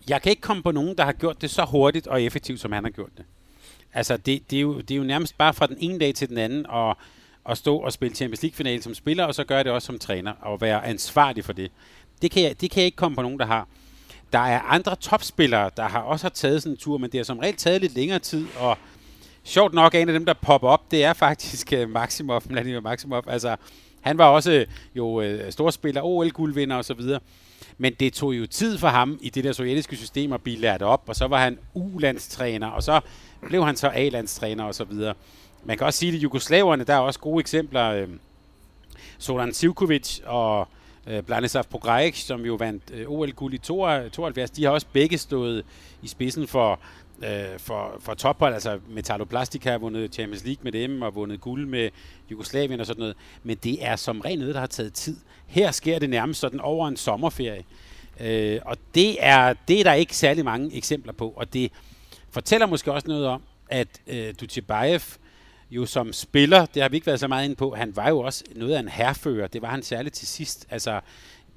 Jeg 0.08 0.22
kan 0.22 0.30
ikke 0.30 0.42
komme 0.42 0.62
på 0.62 0.70
nogen, 0.70 0.96
der 0.98 1.04
har 1.04 1.12
gjort 1.12 1.42
det 1.42 1.50
så 1.50 1.64
hurtigt 1.64 2.06
og 2.06 2.22
effektivt, 2.22 2.60
som 2.60 2.72
han 2.72 2.84
har 2.84 2.90
gjort 2.90 3.10
det. 3.16 3.24
Altså, 3.94 4.16
det, 4.16 4.50
det, 4.50 4.56
er, 4.56 4.60
jo, 4.60 4.80
det 4.80 4.90
er 4.90 4.96
jo 4.96 5.04
nærmest 5.04 5.38
bare 5.38 5.54
fra 5.54 5.66
den 5.66 5.76
ene 5.80 5.98
dag 5.98 6.14
til 6.14 6.28
den 6.28 6.38
anden, 6.38 6.66
og 6.66 6.96
at 7.48 7.58
stå 7.58 7.76
og 7.76 7.92
spille 7.92 8.14
Champions 8.14 8.42
League-finale 8.42 8.82
som 8.82 8.94
spiller, 8.94 9.24
og 9.24 9.34
så 9.34 9.44
gøre 9.44 9.64
det 9.64 9.72
også 9.72 9.86
som 9.86 9.98
træner, 9.98 10.32
og 10.40 10.60
være 10.60 10.86
ansvarlig 10.86 11.44
for 11.44 11.52
det. 11.52 11.70
Det 12.22 12.30
kan, 12.30 12.42
jeg, 12.42 12.60
det 12.60 12.70
kan 12.70 12.80
jeg 12.80 12.86
ikke 12.86 12.96
komme 12.96 13.16
på 13.16 13.22
nogen, 13.22 13.38
der 13.38 13.46
har. 13.46 13.68
Der 14.32 14.38
er 14.38 14.60
andre 14.60 14.96
topspillere, 14.96 15.70
der 15.76 15.88
har 15.88 16.00
også 16.00 16.24
har 16.24 16.30
taget 16.30 16.62
sådan 16.62 16.72
en 16.72 16.76
tur, 16.76 16.98
men 16.98 17.10
det 17.10 17.18
har 17.18 17.24
som 17.24 17.38
regel 17.38 17.56
taget 17.56 17.80
lidt 17.80 17.94
længere 17.94 18.18
tid, 18.18 18.46
og 18.58 18.78
sjovt 19.44 19.74
nok, 19.74 19.94
en 19.94 20.08
af 20.08 20.12
dem, 20.12 20.24
der 20.24 20.32
popper 20.32 20.68
op, 20.68 20.90
det 20.90 21.04
er 21.04 21.12
faktisk 21.12 21.72
øh, 21.72 21.90
Maximov, 21.90 22.42
Vladimir 22.46 22.80
Maximov. 22.80 23.22
Altså, 23.26 23.56
han 24.00 24.18
var 24.18 24.26
også 24.26 24.52
øh, 24.52 24.66
jo 24.94 25.22
uh, 25.22 25.50
storspiller, 25.50 26.02
OL-guldvinder 26.02 26.76
og 26.76 26.84
så 26.84 26.94
videre. 26.94 27.20
Men 27.78 27.94
det 28.00 28.12
tog 28.12 28.34
jo 28.34 28.46
tid 28.46 28.78
for 28.78 28.88
ham 28.88 29.18
i 29.22 29.30
det 29.30 29.44
der 29.44 29.52
sovjetiske 29.52 29.96
system 29.96 30.32
at 30.32 30.42
blive 30.42 30.58
lært 30.58 30.82
op, 30.82 31.02
og 31.06 31.16
så 31.16 31.26
var 31.26 31.38
han 31.38 31.58
U-landstræner, 31.74 32.66
og 32.66 32.82
så 32.82 33.00
blev 33.48 33.64
han 33.64 33.76
så 33.76 33.90
A-landstræner 33.94 34.64
og 34.64 34.74
så 34.74 34.84
videre. 34.84 35.14
Man 35.64 35.78
kan 35.78 35.86
også 35.86 35.98
sige, 35.98 36.16
at 36.16 36.22
jugoslaverne, 36.22 36.84
der 36.84 36.94
er 36.94 36.98
også 36.98 37.20
gode 37.20 37.40
eksempler. 37.40 37.90
Øh, 37.90 38.08
Solan 39.18 39.52
Sivkovic 39.52 40.20
og 40.26 40.68
øh, 41.08 41.22
Blanislav 41.22 41.64
som 42.12 42.46
jo 42.46 42.54
vandt 42.54 42.82
øh, 42.94 43.10
OL-guld 43.10 43.54
i 43.54 43.58
72, 43.58 44.50
de 44.50 44.64
har 44.64 44.70
også 44.70 44.86
begge 44.92 45.18
stået 45.18 45.64
i 46.02 46.08
spidsen 46.08 46.46
for, 46.46 46.80
øh, 47.22 47.58
for, 47.58 47.96
for 48.00 48.14
tophold, 48.14 48.54
altså 48.54 48.78
Metalloplastica 48.88 49.70
har 49.70 49.78
vundet 49.78 50.14
Champions 50.14 50.44
League 50.44 50.60
med 50.62 50.72
dem 50.72 51.02
og 51.02 51.14
vundet 51.14 51.40
guld 51.40 51.66
med 51.66 51.90
Jugoslavien 52.30 52.80
og 52.80 52.86
sådan 52.86 53.00
noget, 53.00 53.16
men 53.42 53.56
det 53.56 53.86
er 53.86 53.96
som 53.96 54.20
ren 54.20 54.38
noget, 54.38 54.54
der 54.54 54.60
har 54.60 54.66
taget 54.66 54.92
tid. 54.92 55.16
Her 55.46 55.70
sker 55.70 55.98
det 55.98 56.10
nærmest 56.10 56.40
sådan 56.40 56.60
over 56.60 56.88
en 56.88 56.96
sommerferie, 56.96 57.64
øh, 58.20 58.60
og 58.64 58.76
det 58.94 59.16
er, 59.20 59.54
det 59.68 59.80
er 59.80 59.84
der 59.84 59.92
ikke 59.92 60.16
særlig 60.16 60.44
mange 60.44 60.76
eksempler 60.76 61.12
på, 61.12 61.32
og 61.36 61.52
det 61.52 61.72
fortæller 62.30 62.66
måske 62.66 62.92
også 62.92 63.08
noget 63.08 63.26
om, 63.26 63.42
at 63.70 63.88
øh, 64.06 64.34
Dutjebaev 64.40 65.00
jo 65.70 65.86
som 65.86 66.12
spiller, 66.12 66.66
det 66.66 66.82
har 66.82 66.88
vi 66.88 66.96
ikke 66.96 67.06
været 67.06 67.20
så 67.20 67.28
meget 67.28 67.44
inde 67.44 67.56
på, 67.56 67.74
han 67.74 67.96
var 67.96 68.08
jo 68.08 68.18
også 68.18 68.44
noget 68.56 68.74
af 68.74 68.80
en 68.80 68.88
herfører, 68.88 69.46
det 69.46 69.62
var 69.62 69.70
han 69.70 69.82
særligt 69.82 70.14
til 70.14 70.28
sidst, 70.28 70.66
altså 70.70 71.00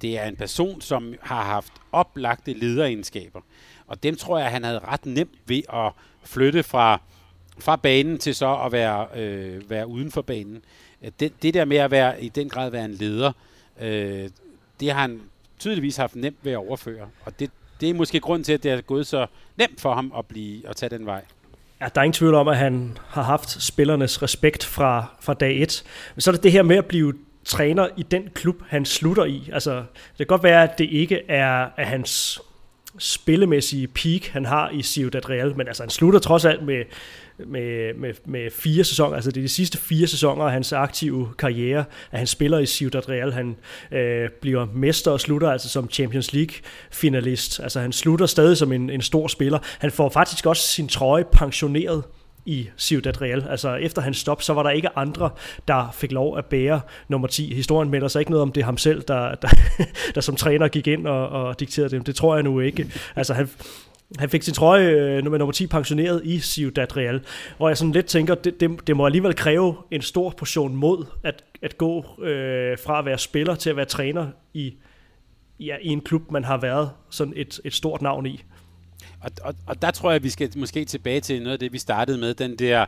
det 0.02 0.18
er 0.18 0.24
en 0.24 0.36
person, 0.36 0.80
som 0.80 1.14
har 1.20 1.44
haft 1.44 1.72
oplagte 1.92 2.52
lederegenskaber. 2.52 3.40
Og 3.86 4.02
dem 4.02 4.16
tror 4.16 4.38
jeg, 4.38 4.50
han 4.50 4.64
havde 4.64 4.78
ret 4.78 5.06
nemt 5.06 5.38
ved 5.46 5.62
at 5.72 5.92
flytte 6.24 6.62
fra, 6.62 7.00
fra 7.58 7.76
banen 7.76 8.18
til 8.18 8.34
så 8.34 8.56
at 8.56 8.72
være, 8.72 9.06
øh, 9.16 9.70
være 9.70 9.86
uden 9.86 10.10
for 10.10 10.22
banen. 10.22 10.64
Det, 11.20 11.42
det 11.42 11.54
der 11.54 11.64
med 11.64 11.76
at 11.76 11.90
være 11.90 12.24
i 12.24 12.28
den 12.28 12.48
grad 12.48 12.70
være 12.70 12.84
en 12.84 12.94
leder, 12.94 13.32
øh, 13.80 14.30
det 14.80 14.90
har 14.90 15.00
han 15.00 15.20
tydeligvis 15.58 15.96
haft 15.96 16.16
nemt 16.16 16.38
ved 16.42 16.52
at 16.52 16.58
overføre. 16.58 17.08
Og 17.24 17.38
det, 17.38 17.50
det 17.80 17.90
er 17.90 17.94
måske 17.94 18.20
grund 18.20 18.44
til, 18.44 18.52
at 18.52 18.62
det 18.62 18.70
er 18.70 18.80
gået 18.80 19.06
så 19.06 19.26
nemt 19.56 19.80
for 19.80 19.94
ham 19.94 20.12
at, 20.18 20.26
blive, 20.26 20.68
at 20.68 20.76
tage 20.76 20.90
den 20.90 21.06
vej. 21.06 21.24
Ja, 21.82 21.88
der 21.94 22.00
er 22.00 22.04
ingen 22.04 22.12
tvivl 22.12 22.34
om, 22.34 22.48
at 22.48 22.56
han 22.56 22.98
har 23.08 23.22
haft 23.22 23.62
spillernes 23.62 24.22
respekt 24.22 24.64
fra, 24.64 25.04
fra 25.20 25.34
dag 25.34 25.62
et. 25.62 25.84
Men 26.14 26.20
så 26.20 26.30
er 26.30 26.32
det 26.32 26.42
det 26.42 26.52
her 26.52 26.62
med 26.62 26.76
at 26.76 26.86
blive 26.86 27.14
træner 27.44 27.88
i 27.96 28.02
den 28.02 28.28
klub, 28.34 28.56
han 28.68 28.84
slutter 28.84 29.24
i. 29.24 29.50
Altså, 29.52 29.74
det 29.74 30.16
kan 30.18 30.26
godt 30.26 30.42
være, 30.42 30.62
at 30.62 30.78
det 30.78 30.88
ikke 30.90 31.20
er, 31.28 31.68
at 31.76 31.86
hans 31.86 32.40
spillemæssige 32.98 33.88
peak, 33.88 34.26
han 34.26 34.44
har 34.44 34.70
i 34.70 34.82
Ciudad 34.82 35.28
Real, 35.28 35.56
men 35.56 35.68
altså 35.68 35.82
han 35.82 35.90
slutter 35.90 36.20
trods 36.20 36.44
alt 36.44 36.62
med, 36.62 36.84
med, 37.38 37.94
med, 37.94 38.14
med 38.24 38.50
fire 38.50 38.84
sæsoner, 38.84 39.14
altså 39.14 39.30
det 39.30 39.36
er 39.40 39.44
de 39.44 39.48
sidste 39.48 39.78
fire 39.78 40.06
sæsoner 40.06 40.44
af 40.44 40.52
hans 40.52 40.72
aktive 40.72 41.28
karriere, 41.38 41.84
at 42.10 42.18
han 42.18 42.26
spiller 42.26 42.58
i 42.58 42.66
Ciudad 42.66 43.08
Real. 43.08 43.32
Han 43.32 43.56
øh, 43.92 44.30
bliver 44.40 44.66
mester 44.74 45.10
og 45.10 45.20
slutter 45.20 45.50
altså 45.50 45.68
som 45.68 45.90
Champions 45.90 46.32
League 46.32 46.54
finalist. 46.90 47.60
Altså 47.60 47.80
han 47.80 47.92
slutter 47.92 48.26
stadig 48.26 48.56
som 48.56 48.72
en, 48.72 48.90
en 48.90 49.02
stor 49.02 49.28
spiller. 49.28 49.58
Han 49.78 49.90
får 49.90 50.08
faktisk 50.08 50.46
også 50.46 50.68
sin 50.68 50.88
trøje 50.88 51.24
pensioneret 51.32 52.02
i 52.46 52.68
Ciudad 52.78 53.22
Real. 53.22 53.46
Altså 53.50 53.74
efter 53.74 54.02
hans 54.02 54.16
stop, 54.16 54.42
så 54.42 54.52
var 54.52 54.62
der 54.62 54.70
ikke 54.70 54.98
andre, 54.98 55.30
der 55.68 55.90
fik 55.94 56.12
lov 56.12 56.38
at 56.38 56.44
bære 56.44 56.80
nummer 57.08 57.28
10. 57.28 57.54
Historien 57.54 57.90
melder 57.90 58.08
sig 58.08 58.20
ikke 58.20 58.30
noget 58.30 58.42
om, 58.42 58.52
det 58.52 58.64
ham 58.64 58.78
selv, 58.78 59.02
der, 59.08 59.34
der, 59.34 59.48
der 60.14 60.20
som 60.20 60.36
træner 60.36 60.68
gik 60.68 60.86
ind 60.86 61.06
og, 61.06 61.28
og 61.28 61.60
dikterede 61.60 61.90
dem. 61.90 62.04
Det 62.04 62.16
tror 62.16 62.34
jeg 62.34 62.42
nu 62.42 62.60
ikke. 62.60 62.92
Altså 63.16 63.34
han, 63.34 63.48
han 64.18 64.28
fik 64.28 64.42
sin 64.42 64.54
trøje 64.54 64.90
øh, 64.90 65.24
nummer, 65.24 65.38
nummer 65.38 65.52
10 65.52 65.66
pensioneret 65.66 66.22
i 66.24 66.40
Ciudad 66.40 66.96
Real, 66.96 67.20
hvor 67.56 67.68
jeg 67.68 67.78
sådan 67.78 67.92
lidt 67.92 68.06
tænker, 68.06 68.34
det, 68.34 68.60
det, 68.60 68.86
det 68.86 68.96
må 68.96 69.06
alligevel 69.06 69.34
kræve 69.34 69.76
en 69.90 70.02
stor 70.02 70.30
portion 70.30 70.76
mod 70.76 71.06
at, 71.22 71.44
at 71.62 71.78
gå 71.78 72.22
øh, 72.22 72.78
fra 72.78 72.98
at 72.98 73.04
være 73.04 73.18
spiller 73.18 73.54
til 73.54 73.70
at 73.70 73.76
være 73.76 73.84
træner 73.84 74.28
i, 74.54 74.74
ja, 75.60 75.76
i 75.82 75.88
en 75.88 76.00
klub, 76.00 76.30
man 76.30 76.44
har 76.44 76.56
været 76.56 76.90
sådan 77.10 77.32
et, 77.36 77.60
et 77.64 77.74
stort 77.74 78.02
navn 78.02 78.26
i. 78.26 78.42
Og, 79.20 79.30
og, 79.42 79.54
og 79.66 79.82
der 79.82 79.90
tror 79.90 80.10
jeg, 80.10 80.16
at 80.16 80.22
vi 80.22 80.30
skal 80.30 80.50
måske 80.56 80.84
tilbage 80.84 81.20
til 81.20 81.42
noget 81.42 81.52
af 81.52 81.58
det, 81.58 81.72
vi 81.72 81.78
startede 81.78 82.18
med, 82.18 82.34
den 82.34 82.56
der, 82.58 82.86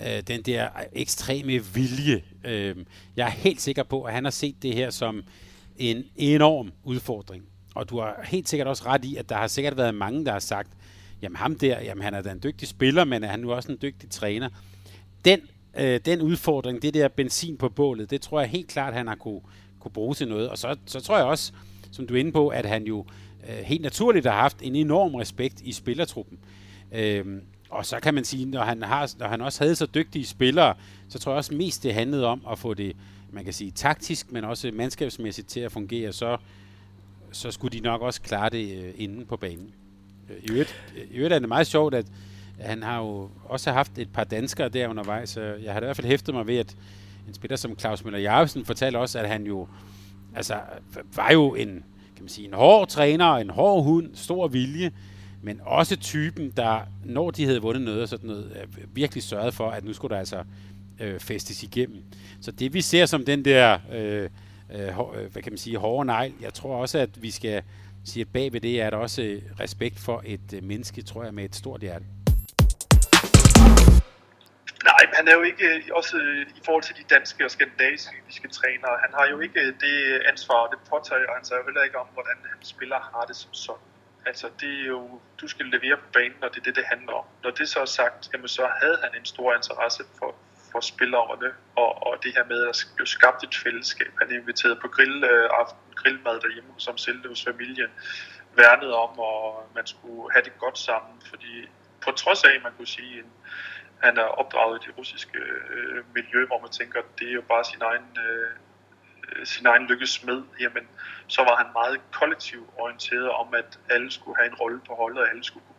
øh, 0.00 0.22
den 0.28 0.42
der 0.42 0.68
ekstreme 0.92 1.64
vilje. 1.74 2.22
Øh, 2.44 2.76
jeg 3.16 3.26
er 3.26 3.30
helt 3.30 3.60
sikker 3.60 3.82
på, 3.82 4.02
at 4.02 4.14
han 4.14 4.24
har 4.24 4.30
set 4.30 4.62
det 4.62 4.74
her 4.74 4.90
som 4.90 5.22
en 5.76 6.04
enorm 6.16 6.72
udfordring. 6.84 7.44
Og 7.76 7.90
du 7.90 8.00
har 8.00 8.20
helt 8.24 8.48
sikkert 8.48 8.68
også 8.68 8.82
ret 8.86 9.04
i, 9.04 9.16
at 9.16 9.28
der 9.28 9.36
har 9.36 9.46
sikkert 9.46 9.76
været 9.76 9.94
mange, 9.94 10.24
der 10.24 10.32
har 10.32 10.38
sagt, 10.38 10.70
jamen 11.22 11.36
ham 11.36 11.54
der, 11.54 11.80
jamen 11.80 12.04
han 12.04 12.14
er 12.14 12.22
da 12.22 12.30
en 12.30 12.40
dygtig 12.42 12.68
spiller, 12.68 13.04
men 13.04 13.24
er 13.24 13.28
han 13.28 13.40
nu 13.40 13.52
også 13.52 13.72
en 13.72 13.78
dygtig 13.82 14.10
træner? 14.10 14.48
Den, 15.24 15.40
øh, 15.78 16.00
den 16.04 16.22
udfordring, 16.22 16.82
det 16.82 16.94
der 16.94 17.08
benzin 17.08 17.56
på 17.56 17.68
bålet, 17.68 18.10
det 18.10 18.20
tror 18.20 18.40
jeg 18.40 18.48
helt 18.48 18.68
klart, 18.68 18.94
han 18.94 19.06
har 19.06 19.14
kunne, 19.14 19.40
kunne 19.80 19.92
bruge 19.92 20.14
til 20.14 20.28
noget. 20.28 20.48
Og 20.48 20.58
så, 20.58 20.76
så 20.86 21.00
tror 21.00 21.16
jeg 21.16 21.26
også, 21.26 21.52
som 21.92 22.06
du 22.06 22.14
er 22.14 22.18
inde 22.18 22.32
på, 22.32 22.48
at 22.48 22.66
han 22.66 22.84
jo 22.84 23.06
øh, 23.48 23.64
helt 23.64 23.82
naturligt 23.82 24.26
har 24.26 24.32
haft 24.32 24.56
en 24.62 24.76
enorm 24.76 25.14
respekt 25.14 25.60
i 25.60 25.72
spillertruppen. 25.72 26.38
Øh, 26.92 27.26
og 27.70 27.86
så 27.86 28.00
kan 28.00 28.14
man 28.14 28.24
sige, 28.24 28.44
når 28.44 28.62
han, 28.62 28.82
har, 28.82 29.14
når 29.18 29.26
han 29.26 29.40
også 29.40 29.64
havde 29.64 29.76
så 29.76 29.86
dygtige 29.86 30.26
spillere, 30.26 30.74
så 31.08 31.18
tror 31.18 31.32
jeg 31.32 31.36
også 31.36 31.54
mest 31.54 31.82
det 31.82 31.94
handlede 31.94 32.26
om 32.26 32.46
at 32.50 32.58
få 32.58 32.74
det, 32.74 32.96
man 33.32 33.44
kan 33.44 33.52
sige, 33.52 33.70
taktisk, 33.70 34.32
men 34.32 34.44
også 34.44 34.70
mandskabsmæssigt 34.74 35.48
til 35.48 35.60
at 35.60 35.72
fungere, 35.72 36.12
så, 36.12 36.36
så 37.36 37.50
skulle 37.50 37.78
de 37.78 37.84
nok 37.84 38.02
også 38.02 38.22
klare 38.22 38.48
det 38.48 38.84
øh, 38.84 38.92
inden 38.96 39.26
på 39.26 39.36
banen. 39.36 39.74
Øh, 40.30 40.36
I 40.42 40.50
øvrigt, 40.50 40.82
øh, 40.96 41.02
I 41.10 41.16
øvrigt 41.16 41.34
er 41.34 41.38
det 41.38 41.48
meget 41.48 41.66
sjovt, 41.66 41.94
at 41.94 42.06
han 42.60 42.82
har 42.82 42.98
jo 42.98 43.30
også 43.44 43.72
haft 43.72 43.98
et 43.98 44.08
par 44.12 44.24
danskere 44.24 44.68
der 44.68 44.88
undervejs, 44.88 45.28
så 45.28 45.40
jeg 45.40 45.72
har 45.72 45.80
i 45.80 45.84
hvert 45.84 45.96
fald 45.96 46.06
hæftet 46.06 46.34
mig 46.34 46.46
ved, 46.46 46.56
at 46.56 46.76
en 47.28 47.34
spiller 47.34 47.56
som 47.56 47.78
Claus 47.78 48.04
Møller 48.04 48.18
Jarvesen 48.18 48.64
fortalte 48.64 48.96
også, 48.96 49.18
at 49.18 49.28
han 49.28 49.46
jo 49.46 49.68
altså, 50.34 50.60
var 51.16 51.32
jo 51.32 51.54
en, 51.54 51.68
kan 52.14 52.22
man 52.22 52.28
sige, 52.28 52.48
en 52.48 52.54
hård 52.54 52.88
træner, 52.88 53.34
en 53.34 53.50
hård 53.50 53.84
hund, 53.84 54.10
stor 54.14 54.48
vilje, 54.48 54.92
men 55.42 55.60
også 55.64 55.96
typen, 55.96 56.52
der, 56.56 56.80
når 57.04 57.30
de 57.30 57.44
havde 57.44 57.62
vundet 57.62 57.82
noget 57.82 58.02
og 58.02 58.08
sådan 58.08 58.28
noget, 58.28 58.68
virkelig 58.94 59.22
sørgede 59.22 59.52
for, 59.52 59.70
at 59.70 59.84
nu 59.84 59.92
skulle 59.92 60.14
der 60.14 60.18
altså 60.18 60.42
øh, 61.00 61.20
festes 61.20 61.62
igennem. 61.62 62.02
Så 62.40 62.50
det 62.50 62.74
vi 62.74 62.80
ser 62.80 63.06
som 63.06 63.24
den 63.24 63.44
der, 63.44 63.78
øh, 63.92 64.28
Øh, 64.74 64.98
øh, 64.98 65.32
hvad 65.32 65.42
kan 65.42 65.52
man 65.52 65.58
sige, 65.58 65.78
hårde 65.78 66.06
negl, 66.06 66.34
jeg 66.40 66.54
tror 66.54 66.76
også, 66.76 66.98
at 66.98 67.22
vi 67.22 67.30
skal 67.30 67.62
sige, 68.04 68.20
at 68.20 68.28
bagved 68.32 68.60
det 68.60 68.80
er 68.80 68.90
der 68.90 68.96
også 68.96 69.22
øh, 69.22 69.42
respekt 69.60 69.98
for 69.98 70.22
et 70.26 70.52
øh, 70.54 70.62
menneske, 70.62 71.02
tror 71.02 71.24
jeg, 71.24 71.34
med 71.34 71.44
et 71.44 71.56
stort 71.56 71.80
hjerte. 71.80 72.04
Nej, 74.90 75.02
men 75.08 75.14
han 75.20 75.28
er 75.28 75.34
jo 75.34 75.42
ikke, 75.42 75.66
også 75.92 76.16
i 76.58 76.60
forhold 76.64 76.82
til 76.82 76.96
de 77.00 77.04
danske 77.14 77.44
og 77.44 77.50
skandinaviske 77.50 78.48
trænere, 78.48 78.96
han 79.04 79.12
har 79.18 79.26
jo 79.32 79.40
ikke 79.40 79.60
det 79.84 79.96
ansvar, 80.32 80.58
og 80.64 80.68
det 80.72 80.78
påtager 80.90 81.34
han 81.36 81.44
sig 81.44 81.56
jo 81.58 81.64
heller 81.68 81.82
ikke 81.82 81.98
om, 81.98 82.08
hvordan 82.12 82.38
han 82.52 82.58
spiller 82.74 82.98
har 83.14 83.24
det 83.30 83.36
som 83.36 83.52
sådan. 83.52 83.88
Altså, 84.26 84.46
det 84.60 84.72
er 84.80 84.86
jo, 84.86 85.20
du 85.40 85.48
skal 85.48 85.66
levere 85.66 85.96
på 85.96 86.08
banen, 86.12 86.40
og 86.42 86.50
det 86.52 86.58
er 86.60 86.66
det, 86.68 86.76
det 86.76 86.84
handler 86.92 87.12
om. 87.12 87.26
Når 87.44 87.50
det 87.50 87.68
så 87.68 87.78
er 87.80 87.90
sagt, 88.00 88.20
jamen, 88.32 88.48
så 88.48 88.64
havde 88.82 88.98
han 89.04 89.12
en 89.20 89.24
stor 89.24 89.54
interesse 89.54 90.02
for, 90.18 90.34
for 90.76 90.80
spillerne, 90.80 91.50
og, 91.82 91.90
og 92.06 92.12
det 92.22 92.30
her 92.36 92.44
med 92.52 92.60
at 92.68 92.76
blive 92.96 93.06
skabt 93.06 93.40
et 93.44 93.54
fællesskab. 93.64 94.12
Han 94.20 94.26
er 94.30 94.40
inviteret 94.40 94.76
på 94.82 94.88
grill, 94.88 95.24
øh, 95.24 95.48
aften, 95.60 95.80
grillmad 95.94 96.40
derhjemme 96.40 96.72
som 96.78 96.96
selv 96.98 97.28
hos 97.28 97.44
familien, 97.44 97.90
værnede 98.56 98.94
om, 99.04 99.18
og 99.18 99.70
man 99.74 99.86
skulle 99.86 100.32
have 100.32 100.44
det 100.44 100.58
godt 100.58 100.78
sammen, 100.78 101.14
fordi 101.30 101.52
på 102.04 102.10
trods 102.10 102.44
af, 102.44 102.54
man 102.62 102.72
kunne 102.76 102.92
sige, 102.98 103.18
en, 103.18 103.30
han 104.06 104.16
er 104.18 104.28
opdraget 104.40 104.84
i 104.84 104.86
det 104.86 104.98
russiske 104.98 105.38
øh, 105.74 106.04
miljø, 106.14 106.46
hvor 106.46 106.60
man 106.60 106.70
tænker, 106.70 106.98
at 106.98 107.10
det 107.18 107.28
er 107.28 107.32
jo 107.32 107.44
bare 107.52 107.64
sin 107.64 107.82
egen, 107.90 108.08
øh, 108.26 108.50
øh 109.28 109.46
sin 109.46 109.66
egen 109.66 109.86
lykkes 109.86 110.24
med, 110.24 110.42
jamen, 110.60 110.88
så 111.26 111.40
var 111.48 111.56
han 111.56 111.68
meget 111.72 112.00
kollektiv 112.12 112.60
orienteret 112.78 113.30
om, 113.30 113.54
at 113.54 113.78
alle 113.90 114.10
skulle 114.10 114.36
have 114.38 114.48
en 114.52 114.54
rolle 114.62 114.80
på 114.88 114.94
holdet, 114.94 115.18
og 115.22 115.28
alle 115.30 115.44
skulle 115.44 115.66
kunne. 115.66 115.75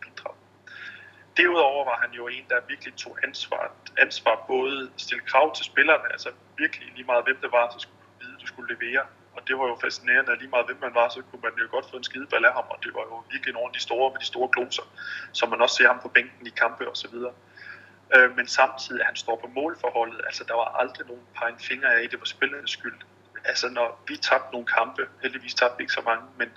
Derudover 1.38 1.84
var 1.84 1.98
han 2.02 2.10
jo 2.18 2.28
en, 2.28 2.44
der 2.48 2.68
virkelig 2.68 2.94
tog 2.94 3.18
ansvar, 3.26 3.72
ansvar 4.04 4.44
både 4.46 4.90
stille 4.96 5.24
krav 5.30 5.54
til 5.56 5.64
spillerne, 5.64 6.06
altså 6.14 6.30
virkelig 6.62 6.88
lige 6.96 7.06
meget 7.06 7.24
hvem 7.24 7.38
det 7.44 7.52
var, 7.52 7.64
så 7.74 7.78
skulle 7.78 8.00
du 8.04 8.10
vide, 8.22 8.36
du 8.42 8.46
skulle 8.46 8.68
levere. 8.74 9.02
Og 9.36 9.40
det 9.48 9.58
var 9.58 9.66
jo 9.72 9.76
fascinerende, 9.80 10.32
at 10.32 10.38
lige 10.38 10.50
meget 10.50 10.66
hvem 10.66 10.80
man 10.80 10.94
var, 10.94 11.08
så 11.08 11.22
kunne 11.28 11.42
man 11.42 11.52
jo 11.62 11.68
godt 11.70 11.90
få 11.90 11.96
en 11.96 12.04
skideball 12.04 12.44
af 12.44 12.52
ham, 12.52 12.64
og 12.70 12.78
det 12.84 12.94
var 12.94 13.04
jo 13.10 13.16
virkelig 13.32 13.52
nogle 13.54 13.68
af 13.70 13.74
de 13.74 13.82
store 13.88 14.10
med 14.12 14.20
de 14.20 14.30
store 14.32 14.48
gloser, 14.54 14.86
som 15.32 15.48
man 15.52 15.60
også 15.60 15.76
ser 15.76 15.88
ham 15.92 16.00
på 16.02 16.08
bænken 16.08 16.46
i 16.46 16.54
kampe 16.62 16.88
osv. 16.92 17.16
Øh, 18.16 18.36
men 18.36 18.46
samtidig, 18.48 19.00
at 19.00 19.06
han 19.06 19.16
står 19.16 19.36
på 19.36 19.48
målforholdet, 19.58 20.20
altså 20.26 20.44
der 20.48 20.54
var 20.54 20.68
aldrig 20.82 21.06
nogen 21.06 21.26
pegen 21.38 21.58
fingre 21.58 21.90
af, 21.98 22.08
det 22.10 22.18
var 22.18 22.26
spillernes 22.26 22.70
skyld. 22.70 22.98
Altså 23.44 23.68
når 23.68 24.04
vi 24.08 24.16
tabte 24.16 24.52
nogle 24.52 24.66
kampe, 24.66 25.02
heldigvis 25.22 25.54
tabte 25.54 25.76
vi 25.78 25.82
ikke 25.82 25.98
så 26.00 26.02
mange, 26.10 26.24
men 26.38 26.48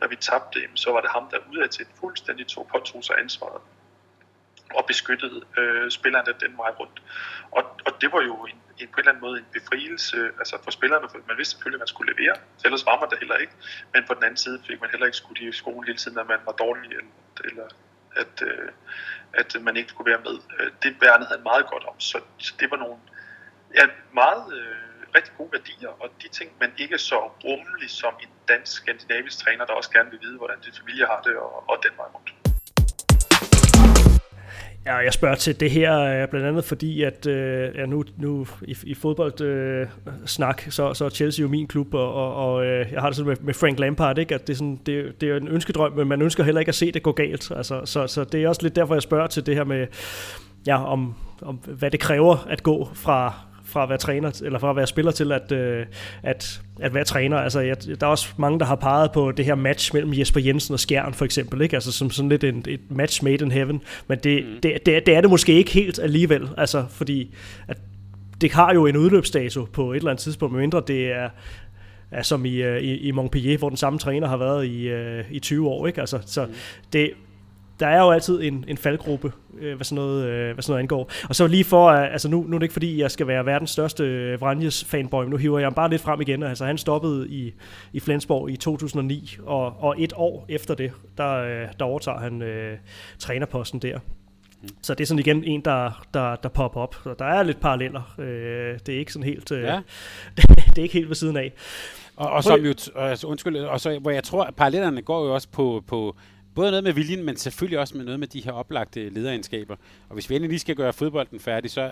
når 0.00 0.08
vi 0.08 0.16
tabte 0.16 0.60
dem, 0.60 0.76
så 0.76 0.92
var 0.92 1.00
det 1.00 1.10
ham, 1.10 1.28
der 1.30 1.38
udad 1.50 1.68
til 1.68 1.86
fuldstændig 2.00 2.46
tog 2.46 2.68
påtog 2.72 3.04
sig 3.04 3.16
ansvaret 3.18 3.62
og 4.74 4.84
beskyttede 4.86 5.38
øh, 5.58 5.90
spillerne 5.90 6.32
den 6.40 6.56
vej 6.56 6.70
rundt. 6.80 7.02
Og, 7.50 7.62
og 7.86 7.92
det 8.00 8.12
var 8.12 8.22
jo 8.22 8.34
en, 8.50 8.58
en, 8.78 8.88
på 8.88 8.96
en 8.96 8.98
eller 8.98 9.12
anden 9.12 9.20
måde 9.20 9.38
en 9.38 9.46
befrielse 9.52 10.16
altså 10.38 10.58
for 10.64 10.70
spillerne, 10.70 11.08
for 11.10 11.18
man 11.28 11.36
vidste 11.36 11.52
selvfølgelig, 11.52 11.78
at 11.78 11.84
man 11.84 11.94
skulle 11.94 12.12
levere, 12.14 12.34
så 12.58 12.62
ellers 12.68 12.86
var 12.86 13.00
man 13.00 13.10
der 13.10 13.16
heller 13.16 13.36
ikke. 13.36 13.52
Men 13.94 14.04
på 14.06 14.14
den 14.14 14.24
anden 14.24 14.36
side 14.36 14.62
fik 14.66 14.80
man 14.80 14.90
heller 14.90 15.06
ikke 15.06 15.16
skudt 15.16 15.38
i 15.38 15.52
skolen 15.52 15.84
hele 15.84 15.98
tiden, 15.98 16.18
at 16.18 16.28
man 16.28 16.40
var 16.48 16.52
dårlig, 16.52 16.90
eller, 16.90 17.14
eller 17.44 17.66
at, 18.16 18.42
øh, 18.42 18.68
at 19.32 19.56
man 19.60 19.76
ikke 19.76 19.90
skulle 19.90 20.10
være 20.10 20.22
med. 20.28 20.36
Øh, 20.58 20.70
det 20.82 20.96
værnede 21.00 21.28
han 21.30 21.42
meget 21.42 21.66
godt 21.66 21.84
om, 21.84 22.00
så 22.00 22.20
det 22.60 22.70
var 22.70 22.76
nogle 22.76 22.98
ja, 23.74 23.84
meget 24.12 24.44
øh, 24.58 24.90
rigtig 25.14 25.32
gode 25.38 25.52
værdier, 25.52 25.88
og 26.02 26.08
de 26.22 26.28
ting, 26.28 26.50
man 26.60 26.72
ikke 26.78 26.98
så 26.98 27.18
rummelig 27.44 27.90
som 27.90 28.14
en 28.22 28.28
dansk 28.48 28.72
skandinavisk 28.72 29.38
træner, 29.38 29.64
der 29.64 29.72
også 29.72 29.90
gerne 29.90 30.10
vil 30.10 30.20
vide, 30.22 30.36
hvordan 30.36 30.60
det 30.64 30.78
familie 30.78 31.06
har 31.06 31.20
det, 31.22 31.36
og, 31.36 31.70
og 31.70 31.78
den 31.82 31.92
vej 31.96 32.06
rundt. 32.14 32.39
Ja, 34.86 34.96
jeg 34.96 35.12
spørger 35.12 35.34
til 35.34 35.60
det 35.60 35.70
her 35.70 36.00
øh, 36.00 36.28
blandt 36.28 36.46
andet 36.46 36.64
fordi, 36.64 37.02
at 37.02 37.26
øh, 37.26 37.74
ja, 37.74 37.86
nu, 37.86 38.04
nu 38.16 38.46
i, 38.62 38.76
i 38.82 38.94
fodboldsnak, 38.94 40.62
øh, 40.66 40.72
så, 40.72 40.94
så 40.94 41.04
er 41.04 41.08
Chelsea 41.08 41.42
jo 41.42 41.48
min 41.48 41.66
klub, 41.66 41.94
og, 41.94 42.14
og, 42.14 42.34
og 42.34 42.66
øh, 42.66 42.92
jeg 42.92 43.00
har 43.00 43.08
det 43.08 43.16
sådan 43.16 43.28
med, 43.28 43.36
med 43.40 43.54
Frank 43.54 43.78
Lampard, 43.78 44.18
ikke? 44.18 44.34
at 44.34 44.46
det 44.46 44.52
er, 44.52 44.56
sådan, 44.56 44.80
det, 44.86 45.20
det 45.20 45.30
er 45.30 45.36
en 45.36 45.48
ønskedrøm, 45.48 45.92
men 45.92 46.08
man 46.08 46.22
ønsker 46.22 46.44
heller 46.44 46.60
ikke 46.60 46.68
at 46.68 46.74
se 46.74 46.92
det 46.92 47.02
gå 47.02 47.12
galt. 47.12 47.52
Altså, 47.56 47.80
så, 47.84 48.06
så 48.06 48.24
det 48.24 48.42
er 48.42 48.48
også 48.48 48.62
lidt 48.62 48.76
derfor, 48.76 48.94
jeg 48.94 49.02
spørger 49.02 49.26
til 49.26 49.46
det 49.46 49.54
her 49.54 49.64
med, 49.64 49.86
ja, 50.66 50.84
om, 50.84 51.14
om 51.42 51.56
hvad 51.56 51.90
det 51.90 52.00
kræver 52.00 52.46
at 52.50 52.62
gå 52.62 52.88
fra, 52.94 53.34
fra 53.70 53.82
at 53.82 53.88
være 53.88 53.98
træner, 53.98 54.40
eller 54.44 54.58
fra 54.58 54.70
at 54.70 54.76
være 54.76 54.86
spiller 54.86 55.12
til 55.12 55.32
at, 55.32 55.52
øh, 55.52 55.86
at, 56.22 56.60
at 56.80 56.94
være 56.94 57.04
træner. 57.04 57.36
Altså, 57.36 57.60
jeg, 57.60 57.76
der 58.00 58.06
er 58.06 58.10
også 58.10 58.28
mange, 58.36 58.58
der 58.58 58.64
har 58.64 58.76
peget 58.76 59.12
på 59.12 59.32
det 59.32 59.44
her 59.44 59.54
match 59.54 59.94
mellem 59.94 60.12
Jesper 60.18 60.40
Jensen 60.40 60.74
og 60.74 60.80
Skjern, 60.80 61.14
for 61.14 61.24
eksempel, 61.24 61.60
ikke? 61.60 61.76
Altså, 61.76 61.92
som 61.92 62.10
sådan 62.10 62.28
lidt 62.28 62.44
en, 62.44 62.64
et 62.68 62.80
match 62.88 63.24
made 63.24 63.44
in 63.44 63.50
heaven. 63.50 63.82
Men 64.06 64.18
det, 64.18 64.44
mm. 64.44 64.60
det, 64.62 64.86
det, 64.86 65.06
det 65.06 65.16
er 65.16 65.20
det 65.20 65.30
måske 65.30 65.52
ikke 65.52 65.70
helt 65.70 65.98
alligevel, 65.98 66.48
altså, 66.56 66.84
fordi 66.90 67.34
at 67.68 67.76
det 68.40 68.52
har 68.52 68.74
jo 68.74 68.86
en 68.86 68.96
udløbsdato 68.96 69.64
på 69.64 69.92
et 69.92 69.96
eller 69.96 70.10
andet 70.10 70.22
tidspunkt, 70.22 70.52
medmindre 70.52 70.82
det 70.86 71.12
er, 71.12 71.28
er 72.10 72.22
som 72.22 72.44
i, 72.44 72.54
øh, 72.54 72.82
i, 72.82 72.96
i 72.96 73.10
Montpellier, 73.10 73.58
hvor 73.58 73.68
den 73.68 73.76
samme 73.76 73.98
træner 73.98 74.28
har 74.28 74.36
været 74.36 74.66
i, 74.66 74.88
øh, 74.88 75.24
i 75.30 75.38
20 75.38 75.68
år. 75.68 75.86
Ikke? 75.86 76.00
Altså, 76.00 76.18
så 76.26 76.46
mm. 76.46 76.52
det, 76.92 77.10
der 77.80 77.86
er 77.86 77.98
jo 77.98 78.10
altid 78.10 78.42
en, 78.42 78.64
en 78.68 78.76
faldgruppe, 78.76 79.32
øh, 79.58 79.74
hvad, 79.76 79.84
sådan 79.84 80.04
noget, 80.04 80.24
øh, 80.24 80.54
hvad 80.54 80.62
sådan 80.62 80.72
noget 80.72 80.82
angår. 80.82 81.10
Og 81.28 81.34
så 81.34 81.46
lige 81.46 81.64
for, 81.64 81.86
øh, 81.86 82.12
altså 82.12 82.28
nu, 82.28 82.44
nu 82.48 82.54
er 82.54 82.58
det 82.58 82.64
ikke 82.64 82.72
fordi, 82.72 83.00
jeg 83.00 83.10
skal 83.10 83.26
være 83.26 83.46
verdens 83.46 83.70
største 83.70 84.04
øh, 84.04 84.40
Vranjes 84.40 84.84
fanboy, 84.84 85.22
men 85.22 85.30
nu 85.30 85.36
hiver 85.36 85.58
jeg 85.58 85.66
ham 85.66 85.74
bare 85.74 85.90
lidt 85.90 86.02
frem 86.02 86.20
igen. 86.20 86.42
Altså 86.42 86.64
han 86.64 86.78
stoppede 86.78 87.28
i, 87.28 87.54
i 87.92 88.00
Flensborg 88.00 88.50
i 88.50 88.56
2009, 88.56 89.36
og, 89.46 89.82
og 89.82 89.94
et 89.98 90.12
år 90.16 90.46
efter 90.48 90.74
det, 90.74 90.92
der, 91.16 91.34
øh, 91.34 91.68
der 91.78 91.84
overtager 91.84 92.18
han 92.18 92.42
øh, 92.42 92.78
trænerposten 93.18 93.80
der. 93.80 93.98
Mm. 94.62 94.68
Så 94.82 94.94
det 94.94 95.04
er 95.04 95.06
sådan 95.06 95.18
igen 95.18 95.44
en, 95.44 95.60
der, 95.60 96.06
der, 96.14 96.36
der 96.36 96.48
popper 96.48 96.80
op. 96.80 96.96
Så 97.04 97.14
der 97.18 97.24
er 97.24 97.42
lidt 97.42 97.60
paralleller. 97.60 98.14
Øh, 98.18 98.78
det 98.86 98.94
er 98.94 98.98
ikke 98.98 99.12
sådan 99.12 99.26
helt, 99.26 99.52
øh, 99.52 99.62
ja. 99.62 99.80
det 100.70 100.78
er 100.78 100.82
ikke 100.82 100.94
helt 100.94 101.08
ved 101.08 101.16
siden 101.16 101.36
af. 101.36 101.52
Og, 102.16 102.30
og 102.30 102.44
som 102.44 102.60
jo, 102.60 102.74
altså, 102.96 103.26
undskyld, 103.26 103.56
og 103.56 103.80
så, 103.80 103.98
hvor 103.98 104.10
jeg 104.10 104.24
tror, 104.24 104.44
at 104.44 104.54
parallellerne 104.54 105.02
går 105.02 105.26
jo 105.26 105.34
også 105.34 105.48
på, 105.48 105.84
på 105.86 106.16
både 106.54 106.70
noget 106.70 106.84
med 106.84 106.92
viljen, 106.92 107.24
men 107.24 107.36
selvfølgelig 107.36 107.78
også 107.78 107.96
med 107.96 108.04
noget 108.04 108.20
med 108.20 108.28
de 108.28 108.40
her 108.40 108.52
oplagte 108.52 109.08
lederegenskaber. 109.08 109.76
Og 110.08 110.14
hvis 110.14 110.30
vi 110.30 110.34
endelig 110.34 110.50
lige 110.50 110.58
skal 110.58 110.76
gøre 110.76 110.92
fodbolden 110.92 111.40
færdig, 111.40 111.70
så 111.70 111.90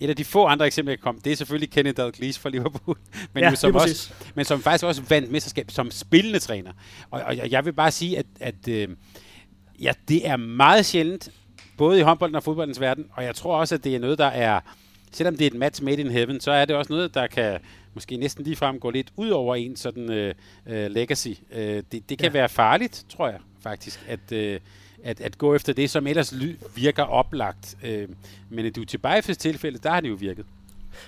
et 0.00 0.10
af 0.10 0.16
de 0.16 0.24
få 0.24 0.44
andre 0.44 0.66
eksempler, 0.66 0.92
jeg 0.92 0.98
kan 0.98 1.02
komme, 1.02 1.20
det 1.24 1.32
er 1.32 1.36
selvfølgelig 1.36 1.70
Kenneth 1.70 1.96
Dalglish 1.96 2.40
fra 2.40 2.48
Liverpool, 2.48 2.96
men, 3.34 3.44
ja, 3.44 3.50
jo 3.50 3.56
som 3.56 3.74
også, 3.74 4.12
men 4.34 4.44
som 4.44 4.62
faktisk 4.62 4.84
også 4.84 5.02
vandt 5.08 5.30
mesterskab 5.30 5.70
som 5.70 5.90
spillende 5.90 6.38
træner. 6.38 6.72
Og, 7.10 7.22
og 7.22 7.50
jeg 7.50 7.64
vil 7.64 7.72
bare 7.72 7.90
sige, 7.90 8.18
at, 8.18 8.26
at 8.40 8.68
øh, 8.68 8.88
ja, 9.80 9.92
det 10.08 10.28
er 10.28 10.36
meget 10.36 10.86
sjældent, 10.86 11.30
både 11.76 11.98
i 11.98 12.02
håndbolden 12.02 12.36
og 12.36 12.42
fodboldens 12.42 12.80
verden, 12.80 13.06
og 13.12 13.24
jeg 13.24 13.34
tror 13.34 13.56
også, 13.56 13.74
at 13.74 13.84
det 13.84 13.94
er 13.94 13.98
noget, 13.98 14.18
der 14.18 14.26
er, 14.26 14.60
selvom 15.12 15.36
det 15.36 15.46
er 15.46 15.50
et 15.50 15.56
match 15.56 15.82
made 15.82 16.00
in 16.00 16.10
heaven, 16.10 16.40
så 16.40 16.50
er 16.50 16.64
det 16.64 16.76
også 16.76 16.92
noget, 16.92 17.14
der 17.14 17.26
kan 17.26 17.58
måske 17.94 18.16
næsten 18.16 18.44
ligefrem 18.44 18.80
gå 18.80 18.90
lidt 18.90 19.12
ud 19.16 19.30
over 19.30 19.54
en 19.54 19.76
sådan 19.76 20.10
øh, 20.10 20.34
øh, 20.66 20.90
legacy. 20.90 21.28
Øh, 21.52 21.82
det, 21.92 22.08
det 22.08 22.18
kan 22.18 22.26
ja. 22.26 22.32
være 22.32 22.48
farligt, 22.48 23.04
tror 23.08 23.28
jeg 23.28 23.38
faktisk, 23.62 24.04
at, 24.08 24.32
øh, 24.32 24.60
at, 25.04 25.20
at 25.20 25.38
gå 25.38 25.54
efter 25.54 25.72
det, 25.72 25.90
som 25.90 26.06
ellers 26.06 26.34
virker 26.76 27.02
oplagt. 27.02 27.76
Øh, 27.84 28.08
men 28.50 28.64
i 28.64 28.70
Dutibajefes 28.70 29.36
tilfælde, 29.36 29.78
der 29.78 29.90
har 29.90 30.00
det 30.00 30.08
jo 30.08 30.14
virket. 30.14 30.44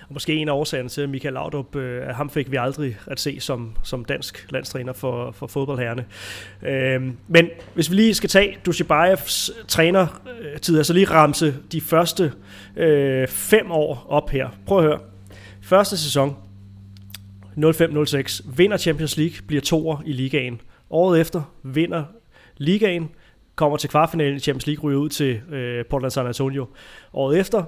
Og 0.01 0.13
måske 0.13 0.33
en 0.33 0.49
af 0.49 0.53
årsagerne 0.53 0.89
til, 0.89 1.01
at 1.01 1.09
Michael 1.09 1.33
Laudrup, 1.33 1.75
øh, 1.75 2.07
ham 2.07 2.29
fik 2.29 2.51
vi 2.51 2.55
aldrig 2.55 2.97
at 3.07 3.19
se 3.19 3.39
som, 3.39 3.77
som 3.83 4.05
dansk 4.05 4.47
landstræner 4.49 4.93
for, 4.93 5.31
for 5.31 5.47
fodboldherrene. 5.47 6.05
Øh, 6.63 7.01
men 7.27 7.49
hvis 7.73 7.89
vi 7.89 7.95
lige 7.95 8.13
skal 8.13 8.29
tage 8.29 8.57
Dushibayevs 8.65 9.49
øh, 9.49 9.65
trænertid, 9.67 10.77
altså 10.77 10.93
lige 10.93 11.05
ramse 11.05 11.55
de 11.71 11.81
første 11.81 12.33
øh, 12.75 13.27
fem 13.27 13.71
år 13.71 14.05
op 14.09 14.29
her. 14.29 14.49
Prøv 14.65 14.77
at 14.77 14.83
høre. 14.83 14.99
Første 15.61 15.97
sæson, 15.97 16.35
05-06, 17.57 18.55
vinder 18.55 18.77
Champions 18.77 19.17
League, 19.17 19.35
bliver 19.47 19.61
toer 19.61 20.01
i 20.05 20.13
ligaen. 20.13 20.61
Året 20.89 21.21
efter 21.21 21.41
vinder 21.63 22.03
ligaen, 22.57 23.09
kommer 23.55 23.77
til 23.77 23.89
kvartfinalen 23.89 24.35
i 24.35 24.39
Champions 24.39 24.67
League, 24.67 24.83
ryger 24.83 24.99
ud 24.99 25.09
til 25.09 25.41
øh, 25.53 25.85
Portland 25.85 26.11
San 26.11 26.27
Antonio. 26.27 26.67
Året 27.13 27.39
efter 27.39 27.63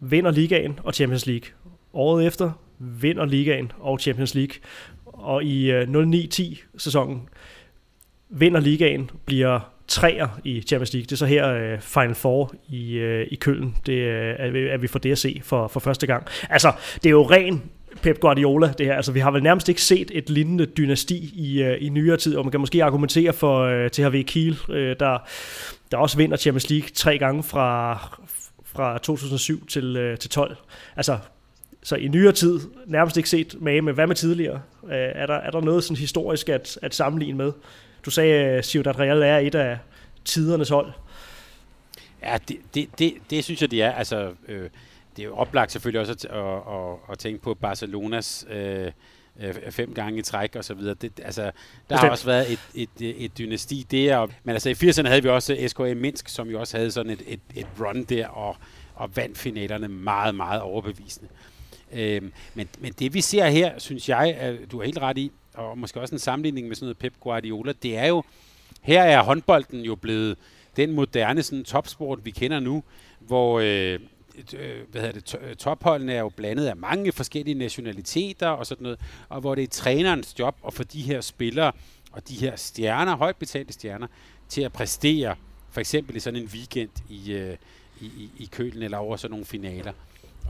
vinder 0.00 0.30
ligaen 0.30 0.78
og 0.84 0.94
Champions 0.94 1.26
League. 1.26 1.48
Året 1.92 2.26
efter 2.26 2.50
vinder 2.78 3.24
ligaen 3.24 3.72
og 3.78 4.00
Champions 4.00 4.34
League. 4.34 4.54
Og 5.04 5.44
i 5.44 5.70
øh, 5.70 5.88
09-10 5.88 6.64
sæsonen 6.78 7.28
vinder 8.28 8.60
ligaen, 8.60 9.10
bliver 9.24 9.72
træer 9.88 10.28
i 10.44 10.60
Champions 10.60 10.92
League. 10.92 11.04
Det 11.04 11.12
er 11.12 11.16
så 11.16 11.26
her 11.26 11.48
øh, 11.48 11.80
Final 11.80 12.14
Four 12.14 12.54
i, 12.68 12.92
øh, 12.92 13.26
i 13.30 13.34
Køln, 13.34 13.76
det 13.86 13.92
uh, 13.92 14.66
er, 14.70 14.76
vi 14.76 14.86
får 14.86 14.98
det 14.98 15.12
at 15.12 15.18
se 15.18 15.40
for, 15.44 15.68
for 15.68 15.80
første 15.80 16.06
gang. 16.06 16.26
Altså, 16.50 16.72
det 16.94 17.06
er 17.06 17.10
jo 17.10 17.22
ren 17.22 17.62
Pep 18.02 18.20
Guardiola, 18.20 18.72
det 18.78 18.86
her. 18.86 18.94
Altså, 18.94 19.12
vi 19.12 19.20
har 19.20 19.30
vel 19.30 19.42
nærmest 19.42 19.68
ikke 19.68 19.82
set 19.82 20.10
et 20.14 20.30
lignende 20.30 20.66
dynasti 20.66 21.32
i, 21.34 21.62
øh, 21.62 21.76
i 21.80 21.88
nyere 21.88 22.16
tid, 22.16 22.36
og 22.36 22.44
man 22.44 22.50
kan 22.50 22.60
måske 22.60 22.84
argumentere 22.84 23.32
for 23.32 23.60
øh, 23.60 23.84
uh, 23.84 23.90
THV 23.90 24.24
Kiel, 24.24 24.58
uh, 24.68 24.74
der, 24.76 25.18
der 25.90 25.96
også 25.96 26.16
vinder 26.16 26.36
Champions 26.36 26.70
League 26.70 26.88
tre 26.94 27.18
gange 27.18 27.42
fra, 27.42 27.94
fra 28.64 28.98
2007 28.98 29.66
til, 29.66 30.10
uh, 30.10 30.18
til 30.18 30.30
12. 30.30 30.56
Altså, 30.96 31.18
så 31.82 31.96
i 31.96 32.08
nyere 32.08 32.32
tid 32.32 32.60
nærmest 32.86 33.16
ikke 33.16 33.28
set 33.28 33.56
med, 33.60 33.82
men 33.82 33.94
hvad 33.94 34.06
med 34.06 34.16
tidligere? 34.16 34.60
Uh, 34.82 34.90
er, 34.92 35.26
der, 35.26 35.34
er 35.34 35.50
der 35.50 35.60
noget 35.60 35.84
sådan 35.84 35.96
historisk 35.96 36.48
at, 36.48 36.78
at 36.82 36.94
sammenligne 36.94 37.38
med? 37.38 37.52
Du 38.04 38.10
sagde, 38.10 38.34
at 38.34 38.66
Ciudad 38.66 38.98
Real 38.98 39.22
er 39.22 39.38
et 39.38 39.54
af 39.54 39.78
tidernes 40.24 40.68
hold. 40.68 40.92
Ja, 42.22 42.38
det, 42.48 42.56
det, 42.74 42.88
det, 42.98 43.14
det 43.30 43.44
synes 43.44 43.60
jeg, 43.60 43.70
det 43.70 43.82
er. 43.82 43.92
Altså, 43.92 44.30
øh, 44.48 44.70
det 45.16 45.22
er 45.22 45.26
jo 45.26 45.36
oplagt 45.36 45.72
selvfølgelig 45.72 46.00
også 46.00 46.12
at, 46.12 46.24
at, 46.24 46.74
at, 46.74 47.12
at 47.12 47.18
tænke 47.18 47.42
på 47.42 47.54
Barcelonas 47.54 48.46
øh, 48.50 48.92
øh, 49.40 49.54
fem 49.70 49.94
gange 49.94 50.18
i 50.18 50.22
træk 50.22 50.56
og 50.56 50.64
så 50.64 50.74
videre. 50.74 50.94
Det, 50.94 51.20
altså, 51.24 51.42
der 51.42 51.50
Bestemt. 51.88 52.00
har 52.00 52.10
også 52.10 52.26
været 52.26 52.52
et, 52.52 52.60
et, 52.74 52.88
et, 53.00 53.24
et 53.24 53.38
dynasti 53.38 53.86
der. 53.90 54.26
Men 54.44 54.52
altså 54.52 54.70
i 54.70 54.72
80'erne 54.72 55.08
havde 55.08 55.22
vi 55.22 55.28
også 55.28 55.64
SKM 55.68 55.96
Minsk, 55.96 56.28
som 56.28 56.48
jo 56.48 56.60
også 56.60 56.76
havde 56.76 56.90
sådan 56.90 57.12
et, 57.12 57.22
et, 57.26 57.40
et 57.54 57.66
run 57.80 58.04
der 58.04 58.26
og, 58.26 58.56
og 58.94 59.16
vandt 59.16 59.38
finalerne 59.38 59.88
meget, 59.88 60.34
meget 60.34 60.60
overbevisende. 60.60 61.28
Øhm, 61.92 62.32
men, 62.54 62.68
men 62.78 62.92
det 62.92 63.14
vi 63.14 63.20
ser 63.20 63.46
her, 63.46 63.78
synes 63.78 64.08
jeg, 64.08 64.34
at 64.34 64.56
du 64.72 64.80
er 64.80 64.84
helt 64.84 64.98
ret 64.98 65.18
i, 65.18 65.32
og 65.54 65.78
måske 65.78 66.00
også 66.00 66.14
en 66.14 66.18
sammenligning 66.18 66.68
med 66.68 66.76
sådan 66.76 66.86
noget 66.86 66.98
Pep 66.98 67.14
Guardiola, 67.20 67.72
det 67.82 67.98
er 67.98 68.06
jo, 68.06 68.22
her 68.82 69.02
er 69.02 69.22
håndbolden 69.22 69.80
jo 69.80 69.94
blevet 69.94 70.36
den 70.76 70.92
moderne 70.92 71.42
sådan, 71.42 71.64
topsport, 71.64 72.24
vi 72.24 72.30
kender 72.30 72.60
nu, 72.60 72.82
hvor 73.20 73.60
øh, 73.60 73.98
Øh, 74.52 74.80
hvad 74.90 75.00
hedder 75.00 75.20
det, 75.20 75.58
topholdene 75.58 76.12
er 76.12 76.20
jo 76.20 76.28
blandet 76.28 76.66
af 76.66 76.76
mange 76.76 77.12
forskellige 77.12 77.54
nationaliteter 77.54 78.48
og 78.48 78.66
sådan 78.66 78.82
noget, 78.82 79.00
og 79.28 79.40
hvor 79.40 79.54
det 79.54 79.64
er 79.64 79.68
trænerens 79.68 80.38
job 80.38 80.56
at 80.66 80.74
få 80.74 80.82
de 80.82 81.02
her 81.02 81.20
spillere 81.20 81.72
og 82.12 82.28
de 82.28 82.34
her 82.34 82.56
stjerner, 82.56 83.16
højt 83.16 83.36
betalte 83.36 83.72
stjerner, 83.72 84.06
til 84.48 84.62
at 84.62 84.72
præstere, 84.72 85.36
for 85.70 85.80
eksempel 85.80 86.16
i 86.16 86.20
sådan 86.20 86.42
en 86.42 86.48
weekend 86.54 86.90
i, 87.08 87.32
øh, 87.32 87.56
i, 88.00 88.06
i, 88.06 88.30
i 88.38 88.48
Kølen 88.52 88.82
eller 88.82 88.98
over 88.98 89.16
sådan 89.16 89.30
nogle 89.30 89.46
finaler. 89.46 89.92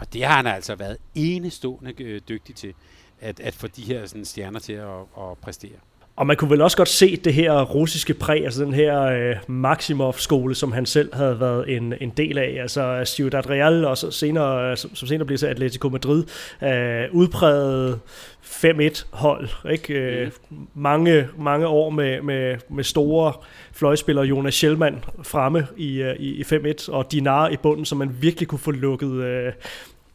Og 0.01 0.13
det 0.13 0.25
har 0.25 0.37
han 0.37 0.47
altså 0.47 0.75
været 0.75 0.97
enestående 1.15 2.03
øh, 2.03 2.21
dygtig 2.29 2.55
til, 2.55 2.75
at, 3.21 3.41
at 3.41 3.55
få 3.55 3.67
de 3.67 3.83
her 3.83 4.07
sådan, 4.07 4.25
stjerner 4.25 4.61
til 4.61 4.73
at, 4.73 5.01
at 5.19 5.39
præstere. 5.41 5.79
Og 6.17 6.27
man 6.27 6.37
kunne 6.37 6.51
vel 6.51 6.61
også 6.61 6.77
godt 6.77 6.89
se 6.89 7.17
det 7.17 7.35
her 7.35 7.63
russiske 7.63 8.15
præg, 8.15 8.45
altså 8.45 8.65
den 8.65 8.75
her 8.75 9.03
øh, 9.03 9.37
Maximov-skole, 9.47 10.55
som 10.55 10.73
han 10.73 10.87
selv 10.87 11.15
havde 11.15 11.41
været 11.41 11.77
en, 11.77 11.95
en 12.01 12.11
del 12.17 12.39
af. 12.39 12.59
Altså 12.61 13.03
Ciudad 13.05 13.51
Real, 13.51 13.85
og 13.85 13.99
så 13.99 14.11
senere, 14.11 14.77
som, 14.77 14.95
som 14.95 15.09
senere 15.09 15.27
blev 15.27 15.39
så 15.39 15.47
Atletico 15.47 15.89
Madrid, 15.89 16.25
øh, 16.63 17.05
udpræget 17.13 18.01
5-1-hold. 18.43 19.49
Ikke? 19.71 19.95
Øh, 19.95 20.31
mm. 20.51 20.57
mange, 20.75 21.29
mange 21.39 21.67
år 21.67 21.91
med, 21.91 22.23
med, 22.23 22.57
med 22.71 22.85
store 22.85 23.33
fløjspillere, 23.73 24.25
Jonas 24.25 24.55
Schellmann 24.55 25.05
fremme 25.23 25.67
i, 25.77 26.03
øh, 26.03 26.17
i, 26.17 26.41
i 26.41 26.43
5-1, 26.43 26.93
og 26.93 27.13
Dinar 27.13 27.49
i 27.49 27.57
bunden, 27.57 27.85
så 27.85 27.95
man 27.95 28.17
virkelig 28.21 28.49
kunne 28.49 28.59
få 28.59 28.71
lukket... 28.71 29.13
Øh, 29.13 29.53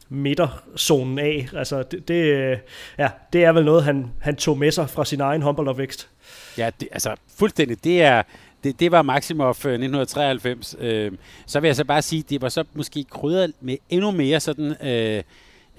midterzonen 0.08 1.18
af. 1.18 1.48
Altså, 1.56 1.82
det, 1.82 2.08
det, 2.08 2.58
ja, 2.98 3.08
det 3.32 3.44
er 3.44 3.52
vel 3.52 3.64
noget, 3.64 3.84
han, 3.84 4.10
han 4.20 4.36
tog 4.36 4.58
med 4.58 4.70
sig 4.70 4.90
fra 4.90 5.04
sin 5.04 5.20
egen 5.20 5.42
håndboldopvækst. 5.42 6.08
Ja, 6.58 6.70
det, 6.80 6.88
altså 6.92 7.14
fuldstændig. 7.36 7.84
Det 7.84 8.02
er, 8.02 8.22
det, 8.64 8.80
det 8.80 8.92
var 8.92 9.02
Maximov 9.02 9.48
øh, 9.48 9.72
1993. 9.72 10.76
Øh, 10.80 11.12
så 11.46 11.60
vil 11.60 11.68
jeg 11.68 11.76
så 11.76 11.84
bare 11.84 12.02
sige, 12.02 12.24
det 12.30 12.42
var 12.42 12.48
så 12.48 12.64
måske 12.74 13.04
krydret 13.04 13.52
med 13.60 13.76
endnu 13.90 14.10
mere 14.10 14.40
sådan, 14.40 14.86
øh, 14.86 15.22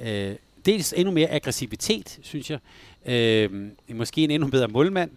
øh, 0.01 0.35
dels 0.65 0.93
endnu 0.97 1.13
mere 1.13 1.29
aggressivitet, 1.29 2.19
synes 2.21 2.51
jeg. 2.51 2.59
Øh, 3.05 3.49
måske 3.93 4.23
en 4.23 4.31
endnu 4.31 4.47
bedre 4.47 4.67
målmand. 4.67 5.11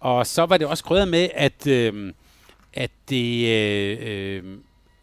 Og 0.00 0.26
så 0.26 0.46
var 0.46 0.56
det 0.56 0.66
også 0.66 0.84
krydret 0.84 1.08
med, 1.08 1.28
at, 1.34 1.66
øh, 1.66 2.12
at 2.74 2.90
det, 3.08 3.48
øh, 3.48 3.98
øh 4.02 4.42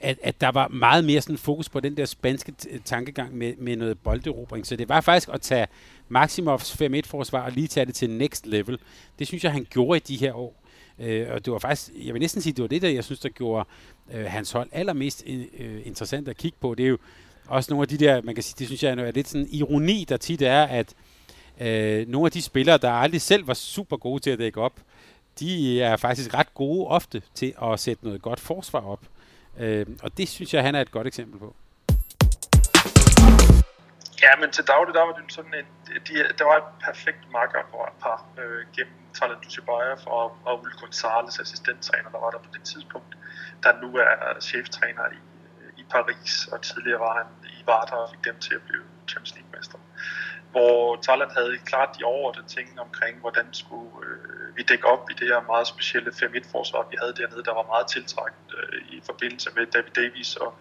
at, 0.04 0.20
at 0.24 0.42
der 0.42 0.50
var 0.50 0.68
meget 0.68 1.06
mere 1.06 1.22
sådan 1.22 1.38
fokus 1.38 1.70
på 1.70 1.80
den 1.80 1.98
der 1.98 2.06
spanske 2.06 2.54
tankegang 2.86 3.38
med, 3.38 3.54
med 3.58 3.76
noget 3.76 4.00
bolderobring. 4.00 4.68
Så 4.68 4.76
det 4.76 4.90
var 4.90 5.02
faktisk 5.02 5.30
at 5.34 5.42
tage 5.42 5.68
Maximovs 6.10 6.82
5-1-forsvar 6.82 7.46
og 7.46 7.52
lige 7.52 7.68
tage 7.68 7.86
det 7.86 7.96
til 7.96 8.10
next 8.10 8.46
level. 8.46 8.80
Det 9.20 9.28
synes 9.28 9.44
jeg, 9.44 9.52
han 9.52 9.68
gjorde 9.70 9.98
i 9.98 10.00
de 10.00 10.18
her 10.18 10.34
år. 10.34 10.56
Øh, 11.00 11.28
og 11.32 11.46
det 11.46 11.54
var 11.54 11.60
faktisk, 11.60 11.92
jeg 12.06 12.14
vil 12.14 12.20
næsten 12.20 12.42
sige, 12.42 12.54
det 12.54 12.62
var 12.62 12.68
det, 12.68 12.82
der 12.82 12.90
jeg 12.90 13.04
synes, 13.04 13.20
der 13.20 13.30
gjorde 13.30 13.66
øh, 14.14 14.26
hans 14.26 14.52
hold 14.52 14.70
allermest 14.72 15.24
øh, 15.28 15.46
øh 15.60 15.82
interessant 15.86 16.28
at 16.28 16.38
kigge 16.38 16.58
på. 16.62 16.76
Det 16.76 16.86
er 16.86 16.90
jo 16.90 16.98
også 17.48 17.72
nogle 17.72 17.84
af 17.84 17.88
de 17.88 17.98
der, 17.98 18.22
man 18.22 18.36
kan 18.36 18.44
sige, 18.44 18.56
det 18.60 18.68
synes 18.68 18.84
jeg 18.84 18.92
er 18.92 19.12
lidt 19.12 19.28
sådan 19.28 19.48
ironi, 19.52 20.06
der 20.10 20.18
tit 20.18 20.42
er, 20.42 20.64
at 20.64 20.94
øh, 21.62 22.08
nogle 22.08 22.26
af 22.26 22.32
de 22.32 22.42
spillere, 22.42 22.78
der 22.78 22.92
aldrig 22.92 23.22
selv 23.22 23.48
var 23.48 23.54
super 23.54 23.98
gode 23.98 24.20
til 24.20 24.30
at 24.30 24.40
dække 24.40 24.62
op, 24.62 24.74
de 25.40 25.82
er 25.82 25.96
faktisk 25.96 26.34
ret 26.34 26.54
gode 26.54 26.88
ofte 26.88 27.22
til 27.36 27.54
at 27.64 27.80
sætte 27.80 28.06
noget 28.06 28.22
godt 28.22 28.40
forsvar 28.40 28.82
op. 28.82 29.00
Øh, 29.60 29.86
og 30.04 30.18
det 30.18 30.30
synes 30.30 30.54
jeg, 30.54 30.64
han 30.64 30.76
er 30.76 30.82
et 30.82 30.92
godt 30.92 31.08
eksempel 31.08 31.40
på. 31.40 31.56
Ja, 34.24 34.36
men 34.40 34.52
til 34.52 34.64
daglig, 34.68 34.94
der 34.96 35.02
var 35.02 35.14
det 35.14 35.34
sådan 35.34 35.54
en, 35.54 35.68
de, 36.08 36.14
der 36.40 36.46
var 36.46 36.58
et 36.58 36.70
perfekt 36.88 37.24
par 38.04 38.26
øh, 38.38 38.66
gennem 38.76 38.94
Talant 39.14 39.44
Dusibaya 39.44 39.96
og, 40.06 40.38
og 40.46 40.62
Uli 40.62 40.74
Gonzales 40.82 41.40
assistenttræner, 41.40 42.10
der 42.10 42.20
var 42.20 42.32
der 42.32 42.38
på 42.38 42.50
det 42.54 42.64
tidspunkt, 42.64 43.18
der 43.64 43.82
nu 43.82 43.98
er 43.98 44.40
cheftræner 44.42 45.06
i, 45.18 45.22
øh, 45.62 45.72
i 45.78 45.84
Paris, 45.90 46.48
og 46.48 46.62
tidligere 46.62 47.00
var 47.00 47.14
han 47.18 47.30
i 47.58 47.64
Varta 47.66 47.96
og 47.96 48.10
fik 48.14 48.26
dem 48.26 48.40
til 48.40 48.54
at 48.56 48.62
blive 48.68 48.84
Champions 49.10 49.36
League-mester. 49.36 49.80
Hvor 50.52 50.96
Talant 50.96 51.34
havde 51.38 51.58
klart 51.66 51.90
de 52.00 52.04
overordnede 52.04 52.48
ting 52.48 52.80
omkring, 52.80 53.20
hvordan 53.20 53.48
skulle 53.52 53.92
øh, 54.08 54.33
vi 54.56 54.64
dækker 54.64 54.88
op 54.88 55.10
i 55.12 55.14
det 55.14 55.28
her 55.28 55.42
meget 55.42 55.68
specielle 55.68 56.12
5-1-forsvar, 56.12 56.88
vi 56.92 56.98
havde 57.02 57.14
dernede, 57.14 57.44
der 57.44 57.54
var 57.54 57.64
meget 57.64 57.88
tiltrækket 57.88 58.50
øh, 58.58 58.82
i 58.96 59.02
forbindelse 59.06 59.50
med 59.56 59.66
David 59.66 59.92
Davis 59.92 60.36
og 60.36 60.56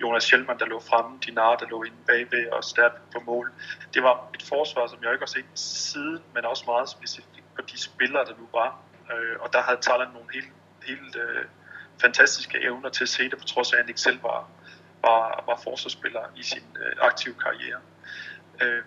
Jonas 0.00 0.30
Hjelman, 0.30 0.58
der 0.58 0.66
lå 0.66 0.80
fremme, 0.80 1.18
Dinar, 1.26 1.56
der 1.56 1.66
lå 1.66 1.82
inde 1.82 1.96
bagved 2.06 2.48
og 2.48 2.64
stærkt 2.64 3.10
på 3.12 3.20
mål. 3.26 3.52
Det 3.94 4.02
var 4.02 4.30
et 4.34 4.42
forsvar, 4.42 4.86
som 4.86 4.98
jeg 5.02 5.12
ikke 5.12 5.22
har 5.22 5.34
set 5.38 5.50
siden, 5.54 6.22
men 6.34 6.44
også 6.44 6.64
meget 6.66 6.88
specifikt 6.88 7.54
på 7.56 7.62
de 7.62 7.78
spillere, 7.80 8.24
der 8.24 8.34
nu 8.38 8.48
var. 8.52 8.80
Øh, 9.12 9.36
og 9.40 9.52
der 9.52 9.62
havde 9.62 9.80
Talant 9.80 10.12
nogle 10.12 10.28
helt, 10.32 10.52
helt 10.86 11.16
øh, 11.16 11.44
fantastiske 12.00 12.58
evner 12.62 12.88
til 12.88 13.04
at 13.04 13.08
se 13.08 13.30
det, 13.30 13.38
på 13.38 13.44
trods 13.44 13.72
af, 13.72 13.76
at 13.76 13.82
han 13.82 13.88
ikke 13.88 14.00
selv 14.00 14.22
var, 14.22 14.48
var, 15.02 15.44
var 15.46 15.60
forsvarsspiller 15.64 16.20
i 16.36 16.42
sin 16.42 16.76
øh, 16.84 16.92
aktive 17.00 17.34
karriere. 17.34 17.80
Øh, 18.62 18.82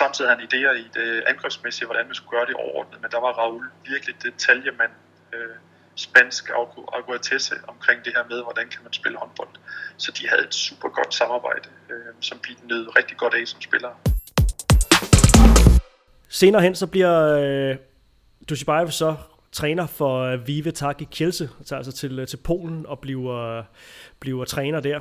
samtidig 0.00 0.30
havde 0.30 0.40
han 0.40 0.48
idéer 0.48 0.74
i 0.84 0.88
det 0.98 1.22
angrebsmæssige, 1.26 1.86
hvordan 1.86 2.06
man 2.06 2.14
skulle 2.14 2.38
gøre 2.38 2.46
det 2.46 2.54
overordnet, 2.54 3.02
men 3.02 3.10
der 3.10 3.20
var 3.20 3.32
Raul 3.40 3.64
virkelig 3.90 4.14
detaljemand, 4.22 4.92
øh, 5.34 5.56
spansk 5.96 6.50
aguatesse 6.98 7.54
omkring 7.68 8.04
det 8.04 8.12
her 8.16 8.24
med, 8.30 8.42
hvordan 8.42 8.68
kan 8.68 8.80
man 8.82 8.92
spille 8.92 9.18
håndbold. 9.18 9.48
Så 9.96 10.12
de 10.18 10.28
havde 10.28 10.42
et 10.42 10.54
super 10.54 10.88
godt 10.88 11.14
samarbejde, 11.14 11.68
øh, 11.90 12.14
som 12.20 12.38
vi 12.44 12.56
nød 12.68 12.96
rigtig 12.96 13.16
godt 13.16 13.34
af 13.34 13.46
som 13.46 13.60
spillere. 13.60 13.94
Senere 16.28 16.62
hen 16.62 16.74
så 16.74 16.86
bliver 16.86 17.16
øh, 17.44 17.76
Dushibayev 18.48 18.90
så 18.90 19.16
træner 19.52 19.86
for 19.86 20.20
øh, 20.20 20.46
Vive 20.46 20.70
Taki 20.70 21.04
og 21.58 21.66
tager 21.66 21.76
altså 21.76 21.92
til, 21.92 22.18
øh, 22.18 22.26
til 22.26 22.36
Polen 22.36 22.86
og 22.86 22.98
bliver, 22.98 23.58
øh, 23.58 23.64
bliver 24.20 24.44
træner 24.44 24.80
der. 24.80 25.00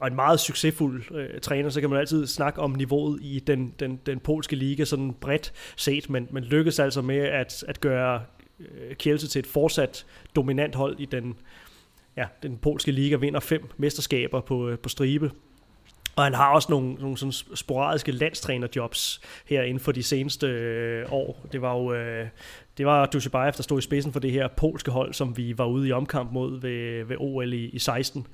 Og 0.00 0.08
en 0.08 0.14
meget 0.14 0.40
succesfuld 0.40 1.14
øh, 1.14 1.40
træner, 1.40 1.70
så 1.70 1.80
kan 1.80 1.90
man 1.90 1.98
altid 1.98 2.26
snakke 2.26 2.60
om 2.60 2.70
niveauet 2.70 3.18
i 3.22 3.42
den, 3.46 3.74
den, 3.78 4.00
den 4.06 4.20
polske 4.20 4.56
liga 4.56 4.84
sådan 4.84 5.14
bredt 5.20 5.52
set, 5.76 6.10
men, 6.10 6.28
men 6.30 6.44
lykkes 6.44 6.78
altså 6.78 7.02
med 7.02 7.18
at, 7.18 7.64
at 7.68 7.80
gøre 7.80 8.22
øh, 8.60 8.96
Kielce 8.96 9.28
til 9.28 9.38
et 9.38 9.46
fortsat 9.46 10.06
dominant 10.36 10.74
hold 10.74 11.00
i 11.00 11.04
den, 11.04 11.34
ja, 12.16 12.26
den 12.42 12.56
polske 12.56 12.92
liga, 12.92 13.16
vinder 13.16 13.40
fem 13.40 13.68
mesterskaber 13.76 14.40
på, 14.40 14.68
øh, 14.68 14.78
på 14.78 14.88
stribe. 14.88 15.30
Og 16.16 16.24
han 16.24 16.34
har 16.34 16.54
også 16.54 16.66
nogle, 16.70 16.94
nogle 16.94 17.16
sådan 17.16 17.32
sporadiske 17.32 18.12
landstrænerjobs 18.12 19.20
her 19.46 19.62
inden 19.62 19.80
for 19.80 19.92
de 19.92 20.02
seneste 20.02 20.46
øh, 20.46 21.12
år. 21.12 21.46
Det 21.52 21.62
var 21.62 21.76
jo 21.76 21.92
øh, 21.92 22.26
det 22.78 22.86
var 22.86 23.06
Dushibayev, 23.06 23.52
der 23.56 23.62
stod 23.62 23.78
i 23.78 23.82
spidsen 23.82 24.12
for 24.12 24.20
det 24.20 24.32
her 24.32 24.48
polske 24.48 24.90
hold, 24.90 25.12
som 25.12 25.36
vi 25.36 25.58
var 25.58 25.66
ude 25.66 25.88
i 25.88 25.92
omkamp 25.92 26.32
mod 26.32 26.60
ved, 26.60 27.04
ved 27.04 27.16
OL 27.18 27.52
i, 27.52 27.64
i 27.64 27.78
16. 27.78 28.26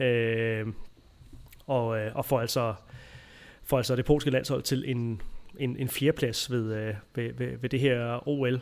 Øh, 0.00 0.66
og, 1.66 1.98
øh, 1.98 2.10
og 2.14 2.24
får 2.24 2.40
altså, 2.40 2.74
får 3.64 3.76
altså 3.76 3.96
det 3.96 4.04
polske 4.04 4.30
landshold 4.30 4.62
til 4.62 4.90
en, 4.90 5.22
en, 5.58 5.76
en 5.76 5.88
fjerdeplads 5.88 6.50
ved, 6.50 6.74
øh, 6.74 6.94
ved, 7.14 7.32
ved, 7.32 7.58
ved 7.58 7.68
det 7.68 7.80
her 7.80 8.28
OL. 8.28 8.60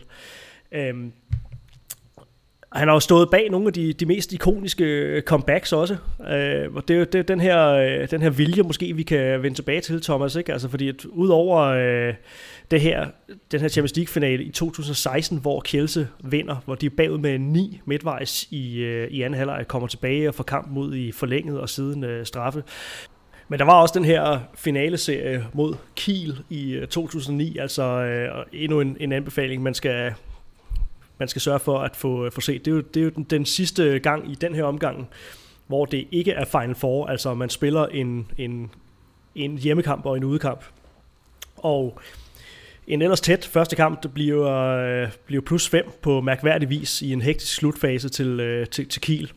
Øhm, 0.72 1.12
og 2.74 2.80
han 2.80 2.88
har 2.88 2.94
jo 2.94 3.00
stået 3.00 3.30
bag 3.30 3.50
nogle 3.50 3.66
af 3.66 3.72
de, 3.72 3.92
de 3.92 4.06
mest 4.06 4.32
ikoniske 4.32 4.84
øh, 4.84 5.22
comebacks 5.22 5.72
også. 5.72 5.96
Øh, 6.30 6.74
og 6.74 6.88
det 6.88 6.94
er 6.94 6.98
jo 6.98 7.04
det 7.04 7.14
er 7.14 7.22
den, 7.22 7.40
her, 7.40 7.68
øh, 7.68 8.10
den 8.10 8.22
her 8.22 8.30
vilje, 8.30 8.62
måske 8.62 8.92
vi 8.96 9.02
kan 9.02 9.42
vende 9.42 9.56
tilbage 9.56 9.80
til, 9.80 10.02
Thomas. 10.02 10.36
Ikke? 10.36 10.52
Altså, 10.52 10.68
fordi 10.68 10.88
at 10.88 11.04
udover 11.04 11.60
øh, 11.62 12.14
det 12.70 12.80
her, 12.80 13.06
den 13.52 13.60
her 13.60 13.68
Champions 13.68 13.96
League-finale 13.96 14.44
i 14.44 14.50
2016, 14.50 15.38
hvor 15.38 15.60
Kielse 15.60 16.08
vinder, 16.24 16.56
hvor 16.64 16.74
de 16.74 16.86
er 16.86 16.90
bagud 16.96 17.18
med 17.18 17.38
9 17.38 17.80
midtvejs 17.84 18.46
i, 18.50 18.78
øh, 18.78 19.08
i 19.10 19.22
anden 19.22 19.38
halvleg, 19.38 19.64
kommer 19.68 19.88
tilbage 19.88 20.28
og 20.28 20.34
får 20.34 20.44
kamp 20.44 20.68
mod 20.70 20.94
i 20.94 21.12
forlænget 21.12 21.60
og 21.60 21.68
siden 21.68 22.04
øh, 22.04 22.26
straffe. 22.26 22.62
Men 23.48 23.58
der 23.58 23.64
var 23.64 23.80
også 23.80 23.94
den 23.98 24.04
her 24.04 24.40
finaleserie 24.54 25.46
mod 25.52 25.74
Kiel 25.96 26.38
i 26.50 26.72
øh, 26.72 26.86
2009, 26.86 27.58
altså 27.58 27.82
øh, 27.82 28.44
endnu 28.52 28.80
en, 28.80 28.96
en 29.00 29.12
anbefaling, 29.12 29.62
man 29.62 29.74
skal, 29.74 30.12
man 31.18 31.28
skal 31.28 31.42
sørge 31.42 31.58
for 31.58 31.78
at 31.78 31.96
få, 31.96 32.24
øh, 32.24 32.32
få 32.32 32.40
set. 32.40 32.64
Det 32.64 32.70
er 32.70 32.74
jo, 32.74 32.80
det 32.80 33.00
er 33.00 33.04
jo 33.04 33.10
den, 33.10 33.24
den 33.24 33.46
sidste 33.46 33.98
gang 33.98 34.30
i 34.32 34.34
den 34.34 34.54
her 34.54 34.64
omgang, 34.64 35.08
hvor 35.66 35.84
det 35.84 36.08
ikke 36.12 36.32
er 36.32 36.44
Final 36.44 36.74
Four, 36.74 37.06
altså 37.06 37.34
man 37.34 37.50
spiller 37.50 37.86
en, 37.86 38.26
en, 38.38 38.70
en 39.34 39.58
hjemmekamp 39.58 40.06
og 40.06 40.16
en 40.16 40.24
udekamp. 40.24 40.64
Og 41.56 42.00
en 42.86 43.02
ellers 43.02 43.20
tæt 43.20 43.44
første 43.44 43.76
kamp, 43.76 44.02
der 44.02 44.08
bliver, 44.08 44.50
øh, 44.50 45.08
bliver 45.26 45.42
plus 45.42 45.68
5 45.68 45.92
på 46.02 46.20
mærkværdig 46.20 46.68
vis 46.68 47.02
i 47.02 47.12
en 47.12 47.22
hektisk 47.22 47.54
slutfase 47.54 48.08
til, 48.08 48.40
øh, 48.40 48.66
til, 48.66 48.88
til 48.88 49.02
Kiel. 49.02 49.32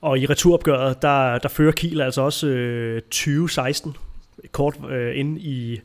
Og 0.00 0.18
i 0.18 0.26
returopgøret, 0.26 1.02
der, 1.02 1.38
der 1.38 1.48
fører 1.48 1.72
Kiel 1.72 2.00
altså 2.00 2.22
også 2.22 2.46
øh, 2.46 3.02
2016 3.02 3.96
kort 4.52 4.76
øh, 4.90 5.18
ind 5.18 5.38
i, 5.38 5.80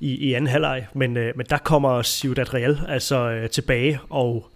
i, 0.00 0.14
i 0.14 0.34
anden 0.34 0.48
halvleg, 0.48 0.86
men, 0.94 1.16
øh, 1.16 1.32
men 1.36 1.46
der 1.50 1.58
kommer 1.58 2.02
Ciudad 2.02 2.54
Real 2.54 2.80
altså 2.88 3.30
øh, 3.30 3.50
tilbage 3.50 4.00
og 4.10 4.50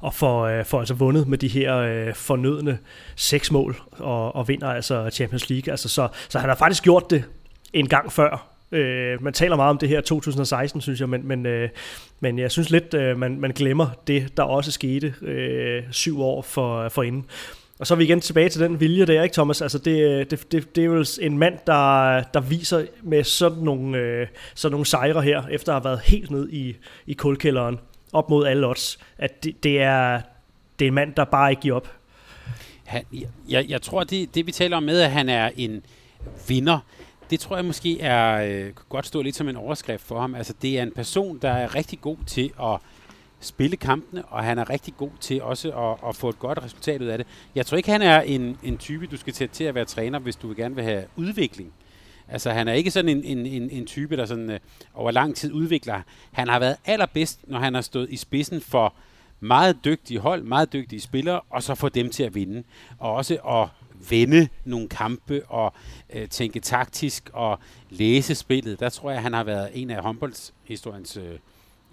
og 0.00 0.14
får, 0.14 0.46
øh, 0.46 0.64
får 0.64 0.78
altså 0.78 0.94
vundet 0.94 1.28
med 1.28 1.38
de 1.38 1.48
her 1.48 1.76
øh, 1.76 2.14
fornødne 2.14 2.78
seks 3.16 3.50
mål 3.50 3.76
og, 3.90 4.36
og 4.36 4.48
vinder 4.48 4.68
altså 4.68 5.10
Champions 5.10 5.50
League. 5.50 5.70
Altså, 5.70 5.88
så, 5.88 6.08
så 6.28 6.38
han 6.38 6.48
har 6.48 6.56
faktisk 6.56 6.82
gjort 6.82 7.10
det 7.10 7.24
en 7.72 7.88
gang 7.88 8.12
før. 8.12 8.48
Øh, 8.72 9.22
man 9.22 9.32
taler 9.32 9.56
meget 9.56 9.70
om 9.70 9.78
det 9.78 9.88
her 9.88 10.00
2016, 10.00 10.80
synes 10.80 11.00
jeg, 11.00 11.08
men, 11.08 11.28
men, 11.28 11.46
øh, 11.46 11.68
men 12.20 12.38
jeg 12.38 12.50
synes 12.50 12.70
lidt, 12.70 12.94
øh, 12.94 13.18
man, 13.18 13.40
man 13.40 13.50
glemmer 13.50 13.86
det, 14.06 14.36
der 14.36 14.42
også 14.42 14.72
skete 14.72 15.14
øh, 15.22 15.82
syv 15.90 16.20
år 16.20 16.42
for, 16.42 16.88
for 16.88 17.02
inden. 17.02 17.26
Og 17.78 17.86
så 17.86 17.94
er 17.94 17.98
vi 17.98 18.04
igen 18.04 18.20
tilbage 18.20 18.48
til 18.48 18.60
den 18.60 18.80
vilje 18.80 19.06
der, 19.06 19.22
ikke 19.22 19.32
Thomas? 19.32 19.62
Altså 19.62 19.78
det, 19.78 20.30
det, 20.30 20.52
det, 20.52 20.76
det 20.76 20.82
er 20.82 20.86
jo 20.86 21.04
en 21.20 21.38
mand, 21.38 21.58
der, 21.66 22.22
der 22.22 22.40
viser 22.40 22.84
med 23.02 23.24
sådan 23.24 23.58
nogle, 23.58 23.98
øh, 23.98 24.26
sådan 24.54 24.72
nogle 24.72 24.86
sejre 24.86 25.22
her, 25.22 25.42
efter 25.50 25.72
at 25.72 25.82
have 25.82 25.84
været 25.84 26.00
helt 26.00 26.30
ned 26.30 26.48
i, 26.48 26.76
i 27.06 27.12
kulkælderen, 27.12 27.78
op 28.12 28.30
mod 28.30 28.46
alle 28.46 28.66
odds, 28.66 28.98
at 29.18 29.44
det, 29.44 29.62
det, 29.62 29.82
er, 29.82 30.20
det 30.78 30.84
er 30.84 30.88
en 30.88 30.94
mand, 30.94 31.14
der 31.14 31.24
bare 31.24 31.50
ikke 31.50 31.62
giver 31.62 31.76
op. 31.76 31.92
Han, 32.84 33.04
jeg, 33.48 33.68
jeg 33.68 33.82
tror, 33.82 34.04
det, 34.04 34.34
det 34.34 34.46
vi 34.46 34.52
taler 34.52 34.76
om 34.76 34.82
med, 34.82 35.00
at 35.00 35.10
han 35.10 35.28
er 35.28 35.50
en 35.56 35.82
vinder, 36.48 36.78
det 37.30 37.40
tror 37.40 37.56
jeg 37.56 37.64
måske 37.64 38.00
er 38.00 38.44
øh, 38.50 38.72
godt 38.88 39.06
stå 39.06 39.22
lidt 39.22 39.36
som 39.36 39.48
en 39.48 39.56
overskrift 39.56 40.04
for 40.04 40.20
ham. 40.20 40.34
Altså, 40.34 40.54
det 40.62 40.78
er 40.78 40.82
en 40.82 40.92
person, 40.92 41.38
der 41.38 41.50
er 41.50 41.74
rigtig 41.74 42.00
god 42.00 42.16
til 42.26 42.52
at 42.62 42.78
spille 43.40 43.76
kampene, 43.76 44.24
og 44.24 44.44
han 44.44 44.58
er 44.58 44.70
rigtig 44.70 44.94
god 44.96 45.10
til 45.20 45.42
også 45.42 45.72
at, 45.72 46.08
at 46.08 46.16
få 46.16 46.28
et 46.28 46.38
godt 46.38 46.62
resultat 46.62 47.02
ud 47.02 47.06
af 47.06 47.18
det. 47.18 47.26
Jeg 47.54 47.66
tror 47.66 47.76
ikke, 47.76 47.90
han 47.90 48.02
er 48.02 48.20
en, 48.20 48.58
en 48.62 48.78
type, 48.78 49.06
du 49.06 49.16
skal 49.16 49.32
tage 49.32 49.48
til 49.48 49.64
at 49.64 49.74
være 49.74 49.84
træner, 49.84 50.18
hvis 50.18 50.36
du 50.36 50.54
gerne 50.56 50.74
vil 50.74 50.84
have 50.84 51.04
udvikling. 51.16 51.72
Altså, 52.28 52.50
han 52.50 52.68
er 52.68 52.72
ikke 52.72 52.90
sådan 52.90 53.08
en, 53.08 53.24
en, 53.24 53.46
en, 53.46 53.70
en 53.70 53.86
type, 53.86 54.16
der 54.16 54.26
sådan, 54.26 54.50
øh, 54.50 54.60
over 54.94 55.10
lang 55.10 55.36
tid 55.36 55.52
udvikler. 55.52 56.02
Han 56.32 56.48
har 56.48 56.58
været 56.58 56.76
allerbedst, 56.84 57.40
når 57.46 57.58
han 57.58 57.74
har 57.74 57.80
stået 57.80 58.10
i 58.10 58.16
spidsen 58.16 58.60
for 58.60 58.94
meget 59.40 59.76
dygtige 59.84 60.20
hold, 60.20 60.42
meget 60.42 60.72
dygtige 60.72 61.00
spillere, 61.00 61.40
og 61.50 61.62
så 61.62 61.74
få 61.74 61.88
dem 61.88 62.10
til 62.10 62.22
at 62.22 62.34
vinde. 62.34 62.62
Og 62.98 63.14
også 63.14 63.34
at 63.34 63.68
vende 64.10 64.48
nogle 64.64 64.88
kampe 64.88 65.42
og 65.46 65.72
øh, 66.12 66.28
tænke 66.28 66.60
taktisk 66.60 67.30
og 67.32 67.58
læse 67.90 68.34
spillet. 68.34 68.80
Der 68.80 68.88
tror 68.88 69.10
jeg, 69.10 69.22
han 69.22 69.32
har 69.32 69.44
været 69.44 69.70
en 69.74 69.90
af 69.90 70.02
håndboldshistoriens 70.02 71.16
øh, 71.16 71.38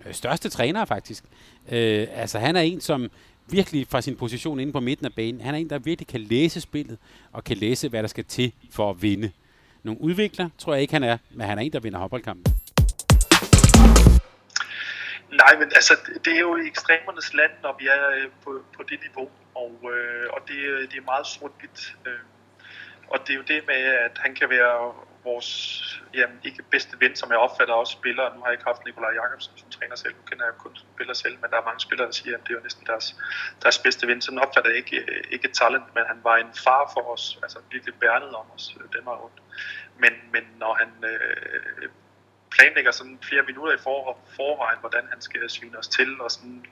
øh, 0.05 0.13
største 0.13 0.49
trænere 0.49 0.87
faktisk. 0.87 1.23
Øh, 1.71 2.07
altså 2.11 2.39
han 2.39 2.55
er 2.55 2.61
en, 2.61 2.81
som 2.81 3.09
virkelig 3.47 3.87
fra 3.87 4.01
sin 4.01 4.15
position 4.15 4.59
inde 4.59 4.73
på 4.73 4.79
midten 4.79 5.05
af 5.05 5.13
banen, 5.13 5.41
han 5.41 5.53
er 5.53 5.59
en, 5.59 5.69
der 5.69 5.79
virkelig 5.79 6.07
kan 6.07 6.21
læse 6.21 6.61
spillet 6.61 6.97
og 7.31 7.43
kan 7.43 7.57
læse, 7.57 7.89
hvad 7.89 8.03
der 8.03 8.07
skal 8.07 8.25
til 8.25 8.51
for 8.71 8.89
at 8.89 9.01
vinde. 9.01 9.31
Nogle 9.85 10.01
udvikler 10.01 10.49
tror 10.57 10.73
jeg 10.73 10.81
ikke, 10.81 10.93
han 10.93 11.03
er, 11.03 11.17
men 11.31 11.47
han 11.47 11.57
er 11.57 11.61
en, 11.61 11.73
der 11.73 11.79
vinder 11.79 11.99
håndboldkampen. 11.99 12.45
Nej, 15.41 15.53
men 15.59 15.67
altså, 15.79 15.93
det 16.25 16.33
er 16.35 16.39
jo 16.39 16.55
i 16.55 16.67
ekstremernes 16.67 17.33
land, 17.33 17.51
når 17.63 17.75
vi 17.79 17.85
er 17.87 18.09
øh, 18.17 18.29
på, 18.43 18.51
på 18.77 18.83
det 18.89 18.99
niveau, 19.07 19.29
og, 19.55 19.71
øh, 19.93 20.25
og 20.33 20.39
det, 20.47 20.59
øh, 20.73 20.81
det 20.91 20.97
er 20.97 21.05
meget 21.05 21.27
sort-hvidt. 21.27 21.95
Øh, 22.07 22.23
og 23.11 23.17
det 23.23 23.29
er 23.33 23.37
jo 23.37 23.45
det 23.47 23.59
med, 23.67 23.81
at 24.07 24.15
han 24.17 24.35
kan 24.35 24.49
være 24.49 24.93
vores 25.25 25.49
jamen, 26.13 26.39
ikke 26.43 26.63
bedste 26.63 26.97
ven, 26.99 27.15
som 27.15 27.29
jeg 27.31 27.37
opfatter 27.37 27.73
også 27.73 27.93
spiller. 27.93 28.33
Nu 28.33 28.39
har 28.39 28.47
jeg 28.47 28.53
ikke 28.53 28.69
haft 28.71 28.85
Nikolaj 28.85 29.13
Jakobsen 29.21 29.57
som 29.57 29.69
træner 29.69 29.95
selv, 29.95 30.13
nu 30.15 30.23
kender 30.29 30.45
jeg 30.45 30.53
kun 30.57 30.75
spiller 30.93 31.13
selv, 31.13 31.35
men 31.41 31.47
der 31.51 31.57
er 31.57 31.65
mange 31.69 31.79
spillere, 31.79 32.07
der 32.07 32.13
siger, 32.13 32.37
at 32.37 32.43
det 32.43 32.49
er 32.49 32.57
jo 32.59 32.63
næsten 32.63 32.85
deres, 32.85 33.15
deres 33.63 33.77
bedste 33.79 34.07
ven. 34.07 34.21
Sådan 34.21 34.39
opfatter 34.39 34.69
jeg 34.71 34.77
ikke, 34.77 34.97
øh, 34.97 35.23
ikke 35.29 35.47
talent, 35.47 35.87
men 35.95 36.03
han 36.11 36.19
var 36.23 36.35
en 36.37 36.53
far 36.65 36.91
for 36.93 37.03
os, 37.13 37.39
altså 37.43 37.59
virkelig 37.71 37.95
bærnet 37.95 38.31
om 38.41 38.45
os 38.55 38.75
øh, 38.79 38.85
den 38.95 39.05
var 39.05 39.15
rundt. 39.23 39.39
Men, 39.97 40.13
men 40.33 40.43
når 40.59 40.73
han 40.73 40.89
øh, 41.11 41.89
planlægger 42.51 42.91
sådan 42.91 43.19
flere 43.29 43.43
minutter 43.43 43.73
i 43.73 43.77
for, 43.77 44.17
forvejen, 44.35 44.79
hvordan 44.79 45.07
han 45.11 45.21
skal 45.21 45.49
svine 45.49 45.77
os 45.77 45.87
til, 45.87 46.21
og 46.21 46.31
sådan 46.31 46.65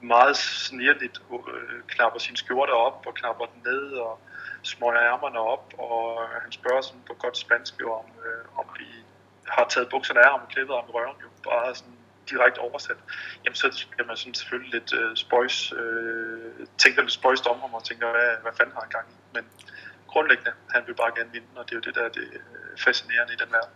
meget 0.00 0.36
snirligt 0.36 1.22
øh, 1.32 1.38
øh 1.54 1.82
knapper 1.88 2.18
sin 2.18 2.36
skjorte 2.36 2.70
op 2.70 3.06
og 3.06 3.14
knapper 3.14 3.44
den 3.46 3.62
ned 3.64 3.92
og 3.92 4.20
smøger 4.62 5.02
ærmerne 5.12 5.38
op, 5.38 5.74
og 5.78 6.28
han 6.42 6.52
spørger 6.52 6.80
sådan 6.80 7.02
på 7.06 7.14
godt 7.14 7.36
spansk 7.38 7.80
jo, 7.80 7.92
om, 7.92 8.06
øh, 8.26 8.58
om 8.58 8.66
vi 8.78 8.86
har 9.48 9.66
taget 9.68 9.88
bukserne 9.90 10.20
af 10.20 10.30
ham 10.30 10.40
og 10.40 10.48
klippet 10.48 10.76
ham 10.76 10.88
i 10.88 10.92
røven, 10.92 11.16
jo 11.22 11.28
bare 11.50 11.74
sådan 11.74 11.98
direkte 12.30 12.58
oversat, 12.58 12.96
jamen 13.44 13.56
så 13.56 13.86
bliver 13.90 14.06
man 14.06 14.16
sådan 14.16 14.34
selvfølgelig 14.34 14.72
lidt 14.80 14.92
øh, 15.00 15.16
spøjs, 15.16 15.72
øh, 15.72 16.66
tænker 16.78 17.02
lidt 17.02 17.12
spøjst 17.12 17.46
om 17.46 17.60
ham 17.60 17.74
og 17.74 17.84
tænker, 17.84 18.10
hvad, 18.10 18.30
hvad 18.42 18.52
fanden 18.56 18.74
har 18.74 18.80
han 18.80 18.90
gang 18.90 19.06
i? 19.10 19.16
Men 19.34 19.44
grundlæggende, 20.08 20.52
han 20.70 20.82
vil 20.86 20.94
bare 20.94 21.12
gerne 21.16 21.32
vinde, 21.32 21.46
og 21.56 21.64
det 21.64 21.72
er 21.72 21.76
jo 21.76 21.86
det, 21.88 21.94
der 21.94 22.04
er 22.04 22.08
det 22.08 22.28
øh, 22.32 22.78
fascinerende 22.84 23.32
i 23.32 23.36
den 23.36 23.52
verden. 23.52 23.74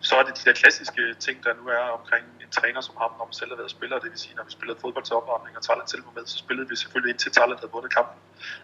Så 0.00 0.16
er 0.16 0.22
det 0.22 0.38
de 0.38 0.44
der 0.48 0.52
klassiske 0.52 1.14
ting, 1.14 1.44
der 1.44 1.54
nu 1.54 1.64
er 1.68 1.84
omkring 1.98 2.24
en 2.44 2.50
træner 2.50 2.80
som 2.80 2.96
ham, 3.02 3.10
når 3.18 3.24
man 3.24 3.32
selv 3.32 3.50
har 3.50 3.56
været 3.56 3.70
spiller. 3.70 3.98
Det 3.98 4.10
vil 4.10 4.18
sige, 4.18 4.34
når 4.34 4.44
vi 4.44 4.50
spillede 4.50 4.78
fodbold 4.80 5.04
til 5.04 5.14
opvarmning 5.16 5.56
og 5.56 5.62
Thailand 5.62 5.88
selv 5.88 6.04
var 6.06 6.12
med, 6.18 6.26
så 6.26 6.38
spillede 6.38 6.68
vi 6.68 6.76
selvfølgelig 6.76 7.10
indtil 7.12 7.32
Thailand 7.32 7.58
havde 7.58 7.72
vundet 7.72 7.94
kampen. 7.94 8.18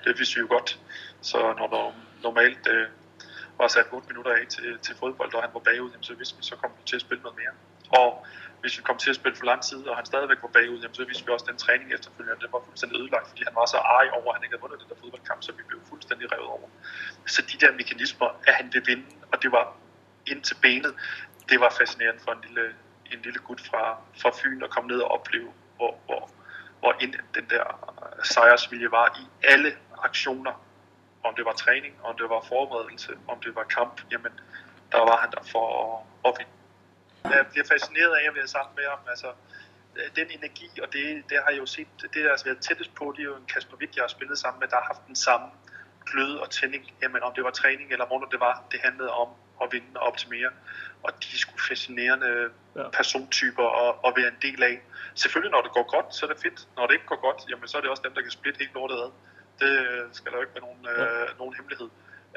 Det 0.05 0.18
vidste 0.18 0.34
vi 0.34 0.41
jo 0.41 0.49
godt. 0.57 0.78
Så 1.20 1.39
når 1.59 1.66
der 1.74 1.84
normalt 2.22 2.64
øh, 2.74 2.87
var 3.59 3.68
sat 3.68 3.87
8 3.93 4.09
minutter 4.09 4.32
af 4.39 4.47
til, 4.47 4.78
til 4.78 4.95
fodbold, 5.01 5.34
og 5.34 5.43
han 5.43 5.51
var 5.55 5.61
bagud, 5.61 5.91
så 6.01 6.14
vidste 6.14 6.37
vi, 6.37 6.43
så 6.43 6.57
kom 6.57 6.70
vi 6.78 6.82
til 6.91 6.97
at 6.97 7.05
spille 7.07 7.22
noget 7.22 7.39
mere. 7.43 7.55
Og 8.01 8.26
hvis 8.61 8.78
vi 8.78 8.82
kom 8.82 8.99
til 8.99 9.11
at 9.11 9.16
spille 9.20 9.37
for 9.37 9.45
lang 9.45 9.62
tid, 9.62 9.80
og 9.91 9.97
han 9.97 10.07
stadigvæk 10.07 10.39
var 10.43 10.53
bagud, 10.59 10.78
jamen, 10.82 10.95
så 10.95 11.05
vidste 11.05 11.24
vi 11.26 11.30
også, 11.32 11.45
at 11.47 11.51
den 11.53 11.59
træning 11.64 11.89
efterfølgende, 11.97 12.41
den 12.45 12.53
var 12.53 12.62
fuldstændig 12.66 12.97
ødelagt, 13.01 13.28
fordi 13.28 13.43
han 13.49 13.55
var 13.61 13.66
så 13.74 13.78
arg 13.97 14.11
over, 14.18 14.28
at 14.30 14.34
han 14.37 14.43
ikke 14.45 14.55
havde 14.55 14.64
vundet 14.66 14.80
den 14.82 14.89
der 14.91 14.99
fodboldkamp, 15.03 15.41
så 15.43 15.53
vi 15.59 15.62
blev 15.70 15.80
fuldstændig 15.93 16.26
revet 16.32 16.49
over. 16.57 16.68
Så 17.34 17.41
de 17.51 17.57
der 17.62 17.70
mekanismer, 17.80 18.28
at 18.49 18.55
han 18.61 18.66
vil 18.72 18.82
vinde, 18.87 19.07
og 19.32 19.37
det 19.43 19.51
var 19.57 19.64
ind 20.27 20.43
til 20.43 20.57
benet, 20.62 20.95
det 21.49 21.61
var 21.61 21.74
fascinerende 21.79 22.20
for 22.24 22.33
en 22.33 22.41
lille, 22.47 22.74
en 23.12 23.20
lille 23.22 23.39
gut 23.39 23.61
fra, 23.61 23.99
fra 24.22 24.31
Fyn 24.39 24.62
at 24.62 24.70
komme 24.70 24.89
ned 24.89 25.01
og 25.01 25.11
opleve, 25.11 25.53
hvor, 25.77 25.99
hvor, 26.07 26.31
hvor 26.81 26.95
ind 27.01 27.14
den 27.35 27.47
der 27.51 27.64
øh, 28.03 28.24
sejrsvilje 28.24 28.91
var 28.91 29.18
i 29.20 29.47
alle 29.47 29.77
aktioner. 30.03 30.62
Om 31.24 31.35
det 31.35 31.45
var 31.45 31.53
træning, 31.53 31.95
om 32.03 32.16
det 32.16 32.29
var 32.29 32.41
forberedelse, 32.49 33.12
om 33.29 33.41
det 33.41 33.55
var 33.55 33.62
kamp, 33.62 34.01
jamen 34.12 34.33
der 34.93 34.99
var 34.99 35.16
han 35.16 35.31
der 35.31 35.43
for 35.53 35.66
at, 35.83 36.31
at 36.31 36.33
vinde. 36.39 37.37
Jeg 37.37 37.47
bliver 37.51 37.66
fascineret 37.72 38.14
af 38.16 38.29
at 38.29 38.35
være 38.35 38.47
sammen 38.47 38.74
med 38.77 38.85
ham. 38.89 38.99
Altså, 39.09 39.31
øh, 39.97 40.09
den 40.16 40.27
energi, 40.31 40.70
og 40.83 40.93
det, 40.93 41.24
det 41.31 41.39
har 41.45 41.51
jeg 41.51 41.59
jo 41.59 41.66
set, 41.66 41.89
det 42.03 42.11
der 42.14 42.31
altså, 42.31 42.45
har 42.47 42.53
været 42.53 42.64
tættest 42.64 42.95
på, 42.95 43.12
det 43.16 43.20
er 43.20 43.24
jo 43.24 43.37
en 43.37 43.47
Kasper 43.53 43.77
Witt, 43.77 43.97
jeg 43.97 44.03
har 44.03 44.09
spillet 44.09 44.39
sammen 44.39 44.61
med, 44.61 44.68
der 44.68 44.77
har 44.77 44.87
haft 44.93 45.07
den 45.07 45.16
samme 45.16 45.47
glød 46.07 46.37
og 46.37 46.51
tænding, 46.51 46.85
jamen 47.03 47.22
om 47.22 47.33
det 47.35 47.45
var 47.45 47.51
træning 47.51 47.93
eller 47.93 48.07
hvornår 48.07 48.27
det 48.27 48.41
var, 48.41 48.64
det 48.72 48.81
handlede 48.81 49.11
om 49.11 49.29
at 49.62 49.68
vinde 49.72 49.90
og 49.94 50.07
optimere. 50.11 50.50
Og 51.02 51.11
de 51.22 51.28
er 51.34 51.38
sgu 51.38 51.52
fascinerende 51.68 52.50
ja. 52.76 52.88
persontyper 52.98 53.66
at, 53.82 53.94
at 54.07 54.12
være 54.18 54.28
en 54.28 54.40
del 54.42 54.62
af. 54.62 54.76
Selvfølgelig, 55.14 55.52
når 55.52 55.62
det 55.62 55.72
går 55.72 55.86
godt, 55.94 56.14
så 56.14 56.26
er 56.26 56.30
det 56.32 56.42
fedt. 56.42 56.68
Når 56.76 56.86
det 56.86 56.94
ikke 56.94 57.07
går 57.07 57.20
godt, 57.26 57.50
jamen, 57.50 57.68
så 57.68 57.76
er 57.76 57.80
det 57.80 57.90
også 57.90 58.02
dem, 58.07 58.14
der 58.14 58.22
kan 58.22 58.30
splitte 58.30 58.59
helt 58.59 58.74
lortet 58.74 58.96
ad. 59.04 59.11
Det 59.62 59.72
skal 60.16 60.32
der 60.32 60.38
jo 60.38 60.42
ikke 60.42 60.54
være 60.54 60.66
nogen, 60.68 60.82
ja. 60.84 61.22
øh, 61.22 61.38
nogen 61.38 61.54
hemmelighed. 61.54 61.88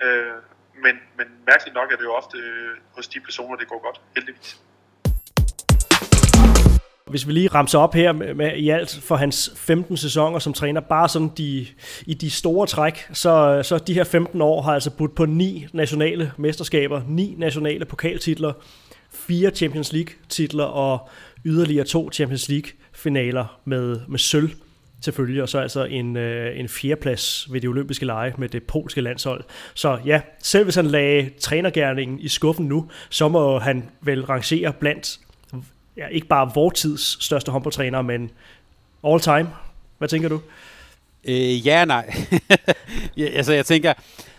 Øh, 0.04 0.38
men, 0.86 0.96
men 1.18 1.28
mærkeligt 1.48 1.76
nok 1.80 1.92
er 1.92 1.96
det 1.96 2.04
jo 2.04 2.14
ofte 2.14 2.38
øh, 2.38 2.78
hos 2.96 3.08
de 3.08 3.20
personer, 3.20 3.56
det 3.56 3.68
går 3.68 3.82
godt, 3.88 4.02
heldigvis. 4.16 4.62
Hvis 7.10 7.28
vi 7.28 7.34
lige 7.34 7.48
ramser 7.48 7.80
op 7.80 7.94
her 7.94 8.12
med, 8.12 8.34
med 8.34 8.52
i 8.56 8.70
alt 8.70 9.00
for 9.04 9.16
hans 9.16 9.52
15 9.56 9.98
sæsoner 9.98 10.40
som 10.40 10.54
træner, 10.54 10.82
bare 10.82 11.10
sådan 11.10 11.32
de, 11.38 11.68
i 12.06 12.14
de 12.14 12.30
store 12.30 12.68
træk, 12.68 13.08
så, 13.14 13.62
så 13.64 13.78
de 13.78 13.94
her 13.94 14.04
15 14.04 14.42
år 14.42 14.62
har 14.62 14.74
altså 14.74 14.90
budt 14.90 15.16
på 15.16 15.26
ni 15.26 15.68
nationale 15.74 16.32
mesterskaber, 16.38 17.02
ni 17.08 17.36
nationale 17.38 17.86
pokaltitler, 17.86 18.54
fire 19.12 19.50
Champions 19.50 19.94
League 19.94 20.14
titler 20.30 20.64
og 20.64 21.10
yderligere 21.46 21.86
to 21.86 22.12
Champions 22.12 22.50
League 22.50 22.72
finaler 22.94 23.60
med, 23.66 24.00
med 24.08 24.20
sølv 24.20 24.50
selvfølgelig, 25.02 25.42
og 25.44 25.50
så 25.50 25.60
altså 25.60 25.84
en, 25.84 26.18
øh, 26.18 26.60
en 26.60 26.70
fjerdeplads 26.70 27.48
ved 27.52 27.62
de 27.62 27.68
olympiske 27.68 28.06
lege 28.06 28.34
med 28.38 28.50
det 28.50 28.64
polske 28.64 29.02
landshold. 29.02 29.44
Så 29.74 30.00
ja, 30.06 30.22
selv 30.44 30.64
hvis 30.64 30.76
han 30.76 30.86
lagde 30.86 31.30
trænergærningen 31.40 32.20
i 32.20 32.28
skuffen 32.28 32.66
nu, 32.66 32.90
så 33.10 33.28
må 33.28 33.60
han 33.60 33.90
vel 34.02 34.26
rangere 34.26 34.74
blandt 34.74 35.20
ja, 36.00 36.08
ikke 36.08 36.28
bare 36.28 36.52
vores 36.56 36.80
tids 36.80 37.24
største 37.24 37.52
håndboldtræner, 37.52 38.02
men 38.02 38.32
all 39.04 39.20
time. 39.20 39.50
Hvad 39.98 40.08
tænker 40.08 40.30
du? 40.30 40.42
Øh, 41.24 41.68
ja 41.68 41.86
nej. 41.86 42.14
ja, 43.18 43.26
altså 43.26 43.54
jeg 43.54 43.66
tænker, 43.66 43.94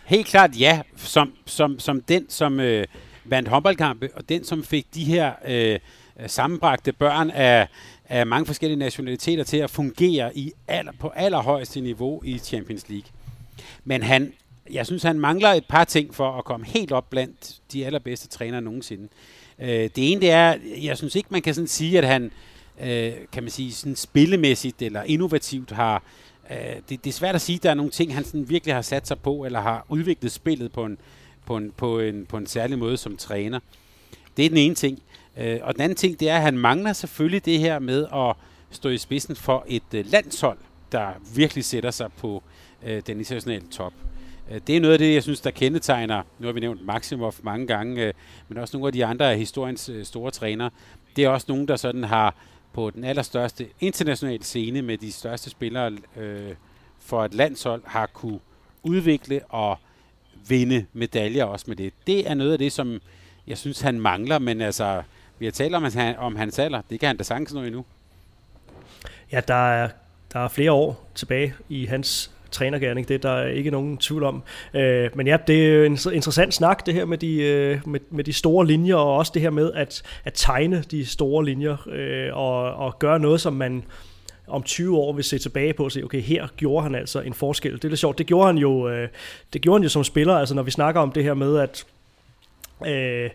helt 0.04 0.26
klart 0.26 0.60
ja, 0.60 0.82
som, 0.96 1.32
som, 1.46 1.78
som 1.78 2.00
den, 2.00 2.30
som 2.30 2.60
øh, 2.60 2.86
vandt 3.24 3.48
håndboldkampe, 3.48 4.08
og 4.14 4.28
den, 4.28 4.44
som 4.44 4.64
fik 4.64 4.86
de 4.94 5.04
her 5.04 5.32
øh, 5.48 5.78
sammenbragte 6.26 6.92
børn 6.92 7.30
af, 7.30 7.68
af 8.08 8.26
mange 8.26 8.46
forskellige 8.46 8.78
nationaliteter 8.78 9.44
til 9.44 9.56
at 9.56 9.70
fungere 9.70 10.36
i 10.36 10.52
aller, 10.68 10.92
på 11.00 11.08
allerhøjeste 11.08 11.80
niveau 11.80 12.22
i 12.24 12.38
Champions 12.38 12.88
League. 12.88 13.08
Men 13.84 14.02
han, 14.02 14.32
jeg 14.72 14.86
synes, 14.86 15.02
han 15.02 15.20
mangler 15.20 15.48
et 15.48 15.64
par 15.68 15.84
ting 15.84 16.14
for 16.14 16.38
at 16.38 16.44
komme 16.44 16.66
helt 16.66 16.92
op 16.92 17.10
blandt 17.10 17.60
de 17.72 17.86
allerbedste 17.86 18.28
trænere 18.28 18.60
nogensinde. 18.60 19.08
Øh, 19.60 19.68
det 19.68 20.12
ene 20.12 20.20
det 20.20 20.30
er, 20.30 20.56
jeg 20.82 20.96
synes 20.96 21.14
ikke, 21.14 21.28
man 21.30 21.42
kan 21.42 21.54
sådan 21.54 21.68
sige, 21.68 21.98
at 21.98 22.04
han 22.04 22.30
øh, 22.80 23.12
kan 23.32 23.42
man 23.42 23.50
sige, 23.50 23.72
sådan 23.72 23.96
spillemæssigt 23.96 24.82
eller 24.82 25.02
innovativt 25.02 25.70
har... 25.70 26.02
Øh, 26.50 26.56
det, 26.88 27.04
det 27.04 27.06
er 27.06 27.12
svært 27.12 27.34
at 27.34 27.40
sige, 27.40 27.56
at 27.56 27.62
der 27.62 27.70
er 27.70 27.74
nogle 27.74 27.90
ting, 27.90 28.14
han 28.14 28.24
sådan 28.24 28.48
virkelig 28.48 28.74
har 28.74 28.82
sat 28.82 29.06
sig 29.06 29.18
på, 29.18 29.44
eller 29.44 29.60
har 29.60 29.86
udviklet 29.88 30.32
spillet 30.32 30.72
på 30.72 30.84
en, 30.84 30.98
på 31.46 31.56
en, 31.56 31.72
på 31.76 32.00
en, 32.00 32.26
på 32.26 32.36
en 32.36 32.46
særlig 32.46 32.78
måde 32.78 32.96
som 32.96 33.16
træner. 33.16 33.60
Det 34.36 34.44
er 34.44 34.48
den 34.48 34.58
ene 34.58 34.74
ting. 34.74 35.02
Øh, 35.36 35.58
og 35.62 35.74
den 35.74 35.82
anden 35.82 35.96
ting, 35.96 36.20
det 36.20 36.30
er, 36.30 36.36
at 36.36 36.42
han 36.42 36.58
mangler 36.58 36.92
selvfølgelig 36.92 37.44
det 37.44 37.58
her 37.58 37.78
med 37.78 38.06
at 38.14 38.36
stå 38.70 38.88
i 38.88 38.98
spidsen 38.98 39.36
for 39.36 39.64
et 39.68 39.94
øh, 39.94 40.06
landshold, 40.06 40.58
der 40.92 41.08
virkelig 41.34 41.64
sætter 41.64 41.90
sig 41.90 42.12
på 42.12 42.42
øh, 42.82 43.02
den 43.06 43.18
internationale 43.18 43.66
top. 43.70 43.92
Øh, 44.50 44.60
det 44.66 44.76
er 44.76 44.80
noget 44.80 44.92
af 44.92 44.98
det, 44.98 45.14
jeg 45.14 45.22
synes, 45.22 45.40
der 45.40 45.50
kendetegner, 45.50 46.22
nu 46.38 46.46
har 46.46 46.52
vi 46.52 46.60
nævnt 46.60 46.86
Maximov 46.86 47.34
mange 47.42 47.66
gange, 47.66 48.06
øh, 48.06 48.14
men 48.48 48.58
også 48.58 48.76
nogle 48.76 48.88
af 48.88 48.92
de 48.92 49.04
andre 49.04 49.30
af 49.30 49.38
historiens 49.38 49.88
øh, 49.88 50.04
store 50.04 50.30
trænere. 50.30 50.70
Det 51.16 51.24
er 51.24 51.28
også 51.28 51.46
nogen, 51.48 51.68
der 51.68 51.76
sådan 51.76 52.04
har 52.04 52.34
på 52.72 52.90
den 52.90 53.04
allerstørste 53.04 53.66
internationale 53.80 54.44
scene 54.44 54.82
med 54.82 54.98
de 54.98 55.12
største 55.12 55.50
spillere 55.50 55.92
øh, 56.16 56.54
for 56.98 57.24
et 57.24 57.34
landshold, 57.34 57.82
har 57.86 58.06
kunne 58.06 58.40
udvikle 58.82 59.40
og 59.48 59.78
vinde 60.48 60.86
medaljer 60.92 61.44
også 61.44 61.64
med 61.68 61.76
det. 61.76 61.92
Det 62.06 62.30
er 62.30 62.34
noget 62.34 62.52
af 62.52 62.58
det, 62.58 62.72
som 62.72 63.00
jeg 63.46 63.58
synes, 63.58 63.80
han 63.80 64.00
mangler, 64.00 64.38
men 64.38 64.60
altså, 64.60 65.02
vi 65.38 65.44
har 65.44 65.52
talt 65.52 65.74
om, 65.74 65.84
han, 65.84 66.16
om 66.16 66.36
hans 66.36 66.58
alder. 66.58 66.82
Det 66.90 67.00
kan 67.00 67.06
han 67.06 67.16
da 67.16 67.22
sagtens 67.22 67.54
nå 67.54 67.62
endnu. 67.62 67.84
Ja, 69.32 69.40
der 69.48 69.72
er, 69.72 69.88
der 70.32 70.40
er 70.40 70.48
flere 70.48 70.72
år 70.72 71.08
tilbage 71.14 71.54
i 71.68 71.86
hans 71.86 72.30
trænergærning, 72.50 73.08
det 73.08 73.14
er 73.14 73.30
der 73.30 73.46
ikke 73.46 73.70
nogen 73.70 73.96
tvivl 73.96 74.22
om. 74.22 74.42
Øh, 74.74 75.10
men 75.14 75.26
ja, 75.26 75.36
det 75.46 75.66
er 75.66 75.84
en 75.84 75.98
interessant 76.12 76.54
snak, 76.54 76.86
det 76.86 76.94
her 76.94 77.04
med 77.04 77.18
de, 77.18 77.42
øh, 77.42 77.88
med, 77.88 78.00
med 78.10 78.24
de 78.24 78.32
store 78.32 78.66
linjer, 78.66 78.94
og 78.94 79.16
også 79.16 79.32
det 79.34 79.42
her 79.42 79.50
med 79.50 79.72
at, 79.72 80.02
at 80.24 80.32
tegne 80.34 80.84
de 80.90 81.06
store 81.06 81.44
linjer, 81.44 81.88
øh, 81.88 82.36
og, 82.36 82.74
og 82.74 82.98
gøre 82.98 83.18
noget, 83.18 83.40
som 83.40 83.52
man 83.52 83.84
om 84.46 84.62
20 84.62 84.98
år 84.98 85.12
vil 85.12 85.24
se 85.24 85.38
tilbage 85.38 85.72
på 85.72 85.84
og 85.84 85.92
sige, 85.92 86.04
okay, 86.04 86.20
her 86.20 86.48
gjorde 86.56 86.82
han 86.82 86.94
altså 86.94 87.20
en 87.20 87.34
forskel. 87.34 87.72
Det 87.72 87.84
er 87.84 87.88
lidt 87.88 88.00
sjovt. 88.00 88.18
Det 88.18 88.26
gjorde 88.26 88.46
han 88.46 88.58
jo, 88.58 88.88
øh, 88.88 89.08
det 89.52 89.62
gjorde 89.62 89.78
han 89.78 89.82
jo 89.82 89.88
som 89.88 90.04
spiller, 90.04 90.34
altså 90.34 90.54
når 90.54 90.62
vi 90.62 90.70
snakker 90.70 91.00
om 91.00 91.12
det 91.12 91.24
her 91.24 91.34
med 91.34 91.58
at 91.58 91.86
øh, 92.86 93.30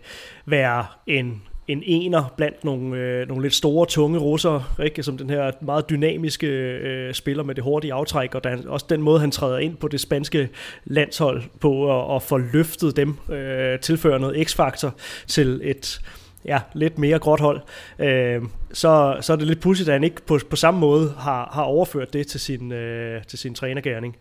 være 0.46 0.86
en 1.08 1.42
en 1.68 1.84
ener 1.86 2.34
blandt 2.38 2.64
nogle, 2.64 2.98
øh, 2.98 3.28
nogle 3.28 3.44
lidt 3.44 3.54
store, 3.54 3.86
tunge 3.86 4.20
russer, 4.20 4.76
ikke? 4.84 5.04
som 5.04 5.18
den 5.18 5.30
her 5.30 5.52
meget 5.62 5.90
dynamiske 5.90 6.48
øh, 6.48 7.14
spiller 7.14 7.44
med 7.44 7.56
det 7.56 7.64
hurtige 7.64 7.94
aftræk, 7.94 8.36
og 8.36 8.44
der, 8.44 8.58
også 8.68 8.86
den 8.90 9.02
måde, 9.02 9.20
han 9.20 9.32
træder 9.32 9.58
ind 9.58 9.78
på 9.78 9.88
det 9.88 10.02
spanske 10.02 10.50
landshold 10.86 11.44
på, 11.60 11.72
og, 11.72 12.08
og 12.08 12.22
får 12.22 12.38
løftet 12.38 12.96
dem, 12.96 13.18
øh, 13.30 13.80
tilfører 13.80 14.18
noget 14.18 14.48
x-faktor 14.48 14.94
til 15.28 15.62
et 15.64 16.02
ja, 16.46 16.60
lidt 16.74 17.00
mere 17.00 17.20
gråt 17.20 17.40
hold, 17.40 17.62
øh, 18.00 18.42
så, 18.74 19.18
så 19.22 19.34
er 19.34 19.38
det 19.38 19.48
lidt 19.48 19.62
pudsigt, 19.62 19.90
at 19.90 19.94
han 19.94 20.04
ikke 20.04 20.22
på, 20.22 20.40
på 20.50 20.56
samme 20.56 20.80
måde 20.80 21.14
har, 21.18 21.50
har 21.54 21.64
overført 21.64 22.14
det 22.14 22.28
til 22.28 22.40
sin, 22.40 22.72
øh, 22.72 23.24
til 23.24 23.40
sin 23.40 23.56
trænergærning. 23.56 24.18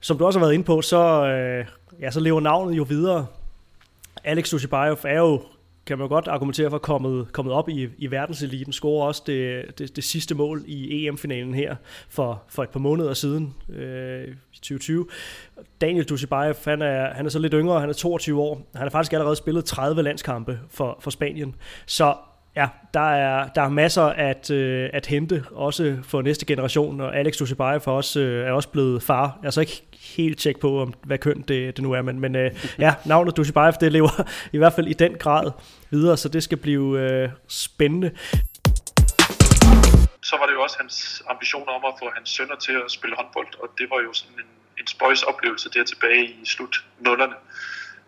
Som 0.00 0.18
du 0.18 0.26
også 0.26 0.38
har 0.38 0.46
været 0.46 0.54
inde 0.54 0.64
på, 0.64 0.82
så, 0.82 1.26
øh, 1.26 1.66
ja, 2.00 2.10
så 2.10 2.20
lever 2.20 2.40
navnet 2.40 2.76
jo 2.76 2.82
videre. 2.82 3.26
Alex 4.24 4.50
Dushibayev 4.50 4.96
er 5.04 5.18
jo 5.18 5.42
kan 5.86 5.98
man 5.98 6.08
godt 6.08 6.28
argumentere 6.28 6.70
for, 6.70 6.78
kommet, 6.78 7.32
kommet 7.32 7.54
op 7.54 7.68
i, 7.68 7.88
i 7.98 8.10
verdenseliten, 8.10 8.72
scorer 8.72 9.06
også 9.06 9.22
det, 9.26 9.64
det, 9.78 9.96
det 9.96 10.04
sidste 10.04 10.34
mål 10.34 10.64
i 10.66 11.06
EM-finalen 11.06 11.54
her 11.54 11.76
for, 12.08 12.42
for 12.48 12.62
et 12.62 12.68
par 12.68 12.80
måneder 12.80 13.14
siden 13.14 13.54
øh, 13.68 14.34
2020. 14.52 15.06
Daniel 15.80 16.04
Dusibayev, 16.04 16.54
han 16.64 16.82
er, 16.82 17.14
han 17.14 17.26
er 17.26 17.30
så 17.30 17.38
lidt 17.38 17.52
yngre, 17.56 17.80
han 17.80 17.88
er 17.88 17.92
22 17.92 18.40
år. 18.40 18.54
Han 18.74 18.82
har 18.82 18.90
faktisk 18.90 19.12
allerede 19.12 19.36
spillet 19.36 19.64
30 19.64 20.02
landskampe 20.02 20.60
for, 20.70 20.96
for 21.00 21.10
Spanien. 21.10 21.54
Så 21.86 22.14
Ja, 22.56 22.68
der 22.94 23.10
er, 23.14 23.48
der 23.48 23.62
er 23.62 23.68
masser 23.68 24.02
at, 24.02 24.50
øh, 24.50 24.90
at 24.92 25.06
hente, 25.06 25.44
også 25.50 25.96
for 26.04 26.22
næste 26.22 26.46
generation, 26.46 27.00
og 27.00 27.16
Alex 27.16 27.36
Dusibayev 27.36 27.80
for 27.80 27.98
os, 27.98 28.16
øh, 28.16 28.46
er 28.46 28.52
også 28.52 28.68
blevet 28.68 29.02
far. 29.02 29.38
Jeg 29.42 29.46
er 29.46 29.50
så 29.50 29.60
ikke 29.60 29.82
helt 30.16 30.38
tjek 30.38 30.60
på, 30.60 30.82
om, 30.82 30.94
hvad 31.04 31.18
køn 31.18 31.40
det, 31.40 31.76
det 31.76 31.82
nu 31.82 31.92
er, 31.92 32.02
men, 32.02 32.20
men 32.20 32.36
øh, 32.36 32.50
ja, 32.78 32.94
navnet 33.04 33.36
Dusibayev, 33.36 33.72
det 33.80 33.92
lever 33.92 34.28
i 34.52 34.58
hvert 34.58 34.72
fald 34.72 34.86
i 34.86 34.92
den 34.92 35.18
grad 35.18 35.50
videre, 35.90 36.16
så 36.16 36.28
det 36.28 36.42
skal 36.42 36.58
blive 36.58 37.00
øh, 37.00 37.28
spændende. 37.48 38.10
Så 40.22 40.36
var 40.38 40.46
det 40.46 40.54
jo 40.54 40.62
også 40.62 40.76
hans 40.80 41.22
ambition 41.28 41.68
om 41.68 41.84
at 41.84 41.94
få 41.98 42.10
hans 42.14 42.30
sønner 42.30 42.56
til 42.56 42.72
at 42.72 42.90
spille 42.90 43.16
håndbold, 43.16 43.62
og 43.62 43.68
det 43.78 43.86
var 43.90 44.00
jo 44.06 44.12
sådan 44.12 44.38
en, 44.38 44.50
en 44.80 44.86
spøjs 44.86 45.22
oplevelse 45.22 45.70
der 45.70 45.84
tilbage 45.84 46.24
i 46.24 46.44
slut 46.44 46.84
nullerne 47.00 47.34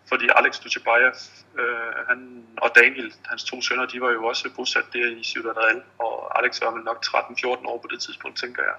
fordi 0.09 0.27
Alex 0.35 0.59
Dutjebaev 0.59 1.13
øh, 1.59 1.93
han, 2.07 2.45
og 2.57 2.71
Daniel, 2.75 3.13
hans 3.25 3.43
to 3.43 3.61
sønner, 3.61 3.85
de 3.85 4.01
var 4.01 4.11
jo 4.11 4.25
også 4.25 4.49
bosat 4.55 4.85
der 4.93 5.07
i 5.19 5.23
Ciudad 5.23 5.57
Real, 5.57 5.81
og 5.99 6.39
Alex 6.39 6.61
var 6.61 6.71
vel 6.71 6.83
nok 6.83 7.05
13-14 7.05 7.47
år 7.47 7.77
på 7.77 7.87
det 7.91 8.01
tidspunkt, 8.01 8.37
tænker 8.37 8.63
jeg. 8.63 8.77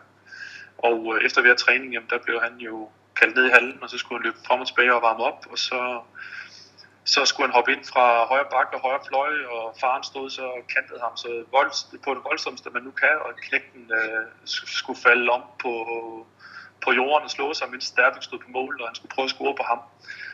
Og 0.78 1.14
øh, 1.14 1.24
efter 1.24 1.42
hver 1.42 1.54
træning, 1.54 1.92
jamen, 1.92 2.10
der 2.10 2.18
blev 2.18 2.40
han 2.40 2.56
jo 2.58 2.88
kaldt 3.16 3.36
ned 3.36 3.46
i 3.46 3.50
hallen, 3.50 3.78
og 3.82 3.90
så 3.90 3.98
skulle 3.98 4.18
han 4.18 4.24
løbe 4.24 4.46
frem 4.46 4.60
og 4.60 4.66
tilbage 4.66 4.94
og 4.94 5.02
varme 5.02 5.24
op, 5.24 5.46
og 5.50 5.58
så, 5.58 6.00
så 7.04 7.24
skulle 7.24 7.46
han 7.46 7.54
hoppe 7.54 7.72
ind 7.72 7.84
fra 7.84 8.26
højre 8.26 8.50
bakke 8.50 8.76
og 8.76 8.80
højre 8.80 9.04
fløj, 9.08 9.32
og 9.44 9.76
faren 9.80 10.04
stod 10.04 10.30
så 10.30 10.42
og 10.42 10.66
kantede 10.74 11.00
ham 11.00 11.16
så 11.16 11.44
vold, 11.50 11.72
på 12.04 12.14
det 12.14 12.24
voldsomste, 12.24 12.70
man 12.70 12.82
nu 12.82 12.90
kan, 12.90 13.16
og 13.24 13.30
knægten 13.46 13.92
øh, 14.00 14.26
skulle 14.80 15.00
falde 15.00 15.30
om 15.30 15.42
på, 15.62 15.72
på 16.84 16.92
jorden 16.92 17.24
og 17.24 17.30
slå 17.30 17.54
sig, 17.54 17.70
mens 17.70 17.84
Sterling 17.84 18.22
stod 18.22 18.38
på 18.38 18.50
mål, 18.58 18.80
og 18.80 18.88
han 18.88 18.94
skulle 18.94 19.14
prøve 19.14 19.24
at 19.24 19.30
score 19.30 19.54
på 19.60 19.62
ham. 19.62 19.80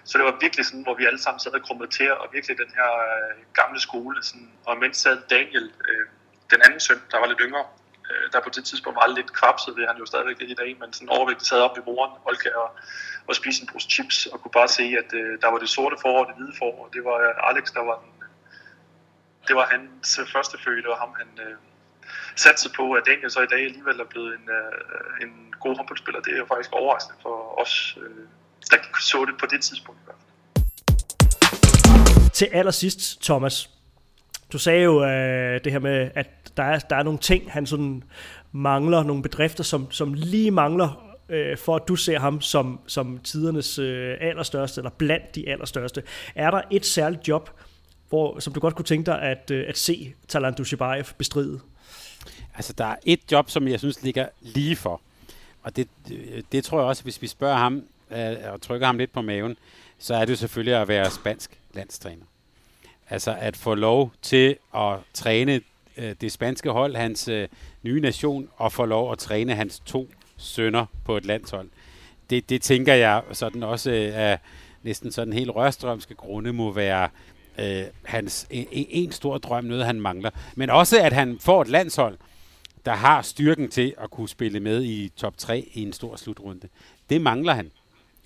Så 0.05 0.19
det 0.19 0.25
var 0.25 0.37
virkelig 0.41 0.67
sådan, 0.67 0.83
hvor 0.83 0.95
vi 0.95 1.05
alle 1.07 1.23
sammen 1.23 1.41
sad 1.41 1.53
og 1.53 1.63
krummet 1.63 1.91
til, 1.91 2.13
og 2.13 2.27
virkelig 2.33 2.59
den 2.59 2.73
her 2.79 2.91
øh, 3.09 3.35
gamle 3.53 3.81
skole. 3.81 4.23
Sådan, 4.23 4.51
og 4.67 4.79
mens 4.79 4.97
sad 4.97 5.17
Daniel, 5.31 5.73
øh, 5.89 6.07
den 6.51 6.61
anden 6.67 6.81
søn, 6.81 7.01
der 7.11 7.19
var 7.19 7.27
lidt 7.27 7.43
yngre, 7.47 7.65
øh, 8.11 8.33
der 8.33 8.41
på 8.41 8.51
det 8.51 8.65
tidspunkt 8.65 8.97
var 8.97 9.15
lidt 9.19 9.33
kvapset, 9.41 9.77
det 9.77 9.83
er 9.83 9.89
han 9.93 9.99
jo 9.99 10.07
stadigvæk 10.07 10.39
lidt 10.39 10.51
i 10.51 10.61
dag, 10.63 10.77
men 10.81 10.93
sådan 10.93 11.09
overvægtigt 11.09 11.49
sad 11.49 11.61
op 11.61 11.79
i 11.79 11.81
moren, 11.87 12.13
Olga, 12.25 12.51
og, 12.63 12.71
og 13.27 13.35
spiste 13.35 13.63
en 13.63 13.69
pose 13.73 13.89
chips, 13.91 14.27
og 14.27 14.41
kunne 14.41 14.57
bare 14.61 14.69
se, 14.69 14.85
at 15.03 15.11
øh, 15.21 15.41
der 15.43 15.49
var 15.51 15.59
det 15.59 15.69
sorte 15.69 15.97
forår 16.03 16.25
og 16.25 16.27
det 16.29 16.37
hvide 16.37 16.55
forår. 16.59 16.89
Det 16.93 17.05
var 17.05 17.17
øh, 17.27 17.49
Alex, 17.51 17.65
der 17.73 17.85
var 17.91 17.97
den, 18.03 18.13
det 19.49 19.57
var 19.57 19.67
hans 19.67 20.21
første 20.33 20.57
fødte, 20.65 20.89
og 20.93 20.99
ham 20.99 21.15
han 21.19 21.29
øh, 21.47 21.57
satte 22.37 22.71
på, 22.77 22.93
at 22.93 23.03
Daniel 23.07 23.31
så 23.31 23.41
i 23.41 23.47
dag 23.47 23.65
alligevel 23.65 24.01
er 24.01 24.09
blevet 24.11 24.33
en, 24.39 24.49
øh, 24.59 25.27
en 25.29 25.33
god 25.61 25.77
håndboldspiller. 25.77 26.21
Det 26.21 26.33
er 26.33 26.39
jo 26.39 26.47
faktisk 26.49 26.73
overraskende 26.73 27.19
for 27.23 27.61
os, 27.63 27.99
øh, 28.03 28.25
der 28.71 28.77
så 29.01 29.25
det 29.29 29.35
på 29.41 29.47
det 29.51 29.61
tidspunkt. 29.61 30.01
Til 32.33 32.49
allersidst, 32.53 33.23
Thomas, 33.23 33.71
du 34.53 34.59
sagde 34.59 34.83
jo 34.83 35.05
øh, 35.05 35.61
det 35.65 35.73
her 35.73 35.79
med, 35.79 36.11
at 36.15 36.29
der 36.57 36.63
er, 36.63 36.79
der 36.79 36.97
er 36.97 37.03
nogle 37.03 37.19
ting, 37.19 37.53
han 37.53 37.67
sådan 37.67 38.03
mangler, 38.53 39.03
nogle 39.03 39.23
bedrifter, 39.23 39.65
som, 39.65 39.91
som 39.91 40.15
lige 40.15 40.51
mangler, 40.51 41.17
øh, 41.29 41.59
for 41.59 41.77
at 41.77 41.83
du 41.89 41.97
ser 41.97 42.19
ham 42.19 42.41
som, 42.41 42.81
som 42.87 43.19
tidernes 43.19 43.79
øh, 43.79 44.17
allerstørste, 44.21 44.81
eller 44.81 44.91
blandt 44.91 45.35
de 45.35 45.49
allerstørste. 45.49 46.03
Er 46.35 46.51
der 46.51 46.61
et 46.71 46.87
særligt 46.87 47.29
job, 47.29 47.51
hvor, 48.09 48.39
som 48.39 48.53
du 48.53 48.61
godt 48.61 48.75
kunne 48.75 48.85
tænke 48.85 49.07
dig 49.07 49.23
at, 49.23 49.51
øh, 49.51 49.65
at 49.69 49.79
se 49.79 50.15
Talant 50.29 50.59
Dushibayev 50.59 51.05
bestride? 51.19 51.61
Altså, 52.57 52.73
der 52.73 52.85
er 52.85 52.97
et 53.05 53.21
job, 53.33 53.51
som 53.51 53.69
jeg 53.69 53.79
synes 53.79 54.03
ligger 54.03 54.29
lige 54.41 54.77
for. 54.77 55.01
Og 55.63 55.77
det, 55.77 55.89
det, 56.53 56.65
tror 56.65 56.79
jeg 56.79 56.89
også, 56.89 57.03
hvis 57.03 57.23
vi 57.23 57.27
spørger 57.27 57.57
ham 57.57 57.83
øh, 58.11 58.37
og 58.53 58.63
trykker 58.63 58.87
ham 58.87 58.99
lidt 58.99 59.13
på 59.13 59.23
maven, 59.23 59.57
så 59.99 60.15
er 60.15 60.25
det 60.25 60.39
selvfølgelig 60.39 60.75
at 60.75 60.89
være 60.89 61.11
spansk 61.11 61.59
landstræner. 61.75 62.25
Altså 63.11 63.37
at 63.41 63.57
få 63.57 63.75
lov 63.75 64.13
til 64.23 64.57
at 64.77 64.99
træne 65.15 65.61
øh, 65.97 66.15
det 66.21 66.33
spanske 66.33 66.71
hold, 66.71 66.97
hans 66.97 67.29
øh, 67.29 67.49
nye 67.83 68.01
nation, 68.01 68.49
og 68.57 68.73
få 68.73 68.85
lov 68.85 69.13
at 69.13 69.19
træne 69.19 69.55
hans 69.55 69.83
to 69.87 70.11
sønner 70.37 70.87
på 71.05 71.17
et 71.17 71.25
landshold. 71.25 71.69
Det, 72.31 72.49
det 72.49 72.63
tænker 72.63 72.95
jeg 72.95 73.23
sådan 73.33 73.63
også 73.63 73.91
øh, 73.91 74.39
næsten 74.83 75.13
sådan 75.13 75.33
helt 75.33 75.51
rørstrømske 75.51 76.15
grunde 76.15 76.53
må 76.53 76.73
være 76.73 77.09
øh, 77.59 77.85
hans 78.05 78.47
en, 78.51 78.67
en 78.71 79.13
stor 79.13 79.39
drøm, 79.39 79.65
noget 79.65 79.87
han 79.87 80.01
mangler. 80.01 80.31
Men 80.55 80.71
også 80.71 81.01
at 81.01 81.13
han 81.13 81.39
får 81.41 81.63
et 81.63 81.69
landshold, 81.69 82.19
der 82.87 82.95
har 82.95 83.23
styrken 83.23 83.69
til 83.69 83.95
at 83.99 84.11
kunne 84.11 84.29
spille 84.29 84.61
med 84.61 84.83
i 84.83 85.13
top 85.17 85.39
3 85.39 85.69
i 85.75 85.83
en 85.83 85.93
stor 85.93 86.17
slutrunde. 86.17 86.69
Det 87.11 87.21
mangler 87.21 87.55
han. 87.55 87.71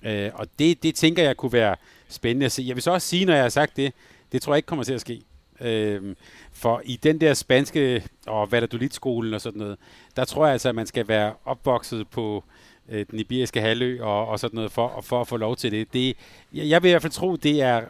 Øh, 0.03 0.31
og 0.33 0.47
det, 0.59 0.83
det 0.83 0.95
tænker 0.95 1.23
jeg 1.23 1.37
kunne 1.37 1.53
være 1.53 1.75
spændende 2.09 2.45
at 2.45 2.51
se. 2.51 2.63
Jeg 2.67 2.75
vil 2.75 2.83
så 2.83 2.91
også 2.91 3.07
sige, 3.07 3.25
når 3.25 3.33
jeg 3.33 3.43
har 3.43 3.49
sagt 3.49 3.77
det, 3.77 3.93
det 4.31 4.41
tror 4.41 4.53
jeg 4.53 4.57
ikke 4.57 4.67
kommer 4.67 4.83
til 4.83 4.93
at 4.93 5.01
ske. 5.01 5.21
Øh, 5.61 6.15
for 6.51 6.81
i 6.85 6.95
den 6.95 7.21
der 7.21 7.33
spanske 7.33 8.03
og 8.27 8.51
Valladolid-skolen 8.51 9.33
og 9.33 9.41
sådan 9.41 9.59
noget, 9.59 9.77
der 10.15 10.25
tror 10.25 10.45
jeg 10.45 10.53
altså, 10.53 10.69
at 10.69 10.75
man 10.75 10.87
skal 10.87 11.07
være 11.07 11.33
opvokset 11.45 12.07
på 12.07 12.43
øh, 12.89 13.05
den 13.11 13.19
iberiske 13.19 13.61
halvø 13.61 14.03
og, 14.03 14.27
og 14.27 14.39
sådan 14.39 14.55
noget 14.55 14.71
for, 14.71 15.01
for 15.01 15.21
at 15.21 15.27
få 15.27 15.37
lov 15.37 15.55
til 15.55 15.71
det. 15.71 15.93
det. 15.93 16.17
Jeg 16.53 16.83
vil 16.83 16.89
i 16.89 16.91
hvert 16.91 17.01
fald 17.01 17.13
tro, 17.13 17.35
det 17.35 17.61
er 17.61 17.81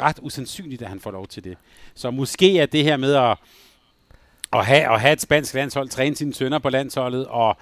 ret 0.00 0.18
usandsynligt, 0.22 0.82
at 0.82 0.88
han 0.88 1.00
får 1.00 1.10
lov 1.10 1.26
til 1.26 1.44
det. 1.44 1.56
Så 1.94 2.10
måske 2.10 2.58
er 2.58 2.66
det 2.66 2.84
her 2.84 2.96
med 2.96 3.14
at, 3.14 3.38
at, 4.52 4.66
have, 4.66 4.92
at 4.94 5.00
have 5.00 5.12
et 5.12 5.20
spansk 5.20 5.54
landshold, 5.54 5.88
træne 5.88 6.16
sine 6.16 6.34
sønner 6.34 6.58
på 6.58 6.70
landsholdet 6.70 7.26
og 7.26 7.56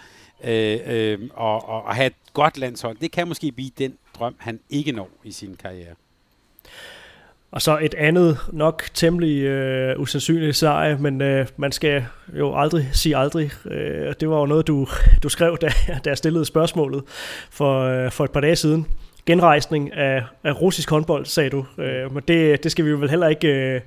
øh, 0.44 0.78
øh, 0.86 1.18
og, 1.34 1.68
og, 1.68 1.84
og 1.84 1.94
have 1.94 2.06
et 2.06 2.14
godt 2.32 2.58
landshold. 2.58 2.96
Det 3.00 3.12
kan 3.12 3.28
måske 3.28 3.52
blive 3.52 3.70
den 3.78 3.94
drøm, 4.18 4.34
han 4.38 4.60
ikke 4.70 4.92
når 4.92 5.08
i 5.24 5.32
sin 5.32 5.56
karriere. 5.62 5.94
Og 7.52 7.62
så 7.62 7.78
et 7.82 7.94
andet, 7.94 8.38
nok 8.52 8.84
temmelig 8.94 9.42
øh, 9.42 10.00
usandsynligt 10.00 10.56
sejr, 10.56 10.98
men 10.98 11.22
øh, 11.22 11.46
man 11.56 11.72
skal 11.72 12.04
jo 12.38 12.60
aldrig 12.60 12.88
sige 12.92 13.16
aldrig. 13.16 13.50
Øh, 13.64 14.14
det 14.20 14.30
var 14.30 14.38
jo 14.38 14.46
noget, 14.46 14.66
du, 14.66 14.86
du 15.22 15.28
skrev, 15.28 15.58
da, 15.60 15.68
da 16.04 16.10
jeg 16.10 16.18
stillede 16.18 16.44
spørgsmålet 16.44 17.02
for, 17.50 17.80
øh, 17.80 18.10
for 18.10 18.24
et 18.24 18.30
par 18.30 18.40
dage 18.40 18.56
siden. 18.56 18.86
Genrejsning 19.26 19.92
af, 19.92 20.22
af 20.44 20.60
russisk 20.60 20.90
håndbold, 20.90 21.26
sagde 21.26 21.50
du. 21.50 21.66
Øh, 21.78 22.14
men 22.14 22.22
det, 22.28 22.64
det 22.64 22.72
skal 22.72 22.84
vi 22.84 22.90
jo 22.90 22.96
vel 22.96 23.10
heller 23.10 23.28
ikke 23.28 23.48
øh, 23.48 23.80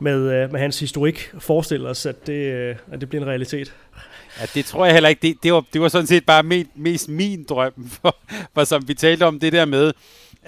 med, 0.00 0.42
øh, 0.42 0.52
med 0.52 0.60
hans 0.60 0.80
historik 0.80 1.32
forestille 1.38 1.88
os, 1.88 2.06
at 2.06 2.26
det, 2.26 2.52
øh, 2.52 2.76
at 2.92 3.00
det 3.00 3.08
bliver 3.08 3.22
en 3.22 3.28
realitet. 3.28 3.74
Ja, 4.40 4.46
det 4.54 4.64
tror 4.64 4.84
jeg 4.84 4.94
heller 4.94 5.08
ikke. 5.08 5.28
Det, 5.28 5.36
det, 5.42 5.52
var, 5.52 5.64
det 5.72 5.80
var 5.80 5.88
sådan 5.88 6.06
set 6.06 6.26
bare 6.26 6.42
me, 6.42 6.64
mest 6.74 7.08
min 7.08 7.44
drøm, 7.44 7.88
for, 8.02 8.16
for 8.54 8.64
som 8.64 8.88
vi 8.88 8.94
talte 8.94 9.26
om 9.26 9.40
det 9.40 9.52
der 9.52 9.64
med, 9.64 9.92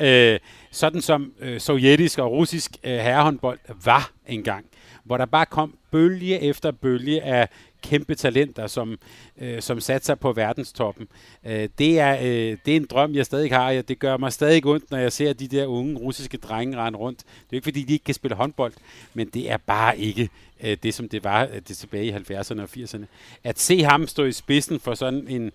øh, 0.00 0.38
sådan 0.70 1.00
som 1.00 1.32
øh, 1.40 1.60
sovjetisk 1.60 2.18
og 2.18 2.30
russisk 2.30 2.70
øh, 2.84 2.98
herrehåndbold 2.98 3.58
var 3.84 4.10
engang, 4.26 4.64
hvor 5.10 5.16
der 5.16 5.26
bare 5.26 5.46
kom 5.46 5.74
bølge 5.90 6.40
efter 6.40 6.70
bølge 6.70 7.22
af 7.22 7.48
kæmpe 7.82 8.14
talenter, 8.14 8.66
som, 8.66 8.98
øh, 9.38 9.62
som 9.62 9.80
satte 9.80 10.06
sig 10.06 10.20
på 10.20 10.32
verdenstoppen. 10.32 11.08
Øh, 11.46 11.68
det, 11.78 11.98
er, 12.00 12.18
øh, 12.20 12.58
det 12.66 12.72
er 12.72 12.76
en 12.76 12.86
drøm, 12.90 13.14
jeg 13.14 13.26
stadig 13.26 13.52
har. 13.52 13.82
Det 13.82 13.98
gør 13.98 14.16
mig 14.16 14.32
stadig 14.32 14.66
ondt, 14.66 14.90
når 14.90 14.98
jeg 14.98 15.12
ser 15.12 15.32
de 15.32 15.48
der 15.48 15.66
unge 15.66 15.98
russiske 15.98 16.36
drenge 16.36 16.76
rende 16.76 16.98
rundt. 16.98 17.18
Det 17.18 17.50
er 17.50 17.54
ikke, 17.54 17.64
fordi 17.64 17.82
de 17.82 17.92
ikke 17.92 18.04
kan 18.04 18.14
spille 18.14 18.36
håndbold, 18.36 18.72
men 19.14 19.28
det 19.28 19.50
er 19.50 19.56
bare 19.56 19.98
ikke 19.98 20.28
øh, 20.60 20.76
det, 20.82 20.94
som 20.94 21.08
det 21.08 21.24
var 21.24 21.42
øh, 21.42 21.60
det 21.68 21.76
tilbage 21.76 22.04
i 22.04 22.12
70'erne 22.12 22.62
og 22.62 22.68
80'erne. 22.76 23.04
At 23.44 23.58
se 23.58 23.82
ham 23.82 24.06
stå 24.06 24.24
i 24.24 24.32
spidsen 24.32 24.80
for 24.80 24.94
sådan 24.94 25.28
en 25.28 25.52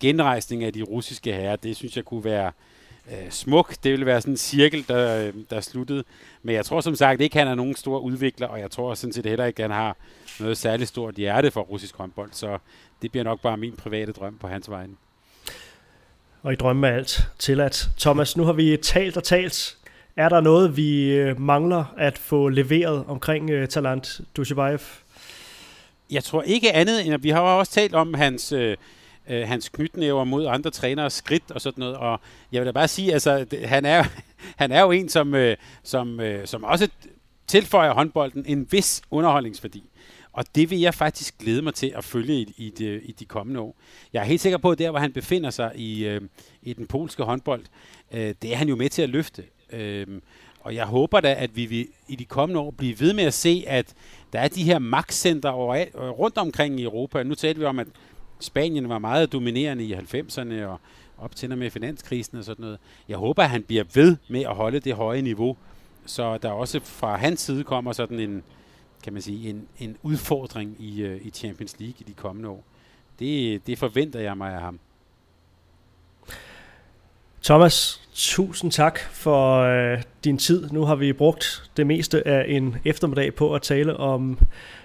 genrejsning 0.00 0.64
af 0.64 0.72
de 0.72 0.82
russiske 0.82 1.32
herrer, 1.32 1.56
det 1.56 1.76
synes 1.76 1.96
jeg 1.96 2.04
kunne 2.04 2.24
være 2.24 2.46
øh, 2.46 2.52
smuk. 3.30 3.74
Det 3.82 3.92
ville 3.92 4.06
være 4.06 4.20
sådan 4.20 4.34
en 4.34 4.36
cirkel, 4.36 4.88
der, 4.88 5.26
øh, 5.26 5.34
der 5.50 5.60
sluttede. 5.60 6.04
Men 6.42 6.54
jeg 6.54 6.64
tror 6.64 6.80
som 6.80 6.94
sagt 6.94 7.20
ikke, 7.20 7.38
han 7.38 7.48
er 7.48 7.54
nogen 7.54 7.76
stor 7.76 7.98
udvikler, 7.98 8.46
og 8.46 8.60
jeg 8.60 8.70
tror 8.70 8.94
sådan 8.94 9.12
set 9.12 9.26
heller 9.26 9.44
ikke, 9.44 9.62
han 9.62 9.70
har 9.70 9.96
noget 10.40 10.58
særligt 10.58 10.88
stort 10.88 11.14
hjerte 11.14 11.50
for 11.50 11.60
russisk 11.60 11.96
håndbold. 11.96 12.30
Så 12.32 12.58
det 13.02 13.10
bliver 13.10 13.24
nok 13.24 13.40
bare 13.40 13.56
min 13.56 13.76
private 13.76 14.12
drøm 14.12 14.38
på 14.38 14.48
hans 14.48 14.70
vegne. 14.70 14.92
Og 16.42 16.52
i 16.52 16.56
drømme 16.56 16.88
er 16.88 16.92
alt 16.92 17.28
tilladt. 17.38 17.88
Thomas, 17.98 18.36
nu 18.36 18.44
har 18.44 18.52
vi 18.52 18.76
talt 18.82 19.16
og 19.16 19.24
talt. 19.24 19.76
Er 20.16 20.28
der 20.28 20.40
noget, 20.40 20.76
vi 20.76 21.12
øh, 21.12 21.40
mangler 21.40 21.84
at 21.96 22.18
få 22.18 22.48
leveret 22.48 23.04
omkring 23.08 23.54
uh, 23.54 23.66
Talant 23.66 24.20
Dushibayev? 24.36 24.80
Jeg 26.10 26.24
tror 26.24 26.42
ikke 26.42 26.72
andet, 26.72 27.04
end 27.04 27.14
at 27.14 27.22
vi 27.22 27.30
har 27.30 27.40
også 27.40 27.72
talt 27.72 27.94
om 27.94 28.14
hans, 28.14 28.52
øh, 28.52 28.76
øh, 29.28 29.48
hans 29.48 29.68
knytnæver 29.68 30.24
mod 30.24 30.46
andre 30.46 30.70
trænere, 30.70 31.10
skridt 31.10 31.50
og 31.50 31.60
sådan 31.60 31.80
noget. 31.80 31.96
Og 31.96 32.20
jeg 32.52 32.60
vil 32.60 32.66
da 32.66 32.72
bare 32.72 32.88
sige, 32.88 33.12
altså, 33.12 33.44
det, 33.44 33.68
han, 33.68 33.84
er, 33.84 34.04
han 34.62 34.72
er 34.72 34.80
jo 34.80 34.90
en, 34.90 35.08
som, 35.08 35.34
øh, 35.34 35.56
som, 35.82 36.20
øh, 36.20 36.46
som 36.46 36.64
også 36.64 36.88
tilføjer 37.46 37.92
håndbolden 37.94 38.44
en 38.46 38.66
vis 38.70 39.02
underholdningsværdi. 39.10 39.82
Og 40.32 40.44
det 40.54 40.70
vil 40.70 40.80
jeg 40.80 40.94
faktisk 40.94 41.38
glæde 41.38 41.62
mig 41.62 41.74
til 41.74 41.92
at 41.96 42.04
følge 42.04 42.34
i, 42.34 42.54
i, 42.56 42.70
de, 42.70 43.00
i 43.00 43.12
de 43.12 43.24
kommende 43.24 43.60
år. 43.60 43.76
Jeg 44.12 44.20
er 44.20 44.24
helt 44.24 44.40
sikker 44.40 44.58
på, 44.58 44.70
at 44.70 44.78
der, 44.78 44.90
hvor 44.90 44.98
han 44.98 45.12
befinder 45.12 45.50
sig 45.50 45.72
i, 45.74 46.06
øh, 46.06 46.20
i 46.62 46.72
den 46.72 46.86
polske 46.86 47.22
håndbold, 47.22 47.64
øh, 48.12 48.34
det 48.42 48.52
er 48.52 48.56
han 48.56 48.68
jo 48.68 48.76
med 48.76 48.88
til 48.88 49.02
at 49.02 49.08
løfte. 49.08 49.44
Øh, 49.72 50.06
Og 50.60 50.74
jeg 50.74 50.86
håber 50.86 51.20
da, 51.20 51.34
at 51.38 51.56
vi 51.56 51.66
vil 51.66 51.88
i 52.08 52.16
de 52.16 52.24
kommende 52.24 52.60
år 52.60 52.70
blive 52.70 53.00
ved 53.00 53.12
med 53.12 53.24
at 53.24 53.34
se, 53.34 53.64
at 53.66 53.94
der 54.32 54.40
er 54.40 54.48
de 54.48 54.62
her 54.62 54.78
magtcenter 54.78 55.50
rundt 56.10 56.38
omkring 56.38 56.80
i 56.80 56.82
Europa. 56.82 57.22
Nu 57.22 57.34
talte 57.34 57.60
vi 57.60 57.66
om, 57.66 57.78
at 57.78 57.86
Spanien 58.40 58.88
var 58.88 58.98
meget 58.98 59.32
dominerende 59.32 59.84
i 59.84 59.94
90'erne 59.94 60.64
og 60.64 60.80
op 61.18 61.36
til 61.36 61.58
med 61.58 61.70
finanskrisen 61.70 62.38
og 62.38 62.44
sådan 62.44 62.62
noget. 62.62 62.78
Jeg 63.08 63.16
håber, 63.18 63.42
at 63.42 63.50
han 63.50 63.62
bliver 63.62 63.84
ved 63.94 64.16
med 64.28 64.40
at 64.40 64.54
holde 64.54 64.80
det 64.80 64.94
høje 64.94 65.22
niveau, 65.22 65.56
så 66.06 66.38
der 66.38 66.50
også 66.50 66.80
fra 66.80 67.16
hans 67.16 67.40
side 67.40 67.64
kommer 67.64 67.92
sådan 67.92 68.20
en, 68.20 68.42
kan 69.04 69.12
man 69.12 69.22
sige, 69.22 69.50
en, 69.50 69.68
en 69.78 69.96
udfordring 70.02 70.76
i, 70.78 71.02
øh, 71.02 71.26
i 71.26 71.30
Champions 71.30 71.80
League 71.80 71.96
i 72.00 72.02
de 72.02 72.12
kommende 72.12 72.48
år. 72.48 72.64
Det, 73.18 73.66
det 73.66 73.78
forventer 73.78 74.20
jeg 74.20 74.36
mig 74.36 74.54
af 74.54 74.60
ham. 74.60 74.78
Thomas, 77.42 78.00
tusind 78.14 78.72
tak 78.72 79.00
for 79.12 79.60
øh, 79.60 80.02
din 80.24 80.38
tid. 80.38 80.70
Nu 80.70 80.84
har 80.84 80.94
vi 80.94 81.12
brugt 81.12 81.70
det 81.76 81.86
meste 81.86 82.28
af 82.28 82.44
en 82.48 82.76
eftermiddag 82.84 83.34
på 83.34 83.54
at 83.54 83.62
tale 83.62 83.96
om 83.96 84.38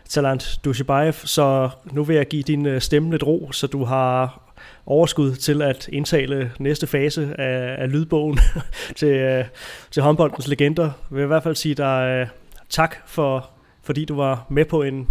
Talant 0.10 0.60
Dushibayev, 0.66 1.14
så 1.14 1.70
nu 1.92 2.04
vil 2.04 2.16
jeg 2.16 2.28
give 2.28 2.44
din 2.44 2.66
øh, 2.66 2.82
stemme 2.82 3.12
lidt 3.12 3.24
ro, 3.24 3.52
så 3.52 3.68
du 3.68 3.84
har 3.84 4.42
overskud 4.86 5.36
til 5.36 5.62
at 5.62 5.88
indtale 5.88 6.52
næste 6.60 6.88
fase 6.88 7.36
af, 7.38 7.84
af 7.84 7.92
lydbogen 7.92 8.40
til, 9.00 9.08
øh, 9.08 9.46
til 9.92 10.04
håndboldens 10.04 10.48
legender. 10.48 10.84
Jeg 10.84 11.18
vil 11.18 11.24
i 11.24 11.28
hvert 11.28 11.44
fald 11.44 11.56
sige 11.56 11.76
dig 11.76 12.08
øh, 12.10 12.28
tak 12.70 12.96
for, 13.06 13.50
fordi 13.84 14.06
du 14.06 14.16
var 14.16 14.46
med 14.50 14.66
på 14.66 14.82
en 14.82 15.08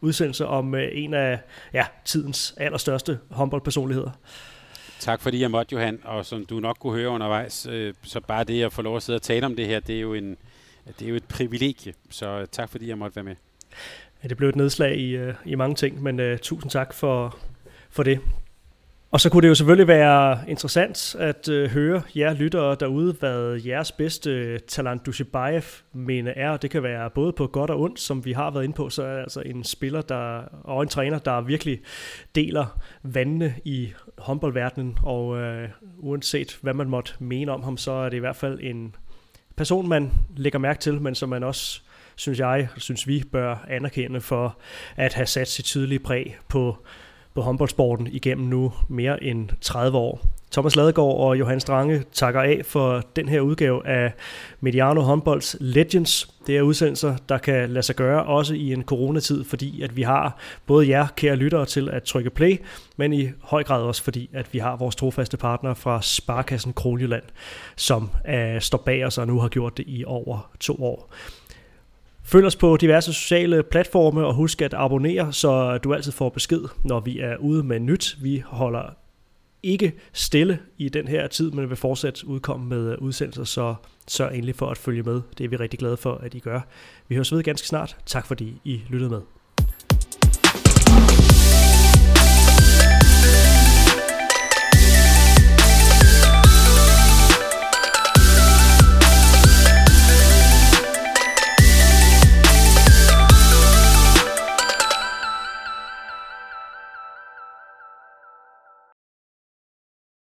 udsendelse 0.00 0.46
om 0.46 0.74
øh, 0.74 0.88
en 0.92 1.14
af 1.14 1.38
ja, 1.72 1.84
tidens 2.04 2.54
allerstørste 2.56 3.18
håndboldpersonligheder. 3.30 4.10
Tak 4.98 5.20
fordi 5.20 5.40
jeg 5.40 5.50
måtte, 5.50 5.72
Johan, 5.74 6.00
og 6.04 6.26
som 6.26 6.46
du 6.46 6.60
nok 6.60 6.76
kunne 6.80 6.92
høre 6.92 7.08
undervejs, 7.08 7.66
øh, 7.70 7.94
så 8.02 8.20
bare 8.20 8.44
det 8.44 8.62
at 8.62 8.72
få 8.72 8.82
lov 8.82 8.96
at 8.96 9.02
sidde 9.02 9.16
og 9.16 9.22
tale 9.22 9.46
om 9.46 9.56
det 9.56 9.66
her, 9.66 9.80
det 9.80 9.96
er 9.96 10.00
jo, 10.00 10.14
en, 10.14 10.36
det 10.98 11.04
er 11.04 11.08
jo 11.08 11.14
et 11.14 11.24
privilegie, 11.24 11.94
så 12.10 12.26
øh, 12.26 12.46
tak 12.52 12.68
fordi 12.70 12.88
jeg 12.88 12.98
måtte 12.98 13.16
være 13.16 13.24
med. 13.24 13.34
Ja, 14.22 14.28
det 14.28 14.36
blev 14.36 14.48
et 14.48 14.56
nedslag 14.56 14.96
i, 14.96 15.16
øh, 15.16 15.34
i 15.44 15.54
mange 15.54 15.74
ting, 15.74 16.02
men 16.02 16.20
uh, 16.32 16.38
tusind 16.38 16.70
tak 16.70 16.94
for, 16.94 17.38
for 17.90 18.02
det. 18.02 18.20
Og 19.10 19.20
så 19.20 19.30
kunne 19.30 19.42
det 19.42 19.48
jo 19.48 19.54
selvfølgelig 19.54 19.88
være 19.88 20.38
interessant 20.48 21.16
at 21.18 21.48
øh, 21.48 21.70
høre 21.70 22.02
jer 22.16 22.34
lyttere 22.34 22.76
derude, 22.80 23.12
hvad 23.12 23.60
jeres 23.66 23.92
bedste 23.92 24.30
øh, 24.30 24.58
talent 24.60 25.06
Dushibayev 25.06 25.62
mener 25.92 26.32
er. 26.36 26.56
Det 26.56 26.70
kan 26.70 26.82
være 26.82 27.10
både 27.10 27.32
på 27.32 27.46
godt 27.46 27.70
og 27.70 27.80
ondt, 27.80 28.00
som 28.00 28.24
vi 28.24 28.32
har 28.32 28.50
været 28.50 28.64
inde 28.64 28.74
på, 28.74 28.90
så 28.90 29.02
er 29.02 29.20
altså 29.20 29.40
en 29.40 29.64
spiller 29.64 30.00
der, 30.00 30.42
og 30.64 30.82
en 30.82 30.88
træner, 30.88 31.18
der 31.18 31.40
virkelig 31.40 31.80
deler 32.34 32.80
vandene 33.02 33.54
i 33.64 33.92
håndboldverdenen, 34.18 34.98
og 35.02 35.38
øh, 35.38 35.68
uanset 35.98 36.58
hvad 36.62 36.74
man 36.74 36.88
måtte 36.88 37.12
mene 37.18 37.52
om 37.52 37.62
ham, 37.62 37.76
så 37.76 37.92
er 37.92 38.08
det 38.08 38.16
i 38.16 38.20
hvert 38.20 38.36
fald 38.36 38.58
en 38.62 38.94
person, 39.56 39.88
man 39.88 40.12
lægger 40.36 40.58
mærke 40.58 40.80
til, 40.80 41.00
men 41.00 41.14
som 41.14 41.28
man 41.28 41.42
også 41.42 41.80
synes 42.16 42.38
jeg, 42.38 42.68
synes 42.76 43.06
vi 43.06 43.24
bør 43.32 43.64
anerkende 43.68 44.20
for 44.20 44.58
at 44.96 45.14
have 45.14 45.26
sat 45.26 45.48
sit 45.48 45.64
tydelige 45.64 45.98
præg 45.98 46.36
på, 46.48 46.86
på 47.38 47.42
håndboldsporten 47.42 48.06
igennem 48.06 48.46
nu 48.46 48.72
mere 48.88 49.24
end 49.24 49.48
30 49.60 49.98
år. 49.98 50.20
Thomas 50.52 50.76
Ladegaard 50.76 51.16
og 51.16 51.38
Johan 51.38 51.60
Strange 51.60 52.02
takker 52.12 52.42
af 52.42 52.60
for 52.64 53.02
den 53.16 53.28
her 53.28 53.40
udgave 53.40 53.86
af 53.86 54.12
Mediano 54.60 55.00
Håndbolds 55.00 55.56
Legends. 55.60 56.34
Det 56.46 56.56
er 56.56 56.62
udsendelser, 56.62 57.16
der 57.28 57.38
kan 57.38 57.70
lade 57.70 57.82
sig 57.82 57.96
gøre 57.96 58.24
også 58.24 58.54
i 58.54 58.72
en 58.72 58.82
coronatid, 58.82 59.44
fordi 59.44 59.82
at 59.82 59.96
vi 59.96 60.02
har 60.02 60.38
både 60.66 60.88
jer, 60.88 61.06
kære 61.16 61.36
lyttere, 61.36 61.66
til 61.66 61.88
at 61.88 62.02
trykke 62.02 62.30
play, 62.30 62.60
men 62.96 63.12
i 63.12 63.28
høj 63.42 63.64
grad 63.64 63.82
også 63.82 64.02
fordi, 64.02 64.30
at 64.32 64.46
vi 64.52 64.58
har 64.58 64.76
vores 64.76 64.96
trofaste 64.96 65.36
partner 65.36 65.74
fra 65.74 66.02
Sparkassen 66.02 66.72
Kronjylland, 66.72 67.24
som 67.76 68.10
uh, 68.28 68.60
står 68.60 68.78
bag 68.78 69.06
os 69.06 69.18
og 69.18 69.26
nu 69.26 69.40
har 69.40 69.48
gjort 69.48 69.76
det 69.76 69.84
i 69.88 70.04
over 70.06 70.50
to 70.60 70.84
år. 70.84 71.12
Følg 72.28 72.46
os 72.46 72.56
på 72.56 72.76
diverse 72.76 73.12
sociale 73.12 73.62
platforme, 73.62 74.26
og 74.26 74.34
husk 74.34 74.62
at 74.62 74.74
abonnere, 74.74 75.32
så 75.32 75.78
du 75.78 75.94
altid 75.94 76.12
får 76.12 76.28
besked, 76.28 76.60
når 76.84 77.00
vi 77.00 77.20
er 77.20 77.36
ude 77.36 77.62
med 77.62 77.80
nyt. 77.80 78.16
Vi 78.20 78.42
holder 78.46 78.82
ikke 79.62 79.92
stille 80.12 80.58
i 80.78 80.88
den 80.88 81.08
her 81.08 81.26
tid, 81.26 81.50
men 81.50 81.68
vil 81.68 81.76
fortsat 81.76 82.24
udkomme 82.24 82.68
med 82.68 82.96
udsendelser, 82.98 83.44
så 83.44 83.74
sørg 84.08 84.34
endelig 84.34 84.54
for 84.54 84.66
at 84.66 84.78
følge 84.78 85.02
med. 85.02 85.20
Det 85.38 85.44
er 85.44 85.48
vi 85.48 85.56
rigtig 85.56 85.78
glade 85.78 85.96
for, 85.96 86.14
at 86.14 86.34
I 86.34 86.38
gør. 86.38 86.60
Vi 87.08 87.14
høres 87.14 87.32
ved 87.32 87.42
ganske 87.42 87.68
snart. 87.68 87.96
Tak 88.06 88.26
fordi 88.26 88.60
I 88.64 88.82
lyttede 88.88 89.10
med. 89.10 89.20